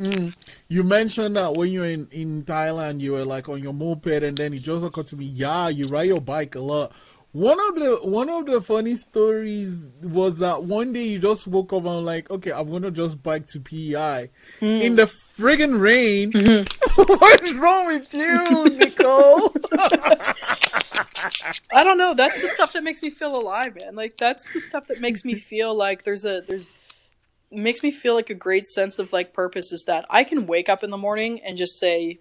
Mm. 0.00 0.34
You 0.68 0.82
mentioned 0.82 1.36
that 1.36 1.54
when 1.54 1.70
you're 1.70 1.86
in, 1.86 2.08
in 2.10 2.42
Thailand, 2.42 3.00
you 3.00 3.12
were 3.12 3.24
like 3.24 3.48
on 3.48 3.62
your 3.62 3.74
moped, 3.74 4.22
and 4.24 4.36
then 4.36 4.52
it 4.52 4.62
just 4.62 4.84
occurred 4.84 5.06
to 5.08 5.16
me, 5.16 5.26
yeah, 5.26 5.68
you 5.68 5.84
ride 5.84 6.08
your 6.08 6.20
bike 6.20 6.54
a 6.54 6.60
lot. 6.60 6.92
One 7.32 7.58
of 7.66 7.76
the 7.76 7.98
one 8.02 8.28
of 8.28 8.44
the 8.44 8.60
funny 8.60 8.94
stories 8.94 9.90
was 10.02 10.38
that 10.40 10.64
one 10.64 10.92
day 10.92 11.04
you 11.04 11.18
just 11.18 11.46
woke 11.46 11.72
up 11.72 11.86
and 11.86 12.04
like, 12.04 12.30
okay, 12.30 12.52
I'm 12.52 12.70
gonna 12.70 12.90
just 12.90 13.22
bike 13.22 13.46
to 13.46 13.60
PEI 13.60 14.28
mm. 14.60 14.82
in 14.82 14.96
the 14.96 15.04
friggin' 15.04 15.80
rain. 15.80 16.30
Mm-hmm. 16.30 16.64
What's 16.94 17.54
wrong 17.54 17.86
with 17.86 18.12
you, 18.12 18.64
Nicole? 18.76 19.50
I 21.72 21.82
don't 21.82 21.96
know. 21.96 22.12
That's 22.12 22.42
the 22.42 22.48
stuff 22.48 22.74
that 22.74 22.84
makes 22.84 23.02
me 23.02 23.08
feel 23.08 23.34
alive, 23.34 23.76
man. 23.76 23.94
Like 23.94 24.18
that's 24.18 24.52
the 24.52 24.60
stuff 24.60 24.88
that 24.88 25.00
makes 25.00 25.24
me 25.24 25.34
feel 25.36 25.74
like 25.74 26.02
there's 26.02 26.26
a 26.26 26.42
there's 26.42 26.74
makes 27.50 27.82
me 27.82 27.90
feel 27.90 28.14
like 28.14 28.28
a 28.28 28.34
great 28.34 28.66
sense 28.66 28.98
of 28.98 29.10
like 29.10 29.32
purpose 29.32 29.72
is 29.72 29.84
that 29.86 30.04
I 30.10 30.22
can 30.24 30.46
wake 30.46 30.68
up 30.68 30.84
in 30.84 30.90
the 30.90 30.98
morning 30.98 31.40
and 31.40 31.56
just 31.56 31.78
say 31.78 32.20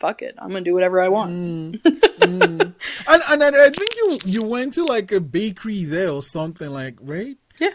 fuck 0.00 0.22
it, 0.22 0.34
I'm 0.38 0.48
gonna 0.48 0.62
do 0.62 0.74
whatever 0.74 1.00
I 1.02 1.08
want. 1.08 1.32
Mm, 1.32 1.72
mm. 1.82 2.74
and, 3.08 3.42
and 3.42 3.42
I 3.42 3.70
think 3.70 3.94
you 3.96 4.18
you 4.24 4.42
went 4.42 4.72
to 4.74 4.84
like 4.84 5.12
a 5.12 5.20
bakery 5.20 5.84
there 5.84 6.10
or 6.10 6.22
something 6.22 6.70
like, 6.70 6.96
right? 7.00 7.36
Yeah. 7.60 7.74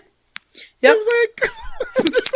Yeah. 0.82 0.94
like 0.94 1.52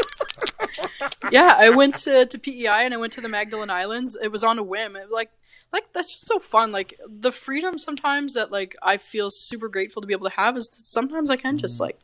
yeah, 1.32 1.56
I 1.58 1.70
went 1.70 1.96
to, 1.96 2.26
to 2.26 2.40
PEI 2.40 2.86
and 2.86 2.94
I 2.94 2.98
went 2.98 3.14
to 3.14 3.22
the 3.22 3.30
Magdalen 3.30 3.70
Islands. 3.70 4.18
It 4.22 4.32
was 4.32 4.44
on 4.44 4.60
a 4.60 4.64
whim. 4.64 4.96
It, 4.96 5.12
like 5.12 5.32
like 5.72 5.92
that's 5.94 6.14
just 6.14 6.28
so 6.28 6.40
fun. 6.40 6.72
Like 6.72 7.00
the 7.08 7.32
freedom 7.32 7.78
sometimes 7.78 8.34
that 8.34 8.52
like 8.52 8.76
I 8.82 8.98
feel 8.98 9.30
super 9.30 9.70
grateful 9.70 10.02
to 10.02 10.08
be 10.08 10.14
able 10.14 10.30
to 10.30 10.36
have 10.36 10.58
is 10.58 10.70
sometimes 10.72 11.30
I 11.30 11.36
can 11.36 11.58
just 11.58 11.78
mm. 11.78 11.86
like 11.86 12.00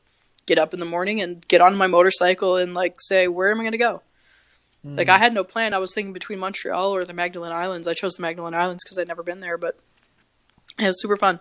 get 0.46 0.60
up 0.60 0.74
in 0.74 0.80
the 0.80 0.86
morning 0.86 1.22
and 1.22 1.46
get 1.48 1.62
on 1.62 1.76
my 1.76 1.88
motorcycle 1.88 2.58
and 2.58 2.74
like 2.74 2.96
say 3.00 3.28
where 3.28 3.52
am 3.52 3.60
I 3.60 3.64
going 3.64 3.72
to 3.72 3.78
go? 3.78 4.02
Mm. 4.86 4.98
Like 4.98 5.10
I 5.10 5.18
had 5.18 5.34
no 5.34 5.44
plan. 5.44 5.74
I 5.74 5.80
was 5.80 5.94
thinking 5.94 6.14
between 6.14 6.40
Montreal 6.40 6.94
or 6.94 7.06
the 7.06 7.14
Magdalen 7.14 7.52
Islands. 7.52 7.88
I 7.88 7.94
chose 7.94 8.14
the 8.14 8.22
Magdalen 8.22 8.54
Islands 8.54 8.84
because 8.84 9.00
I'd 9.00 9.08
never 9.08 9.24
been 9.24 9.40
there, 9.40 9.58
but 9.58 9.78
it 10.80 10.88
was 10.88 11.02
super 11.02 11.18
fun. 11.18 11.40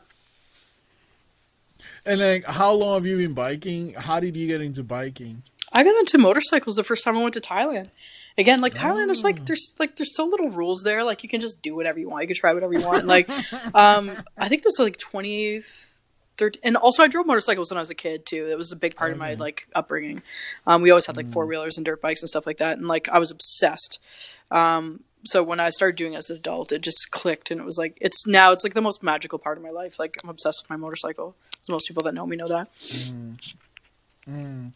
And 2.06 2.20
like, 2.20 2.44
how 2.44 2.72
long 2.72 2.94
have 2.94 3.06
you 3.06 3.16
been 3.16 3.34
biking? 3.34 3.94
How 3.94 4.20
did 4.20 4.36
you 4.36 4.46
get 4.46 4.60
into 4.60 4.82
biking? 4.82 5.42
I 5.72 5.82
got 5.82 5.96
into 5.96 6.18
motorcycles 6.18 6.76
the 6.76 6.84
first 6.84 7.04
time 7.04 7.16
I 7.16 7.22
went 7.22 7.34
to 7.34 7.40
Thailand. 7.40 7.90
Again, 8.36 8.60
like 8.60 8.74
Thailand, 8.74 9.04
oh. 9.04 9.06
there's 9.06 9.24
like 9.24 9.46
there's 9.46 9.74
like 9.78 9.96
there's 9.96 10.14
so 10.14 10.24
little 10.24 10.50
rules 10.50 10.82
there. 10.82 11.02
Like 11.04 11.22
you 11.22 11.28
can 11.28 11.40
just 11.40 11.62
do 11.62 11.74
whatever 11.74 11.98
you 11.98 12.08
want. 12.08 12.22
You 12.22 12.28
can 12.28 12.36
try 12.36 12.52
whatever 12.52 12.72
you 12.72 12.84
want. 12.84 13.06
like, 13.06 13.28
um, 13.74 14.16
I 14.38 14.48
think 14.48 14.62
there's 14.62 14.78
like 14.78 14.96
20, 14.98 15.60
13, 16.36 16.60
and 16.64 16.76
also 16.76 17.02
I 17.02 17.08
drove 17.08 17.26
motorcycles 17.26 17.70
when 17.70 17.78
I 17.78 17.82
was 17.82 17.90
a 17.90 17.94
kid 17.94 18.26
too. 18.26 18.48
It 18.50 18.56
was 18.56 18.72
a 18.72 18.76
big 18.76 18.96
part 18.96 19.12
of 19.12 19.18
my 19.18 19.34
like 19.34 19.68
upbringing. 19.74 20.22
Um, 20.66 20.82
we 20.82 20.90
always 20.90 21.06
had 21.06 21.16
like 21.16 21.26
mm. 21.26 21.32
four 21.32 21.46
wheelers 21.46 21.76
and 21.76 21.84
dirt 21.84 22.00
bikes 22.00 22.22
and 22.22 22.28
stuff 22.28 22.46
like 22.46 22.58
that, 22.58 22.78
and 22.78 22.88
like 22.88 23.08
I 23.08 23.18
was 23.18 23.30
obsessed. 23.30 23.98
Um, 24.50 25.00
so 25.24 25.42
when 25.42 25.58
I 25.58 25.70
started 25.70 25.96
doing 25.96 26.12
it 26.12 26.18
as 26.18 26.30
an 26.30 26.36
adult, 26.36 26.72
it 26.72 26.82
just 26.82 27.10
clicked, 27.10 27.50
and 27.50 27.60
it 27.60 27.64
was 27.64 27.78
like 27.78 27.96
it's 28.00 28.26
now 28.26 28.52
it's 28.52 28.64
like 28.64 28.74
the 28.74 28.82
most 28.82 29.02
magical 29.02 29.38
part 29.38 29.56
of 29.56 29.64
my 29.64 29.70
life. 29.70 29.98
Like 29.98 30.18
I'm 30.22 30.30
obsessed 30.30 30.64
with 30.64 30.70
my 30.70 30.76
motorcycle. 30.76 31.34
So 31.62 31.72
most 31.72 31.88
people 31.88 32.02
that 32.04 32.14
know 32.14 32.26
me 32.26 32.36
know 32.36 32.48
that. 32.48 32.72
Mm. 32.74 33.54
Mm. 34.28 34.72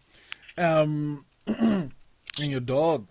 Um, 0.57 1.25
and 1.47 1.92
your 2.38 2.61
dog. 2.61 3.07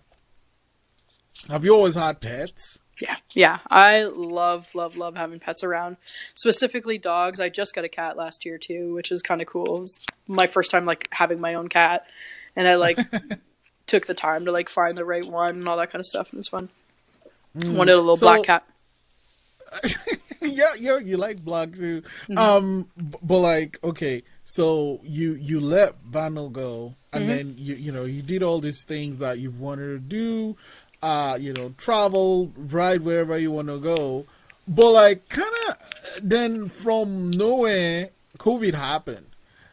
Have 1.48 1.64
you 1.64 1.74
always 1.74 1.94
had 1.94 2.20
pets? 2.20 2.78
Yeah, 3.00 3.16
yeah. 3.32 3.58
I 3.70 4.04
love, 4.04 4.74
love, 4.74 4.96
love 4.96 5.16
having 5.16 5.38
pets 5.40 5.62
around. 5.62 5.96
Specifically 6.34 6.98
dogs. 6.98 7.38
I 7.40 7.48
just 7.48 7.74
got 7.74 7.84
a 7.84 7.88
cat 7.88 8.16
last 8.16 8.44
year 8.44 8.58
too, 8.58 8.94
which 8.94 9.12
is 9.12 9.22
kind 9.22 9.40
of 9.40 9.46
cool. 9.46 9.66
It 9.66 9.78
was 9.78 10.00
my 10.26 10.46
first 10.46 10.70
time 10.70 10.84
like 10.84 11.08
having 11.12 11.40
my 11.40 11.54
own 11.54 11.68
cat, 11.68 12.06
and 12.56 12.66
I 12.66 12.74
like 12.74 12.98
took 13.86 14.06
the 14.06 14.14
time 14.14 14.44
to 14.44 14.52
like 14.52 14.68
find 14.68 14.96
the 14.96 15.04
right 15.04 15.24
one 15.24 15.56
and 15.56 15.68
all 15.68 15.76
that 15.76 15.90
kind 15.90 16.00
of 16.00 16.06
stuff, 16.06 16.30
and 16.30 16.38
it 16.38 16.38
was 16.38 16.48
fun. 16.48 16.68
Mm. 17.56 17.76
Wanted 17.76 17.94
a 17.94 18.00
little 18.00 18.16
so, 18.16 18.26
black 18.26 18.42
cat. 18.44 18.64
yeah, 20.40 20.74
yeah, 20.78 20.98
you 20.98 21.16
like 21.16 21.44
black 21.44 21.72
too. 21.72 22.02
Mm-hmm. 22.28 22.38
Um, 22.38 22.88
but 22.96 23.38
like, 23.38 23.78
okay, 23.84 24.22
so 24.44 25.00
you 25.02 25.34
you 25.34 25.60
let 25.60 25.94
Vandal 26.02 26.48
go, 26.48 26.94
and 27.12 27.24
mm-hmm. 27.24 27.30
then 27.30 27.54
you 27.58 27.74
you 27.74 27.92
know 27.92 28.04
you 28.04 28.22
did 28.22 28.42
all 28.42 28.60
these 28.60 28.82
things 28.84 29.18
that 29.18 29.38
you've 29.38 29.60
wanted 29.60 29.88
to 29.88 29.98
do 29.98 30.56
uh, 31.02 31.38
you 31.40 31.52
know, 31.52 31.74
travel, 31.76 32.52
ride 32.56 33.02
wherever 33.02 33.38
you 33.38 33.52
want 33.52 33.68
to 33.68 33.78
go. 33.78 34.26
But 34.66 34.92
like, 34.92 35.28
kind 35.28 35.54
of, 35.68 35.76
then 36.22 36.68
from 36.68 37.30
nowhere, 37.30 38.10
COVID 38.38 38.74
happened. 38.74 39.26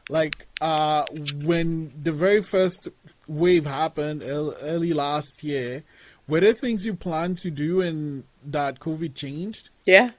Like, 0.10 0.48
uh, 0.62 1.06
when 1.44 1.92
the 2.02 2.12
very 2.12 2.42
first 2.42 2.88
wave 3.28 3.66
happened 3.66 4.24
early 4.24 4.94
last 4.94 5.44
year, 5.44 5.84
were 6.28 6.40
there 6.40 6.54
things 6.54 6.86
you 6.86 6.96
planned 6.96 7.38
to 7.40 7.52
do 7.52 7.82
and 7.82 8.24
that 8.44 8.80
COVID 8.80 9.16
changed? 9.16 9.70
Yeah, 9.86 10.12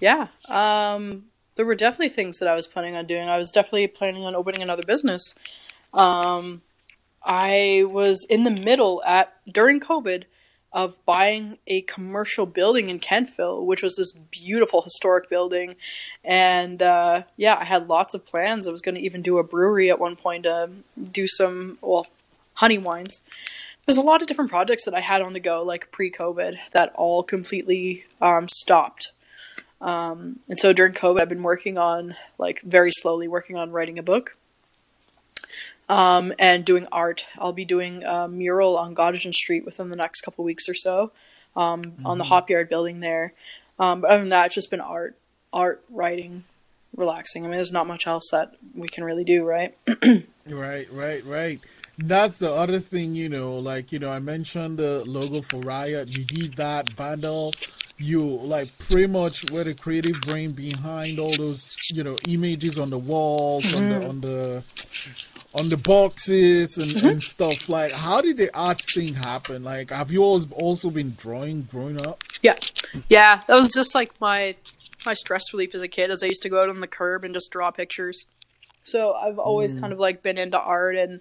yeah. 0.00 0.28
Um, 0.48 1.26
there 1.54 1.66
were 1.66 1.74
definitely 1.74 2.10
things 2.10 2.38
that 2.38 2.48
I 2.48 2.54
was 2.54 2.66
planning 2.66 2.96
on 2.96 3.06
doing. 3.06 3.28
I 3.28 3.38
was 3.38 3.50
definitely 3.50 3.86
planning 3.86 4.24
on 4.24 4.34
opening 4.34 4.62
another 4.62 4.82
business. 4.82 5.34
Um, 5.92 6.62
I 7.24 7.84
was 7.88 8.26
in 8.28 8.44
the 8.44 8.50
middle 8.50 9.02
at 9.04 9.34
during 9.46 9.80
COVID 9.80 10.24
of 10.72 11.04
buying 11.04 11.58
a 11.66 11.82
commercial 11.82 12.46
building 12.46 12.88
in 12.88 12.98
Kentville, 12.98 13.64
which 13.64 13.82
was 13.82 13.96
this 13.96 14.12
beautiful 14.12 14.82
historic 14.82 15.28
building. 15.28 15.74
And 16.24 16.82
uh, 16.82 17.24
yeah, 17.36 17.56
I 17.60 17.64
had 17.64 17.88
lots 17.88 18.14
of 18.14 18.24
plans. 18.24 18.66
I 18.66 18.70
was 18.70 18.80
going 18.80 18.94
to 18.94 19.00
even 19.00 19.22
do 19.22 19.38
a 19.38 19.44
brewery 19.44 19.90
at 19.90 19.98
one 19.98 20.16
point 20.16 20.44
to 20.44 20.70
do 21.10 21.26
some, 21.26 21.78
well, 21.82 22.06
honey 22.54 22.78
wines. 22.78 23.22
There's 23.84 23.98
a 23.98 24.02
lot 24.02 24.22
of 24.22 24.28
different 24.28 24.50
projects 24.50 24.84
that 24.84 24.94
I 24.94 25.00
had 25.00 25.20
on 25.20 25.32
the 25.32 25.40
go, 25.40 25.62
like 25.62 25.90
pre 25.90 26.10
COVID, 26.10 26.56
that 26.70 26.92
all 26.94 27.22
completely 27.22 28.04
um, 28.20 28.48
stopped. 28.48 29.12
Um, 29.80 30.38
and 30.48 30.58
so 30.58 30.72
during 30.72 30.92
COVID, 30.92 31.20
I've 31.20 31.28
been 31.28 31.42
working 31.42 31.76
on, 31.76 32.14
like, 32.38 32.62
very 32.62 32.92
slowly 32.92 33.26
working 33.26 33.56
on 33.56 33.72
writing 33.72 33.98
a 33.98 34.02
book 34.02 34.36
um, 35.92 36.32
and 36.38 36.64
doing 36.64 36.86
art. 36.90 37.26
I'll 37.38 37.52
be 37.52 37.66
doing 37.66 38.02
a 38.02 38.26
mural 38.26 38.78
on 38.78 38.94
Gottingen 38.94 39.34
Street 39.34 39.66
within 39.66 39.90
the 39.90 39.96
next 39.96 40.22
couple 40.22 40.42
weeks 40.42 40.66
or 40.66 40.74
so 40.74 41.12
um, 41.54 41.82
mm-hmm. 41.82 42.06
on 42.06 42.16
the 42.16 42.24
mm-hmm. 42.24 42.32
Hopyard 42.32 42.70
building 42.70 43.00
there. 43.00 43.34
Um, 43.78 44.00
but 44.00 44.10
other 44.10 44.20
than 44.20 44.30
that, 44.30 44.46
it's 44.46 44.54
just 44.54 44.70
been 44.70 44.80
art, 44.80 45.18
art, 45.52 45.84
writing, 45.90 46.44
relaxing. 46.96 47.44
I 47.44 47.48
mean, 47.48 47.56
there's 47.56 47.72
not 47.72 47.86
much 47.86 48.06
else 48.06 48.30
that 48.30 48.56
we 48.74 48.88
can 48.88 49.04
really 49.04 49.24
do, 49.24 49.44
right? 49.44 49.76
right, 50.48 50.90
right, 50.90 51.24
right. 51.26 51.60
That's 51.98 52.38
the 52.38 52.50
other 52.50 52.80
thing, 52.80 53.14
you 53.14 53.28
know, 53.28 53.58
like, 53.58 53.92
you 53.92 53.98
know, 53.98 54.10
I 54.10 54.18
mentioned 54.18 54.78
the 54.78 55.04
logo 55.06 55.42
for 55.42 55.58
Riot. 55.58 56.16
You 56.16 56.24
did 56.24 56.54
that, 56.54 56.90
Vandal. 56.90 57.52
You, 57.98 58.22
like, 58.22 58.66
pretty 58.88 59.08
much 59.08 59.50
were 59.50 59.64
the 59.64 59.74
creative 59.74 60.22
brain 60.22 60.52
behind 60.52 61.18
all 61.18 61.32
those, 61.32 61.76
you 61.92 62.02
know, 62.02 62.16
images 62.26 62.80
on 62.80 62.88
the 62.88 62.98
walls, 62.98 63.64
mm-hmm. 63.64 63.92
on 63.92 64.00
the, 64.00 64.08
on 64.08 64.20
the 64.22 64.81
on 65.54 65.68
the 65.68 65.76
boxes 65.76 66.76
and, 66.76 66.86
mm-hmm. 66.86 67.06
and 67.06 67.22
stuff. 67.22 67.68
Like, 67.68 67.92
how 67.92 68.20
did 68.20 68.36
the 68.36 68.54
art 68.56 68.80
thing 68.80 69.14
happen? 69.14 69.62
Like, 69.62 69.90
have 69.90 70.10
you 70.10 70.24
always 70.24 70.50
also 70.52 70.90
been 70.90 71.14
drawing 71.16 71.68
growing 71.70 72.04
up? 72.04 72.22
Yeah, 72.42 72.56
yeah. 73.08 73.42
That 73.46 73.54
was 73.54 73.72
just 73.72 73.94
like 73.94 74.20
my 74.20 74.56
my 75.04 75.14
stress 75.14 75.52
relief 75.52 75.74
as 75.74 75.82
a 75.82 75.88
kid. 75.88 76.10
As 76.10 76.22
I 76.22 76.26
used 76.26 76.42
to 76.42 76.48
go 76.48 76.62
out 76.62 76.68
on 76.68 76.80
the 76.80 76.86
curb 76.86 77.24
and 77.24 77.34
just 77.34 77.50
draw 77.50 77.70
pictures. 77.70 78.26
So 78.82 79.14
I've 79.14 79.38
always 79.38 79.74
mm. 79.74 79.80
kind 79.80 79.92
of 79.92 79.98
like 79.98 80.22
been 80.22 80.38
into 80.38 80.58
art 80.58 80.96
and 80.96 81.20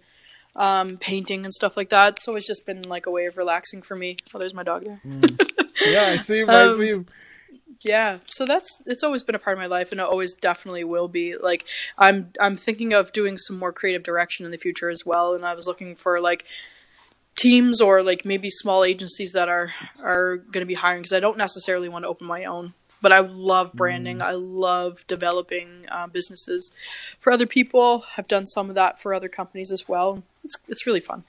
um, 0.55 0.97
painting 0.97 1.43
and 1.43 1.53
stuff 1.53 1.77
like 1.77 1.89
that. 1.89 2.19
So 2.19 2.35
it's 2.35 2.47
just 2.47 2.65
been 2.65 2.83
like 2.83 3.05
a 3.05 3.11
way 3.11 3.25
of 3.25 3.37
relaxing 3.37 3.81
for 3.81 3.95
me. 3.95 4.17
Oh, 4.33 4.39
there's 4.39 4.53
my 4.53 4.63
dog 4.63 4.85
there. 4.85 5.01
Mm. 5.05 5.39
Yeah, 5.85 6.09
I 6.13 6.17
see 6.17 6.39
him. 6.39 6.49
I 6.49 6.53
um, 6.63 6.77
see 6.77 6.89
him. 6.89 7.05
Yeah, 7.83 8.19
so 8.27 8.45
that's 8.45 8.81
it's 8.85 9.03
always 9.03 9.23
been 9.23 9.33
a 9.35 9.39
part 9.39 9.57
of 9.57 9.59
my 9.59 9.67
life, 9.67 9.91
and 9.91 9.99
it 9.99 10.05
always 10.05 10.35
definitely 10.35 10.83
will 10.83 11.07
be. 11.07 11.35
Like 11.35 11.65
I'm 11.97 12.31
I'm 12.39 12.55
thinking 12.55 12.93
of 12.93 13.11
doing 13.11 13.37
some 13.37 13.57
more 13.57 13.73
creative 13.73 14.03
direction 14.03 14.45
in 14.45 14.51
the 14.51 14.57
future 14.57 14.89
as 14.89 15.03
well, 15.05 15.33
and 15.33 15.45
I 15.45 15.55
was 15.55 15.67
looking 15.67 15.95
for 15.95 16.19
like 16.19 16.45
teams 17.35 17.81
or 17.81 18.03
like 18.03 18.23
maybe 18.23 18.49
small 18.51 18.83
agencies 18.83 19.33
that 19.33 19.49
are 19.49 19.69
are 20.03 20.37
going 20.37 20.61
to 20.61 20.65
be 20.65 20.75
hiring 20.75 21.01
because 21.01 21.13
I 21.13 21.19
don't 21.19 21.37
necessarily 21.37 21.89
want 21.89 22.03
to 22.03 22.09
open 22.09 22.27
my 22.27 22.45
own. 22.45 22.73
But 23.01 23.11
I 23.11 23.19
love 23.21 23.73
branding. 23.73 24.19
Mm. 24.19 24.25
I 24.25 24.33
love 24.33 25.07
developing 25.07 25.87
uh, 25.89 26.05
businesses 26.05 26.71
for 27.17 27.33
other 27.33 27.47
people. 27.47 28.03
I've 28.15 28.27
done 28.27 28.45
some 28.45 28.69
of 28.69 28.75
that 28.75 28.99
for 28.99 29.11
other 29.11 29.27
companies 29.27 29.71
as 29.71 29.89
well. 29.89 30.21
It's 30.43 30.57
it's 30.67 30.85
really 30.85 30.99
fun. 30.99 31.23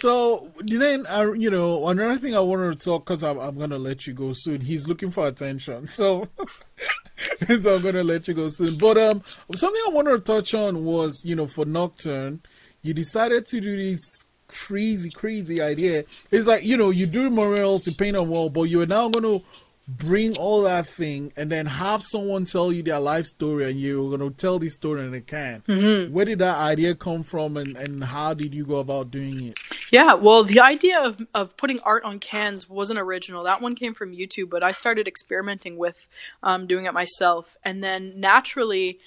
So 0.00 0.52
then, 0.58 1.06
uh, 1.06 1.32
you 1.32 1.48
know, 1.48 1.88
another 1.88 2.18
thing 2.18 2.36
I 2.36 2.40
wanted 2.40 2.78
to 2.78 2.84
talk 2.84 3.06
because 3.06 3.22
I'm, 3.22 3.38
I'm 3.38 3.56
gonna 3.58 3.78
let 3.78 4.06
you 4.06 4.12
go 4.12 4.34
soon. 4.34 4.60
He's 4.60 4.86
looking 4.86 5.10
for 5.10 5.26
attention, 5.26 5.86
so 5.86 6.28
so 7.60 7.76
I'm 7.76 7.82
gonna 7.82 8.04
let 8.04 8.28
you 8.28 8.34
go 8.34 8.48
soon. 8.48 8.76
But 8.76 8.98
um, 8.98 9.22
something 9.54 9.82
I 9.86 9.90
wanted 9.92 10.10
to 10.10 10.18
touch 10.20 10.52
on 10.52 10.84
was, 10.84 11.24
you 11.24 11.34
know, 11.34 11.46
for 11.46 11.64
Nocturne, 11.64 12.42
you 12.82 12.92
decided 12.92 13.46
to 13.46 13.58
do 13.58 13.74
this 13.74 14.22
crazy, 14.48 15.08
crazy 15.08 15.62
idea. 15.62 16.04
It's 16.30 16.46
like 16.46 16.62
you 16.62 16.76
know, 16.76 16.90
you 16.90 17.06
do 17.06 17.30
murals, 17.30 17.86
you 17.86 17.94
paint 17.94 18.20
a 18.20 18.22
wall, 18.22 18.50
but 18.50 18.64
you're 18.64 18.84
now 18.84 19.08
gonna 19.08 19.40
bring 19.88 20.36
all 20.36 20.62
that 20.62 20.88
thing 20.88 21.32
and 21.36 21.50
then 21.50 21.66
have 21.66 22.02
someone 22.02 22.44
tell 22.44 22.72
you 22.72 22.82
their 22.82 22.98
life 22.98 23.26
story 23.26 23.70
and 23.70 23.80
you're 23.80 24.16
going 24.16 24.30
to 24.30 24.36
tell 24.36 24.58
this 24.58 24.74
story 24.74 25.04
in 25.04 25.14
a 25.14 25.20
can. 25.20 25.62
Mm-hmm. 25.68 26.12
Where 26.12 26.24
did 26.24 26.40
that 26.40 26.56
idea 26.56 26.94
come 26.94 27.22
from 27.22 27.56
and, 27.56 27.76
and 27.76 28.02
how 28.02 28.34
did 28.34 28.52
you 28.52 28.64
go 28.64 28.78
about 28.78 29.10
doing 29.10 29.44
it? 29.44 29.58
Yeah, 29.92 30.14
well, 30.14 30.42
the 30.42 30.60
idea 30.60 31.00
of, 31.00 31.26
of 31.32 31.56
putting 31.56 31.80
art 31.80 32.04
on 32.04 32.18
cans 32.18 32.68
wasn't 32.68 32.98
original. 32.98 33.44
That 33.44 33.60
one 33.60 33.74
came 33.74 33.94
from 33.94 34.12
YouTube, 34.12 34.50
but 34.50 34.64
I 34.64 34.72
started 34.72 35.06
experimenting 35.06 35.76
with 35.76 36.08
um, 36.42 36.66
doing 36.66 36.86
it 36.86 36.94
myself. 36.94 37.56
And 37.64 37.84
then 37.84 38.14
naturally, 38.16 38.98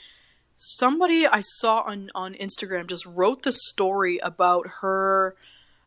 somebody 0.56 1.28
I 1.28 1.42
saw 1.42 1.82
on, 1.82 2.10
on 2.16 2.34
Instagram 2.36 2.88
just 2.88 3.06
wrote 3.06 3.44
the 3.44 3.52
story 3.52 4.20
about 4.24 4.68
her 4.82 5.36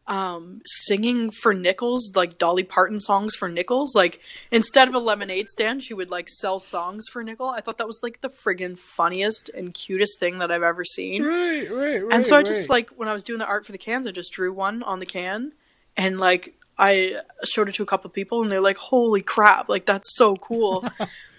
um, 0.06 0.60
singing 0.64 1.30
for 1.30 1.54
nickels, 1.54 2.12
like 2.14 2.38
Dolly 2.38 2.64
Parton 2.64 2.98
songs 2.98 3.36
for 3.36 3.48
nickels. 3.48 3.94
Like 3.94 4.20
instead 4.50 4.88
of 4.88 4.94
a 4.94 4.98
lemonade 4.98 5.48
stand, 5.48 5.82
she 5.82 5.94
would 5.94 6.10
like 6.10 6.28
sell 6.28 6.58
songs 6.58 7.06
for 7.10 7.22
nickel. 7.22 7.48
I 7.48 7.60
thought 7.60 7.78
that 7.78 7.86
was 7.86 8.00
like 8.02 8.20
the 8.20 8.28
friggin' 8.28 8.78
funniest 8.78 9.48
and 9.50 9.72
cutest 9.72 10.18
thing 10.18 10.38
that 10.38 10.50
I've 10.50 10.62
ever 10.62 10.84
seen. 10.84 11.22
Right, 11.22 11.70
right, 11.70 12.02
right. 12.02 12.12
And 12.12 12.26
so 12.26 12.36
I 12.36 12.42
just 12.42 12.68
like 12.68 12.90
when 12.90 13.08
I 13.08 13.12
was 13.12 13.24
doing 13.24 13.38
the 13.38 13.46
art 13.46 13.64
for 13.64 13.72
the 13.72 13.78
cans, 13.78 14.06
I 14.06 14.10
just 14.10 14.32
drew 14.32 14.52
one 14.52 14.82
on 14.82 14.98
the 14.98 15.06
can, 15.06 15.52
and 15.96 16.18
like 16.18 16.54
I 16.78 17.20
showed 17.44 17.68
it 17.68 17.74
to 17.76 17.82
a 17.82 17.86
couple 17.86 18.10
people, 18.10 18.42
and 18.42 18.50
they're 18.50 18.60
like, 18.60 18.78
"Holy 18.78 19.22
crap! 19.22 19.68
Like 19.68 19.86
that's 19.86 20.16
so 20.16 20.36
cool." 20.36 20.84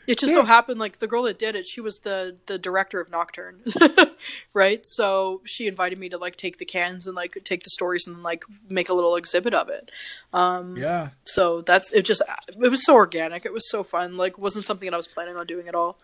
It 0.05 0.19
just 0.19 0.35
yeah. 0.35 0.41
so 0.41 0.45
happened 0.45 0.79
like 0.79 0.99
the 0.99 1.07
girl 1.07 1.23
that 1.23 1.39
did 1.39 1.55
it, 1.55 1.65
she 1.65 1.79
was 1.81 1.99
the 1.99 2.35
the 2.47 2.57
director 2.57 2.99
of 2.99 3.09
Nocturne, 3.09 3.61
right? 4.53 4.81
So 4.83 5.41
she 5.45 5.67
invited 5.67 5.97
me 5.97 6.09
to 6.09 6.17
like 6.17 6.35
take 6.35 6.57
the 6.57 6.65
cans 6.65 7.07
and 7.07 7.15
like 7.15 7.37
take 7.43 7.63
the 7.63 7.69
stories 7.69 8.05
and 8.05 8.21
like 8.23 8.43
make 8.69 8.89
a 8.89 8.93
little 8.93 9.15
exhibit 9.15 9.53
of 9.53 9.69
it. 9.69 9.91
Um, 10.33 10.75
yeah. 10.77 11.09
So 11.23 11.61
that's 11.61 11.91
it. 11.93 12.05
Just 12.05 12.21
it 12.47 12.69
was 12.69 12.85
so 12.85 12.95
organic. 12.95 13.45
It 13.45 13.53
was 13.53 13.69
so 13.69 13.83
fun. 13.83 14.17
Like 14.17 14.37
wasn't 14.37 14.65
something 14.65 14.87
that 14.87 14.93
I 14.93 14.97
was 14.97 15.07
planning 15.07 15.37
on 15.37 15.45
doing 15.45 15.67
at 15.67 15.75
all. 15.75 15.97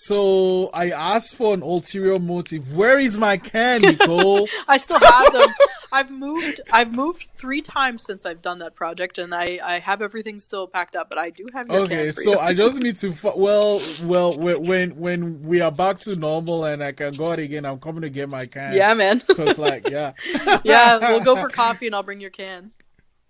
So 0.00 0.70
I 0.72 0.90
asked 0.90 1.34
for 1.34 1.52
an 1.54 1.60
ulterior 1.60 2.20
motive. 2.20 2.76
Where 2.76 3.00
is 3.00 3.18
my 3.18 3.36
can, 3.36 3.80
Nicole? 3.80 4.46
I 4.68 4.76
still 4.76 5.00
have 5.00 5.32
them. 5.32 5.48
I've 5.90 6.08
moved. 6.08 6.60
I've 6.72 6.92
moved 6.92 7.30
three 7.34 7.60
times 7.60 8.04
since 8.04 8.24
I've 8.24 8.40
done 8.40 8.60
that 8.60 8.76
project, 8.76 9.18
and 9.18 9.34
I, 9.34 9.58
I 9.60 9.80
have 9.80 10.00
everything 10.00 10.38
still 10.38 10.68
packed 10.68 10.94
up. 10.94 11.10
But 11.10 11.18
I 11.18 11.30
do 11.30 11.46
have 11.52 11.66
your 11.66 11.88
can. 11.88 11.98
okay. 11.98 12.10
so 12.12 12.34
you. 12.34 12.38
I 12.38 12.54
just 12.54 12.80
need 12.80 12.96
to. 12.98 13.12
Well, 13.34 13.80
well, 14.04 14.38
when 14.38 14.96
when 14.96 15.42
we 15.42 15.60
are 15.60 15.72
back 15.72 15.98
to 16.00 16.14
normal 16.14 16.64
and 16.64 16.80
I 16.80 16.92
can 16.92 17.14
go 17.14 17.32
out 17.32 17.40
again, 17.40 17.64
I'm 17.64 17.80
coming 17.80 18.02
to 18.02 18.08
get 18.08 18.28
my 18.28 18.46
can. 18.46 18.76
Yeah, 18.76 18.94
man. 18.94 19.18
Cause 19.18 19.58
like, 19.58 19.90
yeah, 19.90 20.12
yeah, 20.62 20.98
we'll 20.98 21.24
go 21.24 21.34
for 21.42 21.48
coffee, 21.48 21.86
and 21.86 21.96
I'll 21.96 22.04
bring 22.04 22.20
your 22.20 22.30
can. 22.30 22.70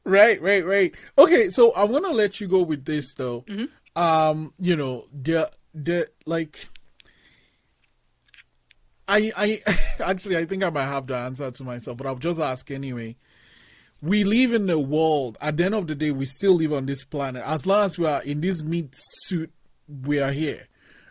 Right, 0.09 0.41
right, 0.41 0.65
right. 0.65 0.95
Okay, 1.19 1.51
so 1.51 1.75
I'm 1.77 1.93
gonna 1.93 2.09
let 2.09 2.41
you 2.41 2.49
go 2.49 2.63
with 2.63 2.87
this 2.87 3.13
though. 3.13 3.43
Mm-hmm. 3.43 4.03
Um, 4.03 4.55
you 4.59 4.75
know, 4.75 5.05
the 5.13 5.51
the 5.75 6.09
like 6.25 6.67
I 9.07 9.31
I 9.37 9.63
actually 10.01 10.39
I 10.39 10.47
think 10.47 10.65
I 10.65 10.71
might 10.71 10.87
have 10.87 11.07
the 11.07 11.15
answer 11.15 11.51
to 11.51 11.63
myself, 11.63 11.99
but 11.99 12.07
I'll 12.07 12.17
just 12.17 12.41
ask 12.41 12.71
anyway. 12.71 13.17
We 14.01 14.25
live 14.25 14.55
in 14.55 14.71
a 14.71 14.79
world. 14.79 15.37
At 15.43 15.59
the 15.59 15.67
end 15.67 15.75
of 15.75 15.87
the 15.89 15.95
day, 15.95 16.11
we 16.11 16.25
still 16.25 16.55
live 16.55 16.73
on 16.73 16.87
this 16.87 17.05
planet. 17.05 17.43
As 17.45 17.67
long 17.67 17.85
as 17.85 17.99
we 17.99 18.07
are 18.07 18.23
in 18.23 18.41
this 18.41 18.63
meat 18.63 18.95
suit, 18.95 19.53
we 20.07 20.21
are 20.21 20.33
here, 20.33 20.69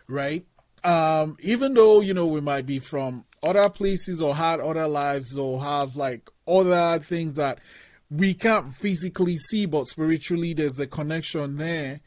right? 0.08 0.44
Um, 0.82 1.36
even 1.40 1.74
though 1.74 2.00
you 2.00 2.14
know 2.14 2.26
we 2.26 2.40
might 2.40 2.66
be 2.66 2.80
from 2.80 3.26
other 3.44 3.68
places 3.68 4.20
or 4.20 4.34
had 4.34 4.58
other 4.58 4.88
lives 4.88 5.36
or 5.36 5.62
have 5.62 5.94
like 5.94 6.28
other 6.48 6.98
things 6.98 7.34
that 7.34 7.60
we 8.10 8.34
can't 8.34 8.74
physically 8.74 9.36
see, 9.36 9.66
but 9.66 9.86
spiritually 9.86 10.54
there's 10.54 10.78
a 10.78 10.86
connection 10.86 11.56
there. 11.56 12.00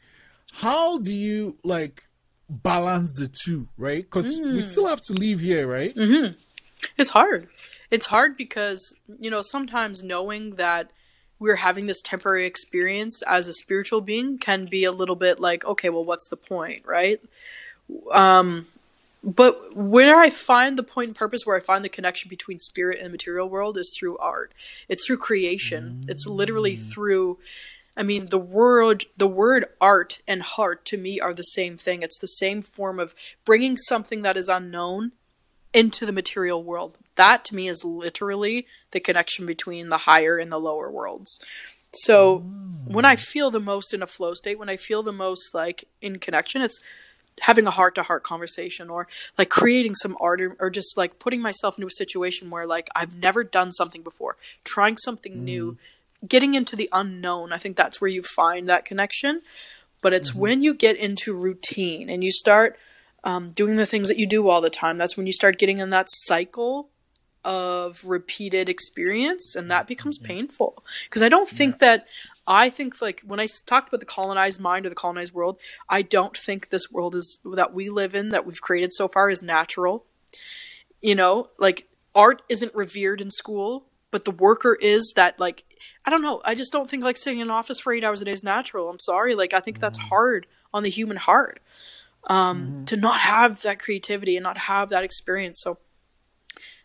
How 0.54 0.98
do 0.98 1.12
you 1.12 1.56
like 1.62 2.02
balance 2.48 3.12
the 3.12 3.28
two, 3.28 3.68
right? 3.76 4.02
Because 4.02 4.38
mm. 4.38 4.54
we 4.54 4.60
still 4.60 4.86
have 4.86 5.00
to 5.02 5.12
live 5.14 5.40
here, 5.40 5.66
right? 5.66 5.94
Mm-hmm. 5.94 6.34
It's 6.98 7.10
hard. 7.10 7.48
It's 7.90 8.06
hard 8.06 8.36
because, 8.36 8.94
you 9.20 9.30
know, 9.30 9.42
sometimes 9.42 10.02
knowing 10.02 10.56
that 10.56 10.90
we're 11.38 11.56
having 11.56 11.86
this 11.86 12.00
temporary 12.02 12.46
experience 12.46 13.22
as 13.22 13.48
a 13.48 13.52
spiritual 13.52 14.00
being 14.00 14.38
can 14.38 14.66
be 14.66 14.84
a 14.84 14.92
little 14.92 15.16
bit 15.16 15.40
like, 15.40 15.64
okay, 15.64 15.88
well, 15.88 16.04
what's 16.04 16.28
the 16.28 16.36
point, 16.36 16.82
right? 16.86 17.20
Um, 18.12 18.66
but 19.24 19.76
where 19.76 20.18
I 20.18 20.30
find 20.30 20.76
the 20.76 20.82
point 20.82 21.08
and 21.08 21.16
purpose, 21.16 21.42
where 21.44 21.56
I 21.56 21.60
find 21.60 21.84
the 21.84 21.88
connection 21.88 22.28
between 22.28 22.58
spirit 22.58 22.98
and 22.98 23.06
the 23.06 23.10
material 23.10 23.48
world 23.48 23.78
is 23.78 23.96
through 23.98 24.18
art. 24.18 24.52
It's 24.88 25.06
through 25.06 25.18
creation. 25.18 26.00
Mm. 26.02 26.10
It's 26.10 26.26
literally 26.26 26.72
mm. 26.72 26.92
through 26.92 27.38
I 27.96 28.02
mean, 28.02 28.26
the 28.26 28.38
word 28.38 29.04
the 29.16 29.28
word 29.28 29.66
art 29.80 30.22
and 30.26 30.42
heart 30.42 30.84
to 30.86 30.96
me 30.96 31.20
are 31.20 31.34
the 31.34 31.42
same 31.42 31.76
thing. 31.76 32.02
It's 32.02 32.18
the 32.18 32.26
same 32.26 32.62
form 32.62 32.98
of 32.98 33.14
bringing 33.44 33.76
something 33.76 34.22
that 34.22 34.36
is 34.36 34.48
unknown 34.48 35.12
into 35.74 36.06
the 36.06 36.12
material 36.12 36.62
world. 36.62 36.98
That 37.16 37.44
to 37.46 37.54
me 37.54 37.68
is 37.68 37.84
literally 37.84 38.66
the 38.92 39.00
connection 39.00 39.46
between 39.46 39.88
the 39.88 39.98
higher 39.98 40.38
and 40.38 40.50
the 40.50 40.60
lower 40.60 40.90
worlds. 40.90 41.38
So 41.92 42.40
mm. 42.40 42.90
when 42.90 43.04
I 43.04 43.16
feel 43.16 43.50
the 43.50 43.60
most 43.60 43.92
in 43.92 44.02
a 44.02 44.06
flow 44.06 44.32
state, 44.32 44.58
when 44.58 44.70
I 44.70 44.76
feel 44.76 45.02
the 45.02 45.12
most 45.12 45.54
like 45.54 45.84
in 46.00 46.18
connection, 46.18 46.62
it's 46.62 46.80
having 47.40 47.66
a 47.66 47.70
heart 47.70 47.94
to 47.94 48.02
heart 48.02 48.22
conversation 48.22 48.90
or 48.90 49.08
like 49.38 49.48
creating 49.48 49.94
some 49.94 50.16
art 50.20 50.40
or, 50.40 50.56
or, 50.60 50.70
just 50.70 50.96
like 50.96 51.18
putting 51.18 51.40
myself 51.40 51.78
into 51.78 51.86
a 51.86 51.90
situation 51.90 52.50
where 52.50 52.66
like 52.66 52.88
I've 52.94 53.14
never 53.14 53.42
done 53.42 53.72
something 53.72 54.02
before, 54.02 54.36
trying 54.64 54.96
something 54.98 55.34
mm. 55.34 55.42
new, 55.42 55.78
getting 56.26 56.54
into 56.54 56.76
the 56.76 56.88
unknown, 56.92 57.52
I 57.52 57.58
think 57.58 57.76
that's 57.76 58.00
where 58.00 58.10
you 58.10 58.22
find 58.22 58.68
that 58.68 58.84
connection. 58.84 59.42
But 60.00 60.12
it's 60.12 60.30
mm-hmm. 60.30 60.40
when 60.40 60.62
you 60.62 60.74
get 60.74 60.96
into 60.96 61.32
routine 61.32 62.10
and 62.10 62.22
you 62.22 62.30
start 62.30 62.78
um, 63.24 63.50
doing 63.50 63.76
the 63.76 63.86
things 63.86 64.08
that 64.08 64.18
you 64.18 64.26
do 64.26 64.48
all 64.48 64.60
the 64.60 64.70
time, 64.70 64.98
that's 64.98 65.16
when 65.16 65.26
you 65.26 65.32
start 65.32 65.58
getting 65.58 65.78
in 65.78 65.90
that 65.90 66.06
cycle 66.08 66.88
of 67.44 68.04
repeated 68.04 68.68
experience, 68.68 69.56
and 69.56 69.70
that 69.70 69.86
becomes 69.86 70.18
mm-hmm. 70.18 70.28
painful. 70.28 70.84
Because 71.04 71.22
I 71.22 71.28
don't 71.28 71.48
think 71.48 71.76
yeah. 71.80 71.96
that. 71.96 72.06
I 72.46 72.70
think 72.70 73.00
like 73.00 73.22
when 73.24 73.40
I 73.40 73.46
talked 73.66 73.88
about 73.88 74.00
the 74.00 74.06
colonized 74.06 74.60
mind 74.60 74.86
or 74.86 74.88
the 74.88 74.94
colonized 74.94 75.34
world, 75.34 75.58
I 75.88 76.02
don't 76.02 76.36
think 76.36 76.68
this 76.68 76.90
world 76.90 77.14
is 77.14 77.40
that 77.44 77.72
we 77.72 77.88
live 77.88 78.14
in 78.14 78.30
that 78.30 78.46
we've 78.46 78.60
created 78.60 78.92
so 78.92 79.08
far 79.08 79.30
is 79.30 79.42
natural. 79.42 80.04
You 81.00 81.14
know, 81.14 81.50
like 81.58 81.88
art 82.14 82.42
isn't 82.48 82.74
revered 82.74 83.20
in 83.20 83.30
school, 83.30 83.86
but 84.10 84.24
the 84.24 84.30
worker 84.30 84.76
is 84.80 85.12
that 85.16 85.38
like 85.38 85.64
I 86.04 86.10
don't 86.10 86.22
know. 86.22 86.40
I 86.44 86.54
just 86.54 86.72
don't 86.72 86.90
think 86.90 87.04
like 87.04 87.16
sitting 87.16 87.40
in 87.40 87.48
an 87.48 87.50
office 87.50 87.80
for 87.80 87.92
eight 87.92 88.04
hours 88.04 88.22
a 88.22 88.24
day 88.24 88.32
is 88.32 88.44
natural. 88.44 88.88
I'm 88.88 88.98
sorry. 88.98 89.34
Like 89.34 89.54
I 89.54 89.60
think 89.60 89.78
that's 89.78 89.98
mm-hmm. 89.98 90.08
hard 90.08 90.46
on 90.74 90.82
the 90.82 90.90
human 90.90 91.16
heart 91.16 91.60
um, 92.28 92.60
mm-hmm. 92.60 92.84
to 92.84 92.96
not 92.96 93.20
have 93.20 93.62
that 93.62 93.78
creativity 93.78 94.36
and 94.36 94.44
not 94.44 94.58
have 94.58 94.88
that 94.88 95.04
experience. 95.04 95.60
So 95.62 95.78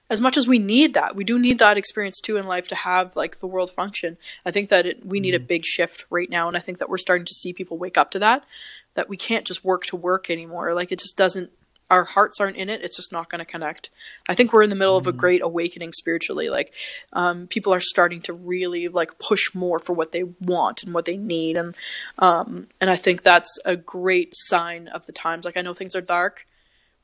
as 0.10 0.22
much 0.22 0.38
as 0.38 0.47
we 0.47 0.60
need 0.60 0.93
that, 0.93 1.16
we 1.16 1.24
do 1.24 1.38
need 1.38 1.60
that 1.60 1.78
experience 1.78 2.22
too 2.22 2.38
in 2.38 2.47
life 2.47 2.68
to 2.70 2.76
have 2.76 3.16
like 3.16 3.39
the 3.39 3.47
world 3.47 3.70
function. 3.70 4.18
I 4.45 4.51
think 4.51 4.70
that 4.70 4.86
it, 4.86 5.05
we 5.05 5.20
need 5.20 5.34
mm-hmm. 5.34 5.43
a 5.43 5.47
big 5.47 5.66
shift 5.66 6.05
right 6.10 6.30
now, 6.30 6.47
and 6.47 6.55
I 6.55 6.62
think 6.62 6.78
that 6.78 6.89
we're 6.89 6.97
starting 6.97 7.26
to 7.26 7.34
see 7.34 7.53
people 7.53 7.78
wake 7.78 7.97
up 7.97 8.12
to 8.12 8.20
that. 8.20 8.45
That 8.93 9.10
we 9.10 9.18
can't 9.18 9.45
just 9.45 9.64
work 9.64 9.86
to 9.86 9.95
work 9.95 10.30
anymore. 10.30 10.74
Like 10.74 10.91
it 10.91 10.99
just 10.99 11.18
doesn't 11.18 11.51
our 11.89 12.03
hearts 12.03 12.39
aren't 12.39 12.58
in 12.58 12.70
it, 12.70 12.82
it's 12.84 12.97
just 12.97 13.12
not 13.12 13.30
going 13.30 13.39
to 13.39 13.45
connect. 13.45 13.89
I 14.28 14.34
think 14.34 14.51
we're 14.51 14.64
in 14.64 14.70
the 14.70 14.76
middle 14.76 14.99
mm-hmm. 14.99 15.08
of 15.08 15.16
a 15.16 15.18
great 15.18 15.41
awakening 15.41 15.93
spiritually. 15.93 16.49
Like, 16.49 16.74
um, 17.14 17.47
people 17.47 17.74
are 17.74 17.80
starting 17.80 18.20
to 18.22 18.34
really 18.34 18.88
like 18.88 19.18
push 19.20 19.53
more 19.55 19.80
for 19.80 19.93
what 19.93 20.12
they 20.12 20.24
want 20.24 20.84
and 20.84 20.93
what 20.93 21.05
they 21.05 21.18
need, 21.18 21.58
and 21.58 21.76
um, 22.20 22.68
and 22.82 22.89
I 22.89 22.95
think 22.95 23.24
that's 23.24 23.58
a 23.66 23.76
great 23.76 24.30
sign 24.34 24.88
of 24.89 25.05
the 25.05 25.14
times. 25.14 25.45
Like, 25.45 25.58
I 25.58 25.62
know 25.62 25.74
things 25.74 25.95
are 25.95 26.01
dark, 26.01 26.45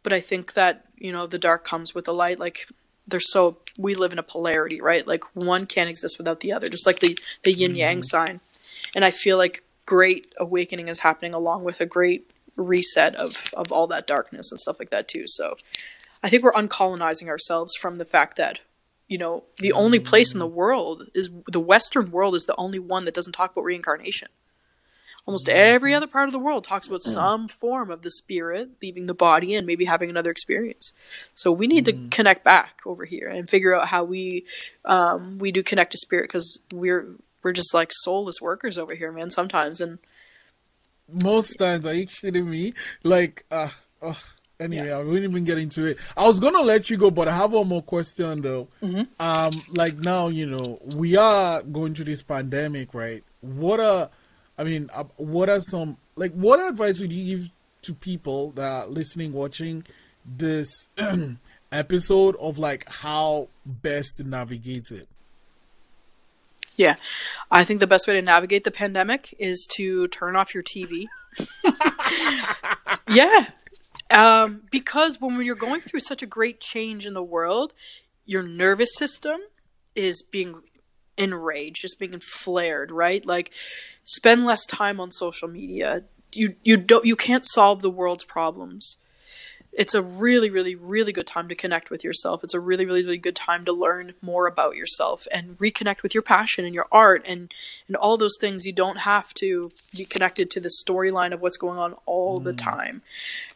but 0.03 0.11
I 0.11 0.19
think 0.19 0.53
that 0.53 0.85
you 0.97 1.11
know 1.11 1.27
the 1.27 1.39
dark 1.39 1.63
comes 1.63 1.95
with 1.95 2.05
the 2.05 2.13
light. 2.13 2.39
Like, 2.39 2.67
they're 3.07 3.19
so 3.19 3.57
we 3.77 3.95
live 3.95 4.13
in 4.13 4.19
a 4.19 4.23
polarity, 4.23 4.79
right? 4.81 5.05
Like, 5.05 5.23
one 5.35 5.65
can't 5.65 5.89
exist 5.89 6.17
without 6.17 6.41
the 6.41 6.51
other, 6.51 6.69
just 6.69 6.85
like 6.85 6.99
the 6.99 7.17
the 7.43 7.53
yin 7.53 7.75
yang 7.75 7.97
mm-hmm. 7.97 8.03
sign. 8.03 8.39
And 8.95 9.03
I 9.03 9.11
feel 9.11 9.37
like 9.37 9.63
great 9.85 10.33
awakening 10.39 10.87
is 10.87 10.99
happening 10.99 11.33
along 11.33 11.63
with 11.63 11.81
a 11.81 11.85
great 11.85 12.31
reset 12.55 13.15
of 13.15 13.51
of 13.55 13.71
all 13.71 13.87
that 13.87 14.07
darkness 14.07 14.51
and 14.51 14.59
stuff 14.59 14.79
like 14.79 14.89
that 14.91 15.07
too. 15.07 15.23
So 15.25 15.55
I 16.21 16.29
think 16.29 16.43
we're 16.43 16.53
uncolonizing 16.53 17.27
ourselves 17.27 17.75
from 17.75 17.97
the 17.97 18.05
fact 18.05 18.37
that 18.37 18.61
you 19.07 19.17
know 19.17 19.43
the 19.57 19.73
only 19.73 19.99
place 19.99 20.33
in 20.33 20.39
the 20.39 20.47
world 20.47 21.09
is 21.13 21.29
the 21.51 21.59
Western 21.59 22.11
world 22.11 22.35
is 22.35 22.45
the 22.45 22.55
only 22.57 22.79
one 22.79 23.05
that 23.05 23.13
doesn't 23.13 23.33
talk 23.33 23.51
about 23.51 23.65
reincarnation. 23.65 24.29
Almost 25.25 25.47
every 25.47 25.93
other 25.93 26.07
part 26.07 26.27
of 26.27 26.33
the 26.33 26.39
world 26.39 26.65
talks 26.65 26.87
about 26.87 27.01
some 27.01 27.47
form 27.47 27.89
of 27.89 28.01
the 28.01 28.11
spirit 28.11 28.71
leaving 28.81 29.05
the 29.05 29.13
body 29.13 29.55
and 29.55 29.65
maybe 29.65 29.85
having 29.85 30.09
another 30.09 30.31
experience. 30.31 30.91
So 31.33 31.49
we 31.49 31.65
need 31.65 31.85
to 31.85 31.93
connect 32.11 32.43
back 32.43 32.81
over 32.85 33.05
here 33.05 33.29
and 33.29 33.49
figure 33.49 33.73
out 33.73 33.87
how 33.87 34.03
we 34.03 34.45
um, 34.83 35.37
we 35.37 35.53
do 35.53 35.63
connect 35.63 35.93
to 35.93 35.97
spirit 35.97 36.23
because 36.23 36.59
we're 36.73 37.15
we're 37.41 37.53
just 37.53 37.73
like 37.73 37.91
soulless 37.91 38.41
workers 38.41 38.77
over 38.77 38.95
here, 38.95 39.13
man. 39.13 39.29
Sometimes 39.29 39.79
and 39.79 39.99
most 41.23 41.57
times 41.57 41.85
are 41.85 41.93
you 41.93 42.07
kidding 42.07 42.49
me? 42.49 42.73
Like, 43.03 43.45
uh, 43.51 43.69
uh 44.01 44.15
anyway, 44.59 44.87
yeah. 44.87 44.97
I 44.97 45.03
wouldn't 45.03 45.25
even 45.25 45.43
get 45.43 45.57
into 45.57 45.85
it. 45.85 45.97
I 46.17 46.23
was 46.23 46.39
gonna 46.39 46.61
let 46.61 46.89
you 46.89 46.97
go, 46.97 47.11
but 47.11 47.27
I 47.27 47.35
have 47.37 47.51
one 47.51 47.67
more 47.67 47.83
question 47.83 48.41
though. 48.41 48.67
Mm-hmm. 48.81 49.03
Um, 49.19 49.61
like 49.69 49.97
now, 49.97 50.29
you 50.29 50.47
know, 50.47 50.79
we 50.95 51.17
are 51.17 51.61
going 51.61 51.93
through 51.95 52.05
this 52.05 52.23
pandemic, 52.23 52.93
right? 52.93 53.23
What 53.41 53.79
are, 53.79 54.09
I 54.57 54.63
mean, 54.63 54.89
uh, 54.93 55.05
what 55.17 55.49
are 55.49 55.59
some 55.59 55.97
like 56.15 56.33
what 56.33 56.59
advice 56.59 56.99
would 56.99 57.11
you 57.11 57.37
give 57.37 57.49
to 57.83 57.93
people 57.93 58.51
that 58.51 58.71
are 58.71 58.87
listening, 58.87 59.33
watching 59.33 59.85
this 60.25 60.69
episode 61.71 62.35
of 62.37 62.57
like 62.57 62.89
how 62.89 63.49
best 63.65 64.17
to 64.17 64.23
navigate 64.23 64.91
it? 64.91 65.07
Yeah. 66.75 66.95
I 67.51 67.63
think 67.63 67.79
the 67.79 67.87
best 67.87 68.07
way 68.07 68.13
to 68.15 68.21
navigate 68.21 68.63
the 68.63 68.71
pandemic 68.71 69.33
is 69.37 69.67
to 69.75 70.07
turn 70.07 70.35
off 70.35 70.53
your 70.53 70.63
TV. 70.63 71.05
yeah. 73.07 73.47
Um, 74.11 74.63
because 74.71 75.19
when 75.19 75.39
you're 75.41 75.55
going 75.55 75.81
through 75.81 75.99
such 76.01 76.23
a 76.23 76.27
great 76.27 76.59
change 76.59 77.05
in 77.05 77.13
the 77.13 77.23
world, 77.23 77.73
your 78.25 78.43
nervous 78.43 78.95
system 78.95 79.39
is 79.95 80.23
being 80.23 80.61
enraged, 81.17 81.81
just 81.81 81.99
being 81.99 82.19
flared, 82.19 82.91
right? 82.91 83.25
Like 83.25 83.51
spend 84.03 84.45
less 84.45 84.65
time 84.65 84.99
on 84.99 85.11
social 85.11 85.47
media. 85.47 86.03
You 86.31 86.55
you 86.63 86.77
don't 86.77 87.05
you 87.05 87.15
can't 87.15 87.45
solve 87.45 87.81
the 87.81 87.89
world's 87.89 88.25
problems 88.25 88.97
it's 89.75 89.95
a 89.95 90.01
really, 90.01 90.49
really, 90.49 90.75
really 90.75 91.11
good 91.11 91.25
time 91.25 91.47
to 91.49 91.55
connect 91.55 91.89
with 91.89 92.03
yourself. 92.03 92.43
It's 92.43 92.53
a 92.53 92.59
really, 92.59 92.85
really, 92.85 93.03
really 93.03 93.17
good 93.17 93.35
time 93.35 93.65
to 93.65 93.73
learn 93.73 94.13
more 94.21 94.45
about 94.45 94.75
yourself 94.75 95.27
and 95.31 95.57
reconnect 95.57 96.03
with 96.03 96.13
your 96.13 96.21
passion 96.21 96.65
and 96.65 96.75
your 96.75 96.87
art 96.91 97.23
and 97.27 97.53
and 97.87 97.97
all 97.97 98.17
those 98.17 98.37
things. 98.39 98.65
You 98.65 98.73
don't 98.73 98.99
have 98.99 99.33
to 99.35 99.71
be 99.95 100.05
connected 100.05 100.51
to 100.51 100.59
the 100.59 100.71
storyline 100.85 101.33
of 101.33 101.41
what's 101.41 101.57
going 101.57 101.79
on 101.79 101.95
all 102.05 102.39
mm. 102.39 102.43
the 102.43 102.53
time. 102.53 103.01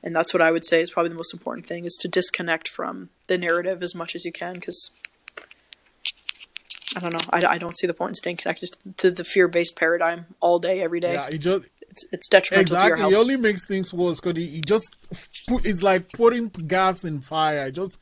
And 0.03 0.15
that's 0.15 0.33
what 0.33 0.41
I 0.41 0.51
would 0.51 0.65
say 0.65 0.81
is 0.81 0.91
probably 0.91 1.09
the 1.09 1.15
most 1.15 1.33
important 1.33 1.67
thing 1.67 1.85
is 1.85 1.97
to 2.01 2.07
disconnect 2.07 2.67
from 2.67 3.09
the 3.27 3.37
narrative 3.37 3.83
as 3.83 3.93
much 3.93 4.15
as 4.15 4.25
you 4.25 4.31
can 4.31 4.55
because 4.55 4.91
I 6.97 7.09
don't 7.09 7.13
know. 7.13 7.29
I, 7.31 7.53
I 7.53 7.57
don't 7.57 7.77
see 7.77 7.87
the 7.87 7.93
point 7.93 8.11
in 8.11 8.15
staying 8.15 8.37
connected 8.37 8.71
to, 8.71 8.91
to 8.93 9.11
the 9.11 9.23
fear 9.23 9.47
based 9.47 9.77
paradigm 9.77 10.25
all 10.39 10.59
day, 10.59 10.81
every 10.81 10.99
day. 10.99 11.13
Yeah, 11.13 11.29
you 11.29 11.37
just 11.37 11.65
it's 11.89 12.05
it's 12.11 12.27
detrimental 12.27 12.75
exactly. 12.75 12.83
to 12.83 12.87
your 12.87 12.97
health. 12.97 13.13
It 13.13 13.15
only 13.15 13.37
makes 13.37 13.65
things 13.65 13.93
worse 13.93 14.19
because 14.19 14.37
he, 14.37 14.47
he, 14.47 14.61
just 14.61 14.85
put, 15.47 15.65
it's 15.65 15.83
like 15.83 16.11
putting 16.11 16.49
gas 16.49 17.05
in 17.05 17.21
fire. 17.21 17.71
Just. 17.71 17.97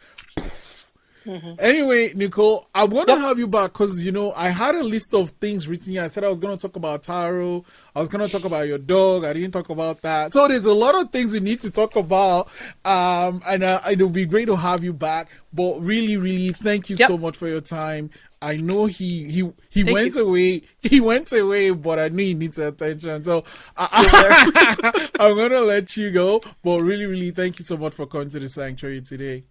Mm-hmm. 1.25 1.53
Anyway, 1.57 2.13
Nicole, 2.13 2.67
I'm 2.75 2.91
gonna 2.91 3.13
yep. 3.13 3.21
have 3.21 3.39
you 3.39 3.47
back 3.47 3.73
because 3.73 4.05
you 4.05 4.11
know 4.11 4.31
I 4.33 4.49
had 4.49 4.75
a 4.75 4.83
list 4.83 5.11
of 5.15 5.31
things 5.31 5.67
written 5.67 5.93
here. 5.93 6.03
I 6.03 6.07
said 6.07 6.23
I 6.23 6.27
was 6.27 6.39
gonna 6.39 6.55
talk 6.55 6.75
about 6.75 7.01
tarot. 7.01 7.65
I 7.95 7.99
was 7.99 8.09
gonna 8.09 8.27
talk 8.27 8.45
about 8.45 8.67
your 8.67 8.77
dog. 8.77 9.23
I 9.23 9.33
didn't 9.33 9.51
talk 9.51 9.69
about 9.69 10.01
that. 10.01 10.33
So 10.33 10.47
there's 10.47 10.65
a 10.65 10.73
lot 10.73 10.93
of 10.93 11.09
things 11.09 11.33
we 11.33 11.39
need 11.39 11.61
to 11.61 11.71
talk 11.71 11.95
about. 11.95 12.49
Um, 12.83 13.41
and 13.47 13.63
uh, 13.63 13.81
it'll 13.89 14.09
be 14.09 14.27
great 14.27 14.45
to 14.45 14.55
have 14.55 14.83
you 14.83 14.93
back. 14.93 15.29
But 15.51 15.79
really, 15.81 16.15
really, 16.17 16.49
thank 16.49 16.91
you 16.91 16.95
yep. 16.99 17.07
so 17.07 17.17
much 17.17 17.37
for 17.37 17.47
your 17.47 17.61
time. 17.61 18.11
I 18.45 18.57
know 18.57 18.85
he 18.85 19.23
he 19.23 19.51
he 19.71 19.81
Thank 19.81 19.95
went 19.95 20.15
you. 20.15 20.27
away. 20.27 20.61
He 20.79 21.01
went 21.01 21.31
away, 21.33 21.71
but 21.71 21.97
I 21.97 22.09
knew 22.09 22.25
he 22.25 22.33
needs 22.35 22.59
attention. 22.59 23.23
So 23.23 23.43
I, 23.75 25.09
am 25.19 25.35
gonna 25.35 25.61
let 25.61 25.97
you 25.97 26.11
go. 26.11 26.41
But 26.63 26.81
really, 26.81 27.07
really, 27.07 27.31
thank 27.31 27.57
you 27.57 27.65
so 27.65 27.75
much 27.75 27.93
for 27.95 28.05
coming 28.05 28.29
to 28.29 28.39
the 28.39 28.47
sanctuary 28.47 29.01
today. 29.01 29.45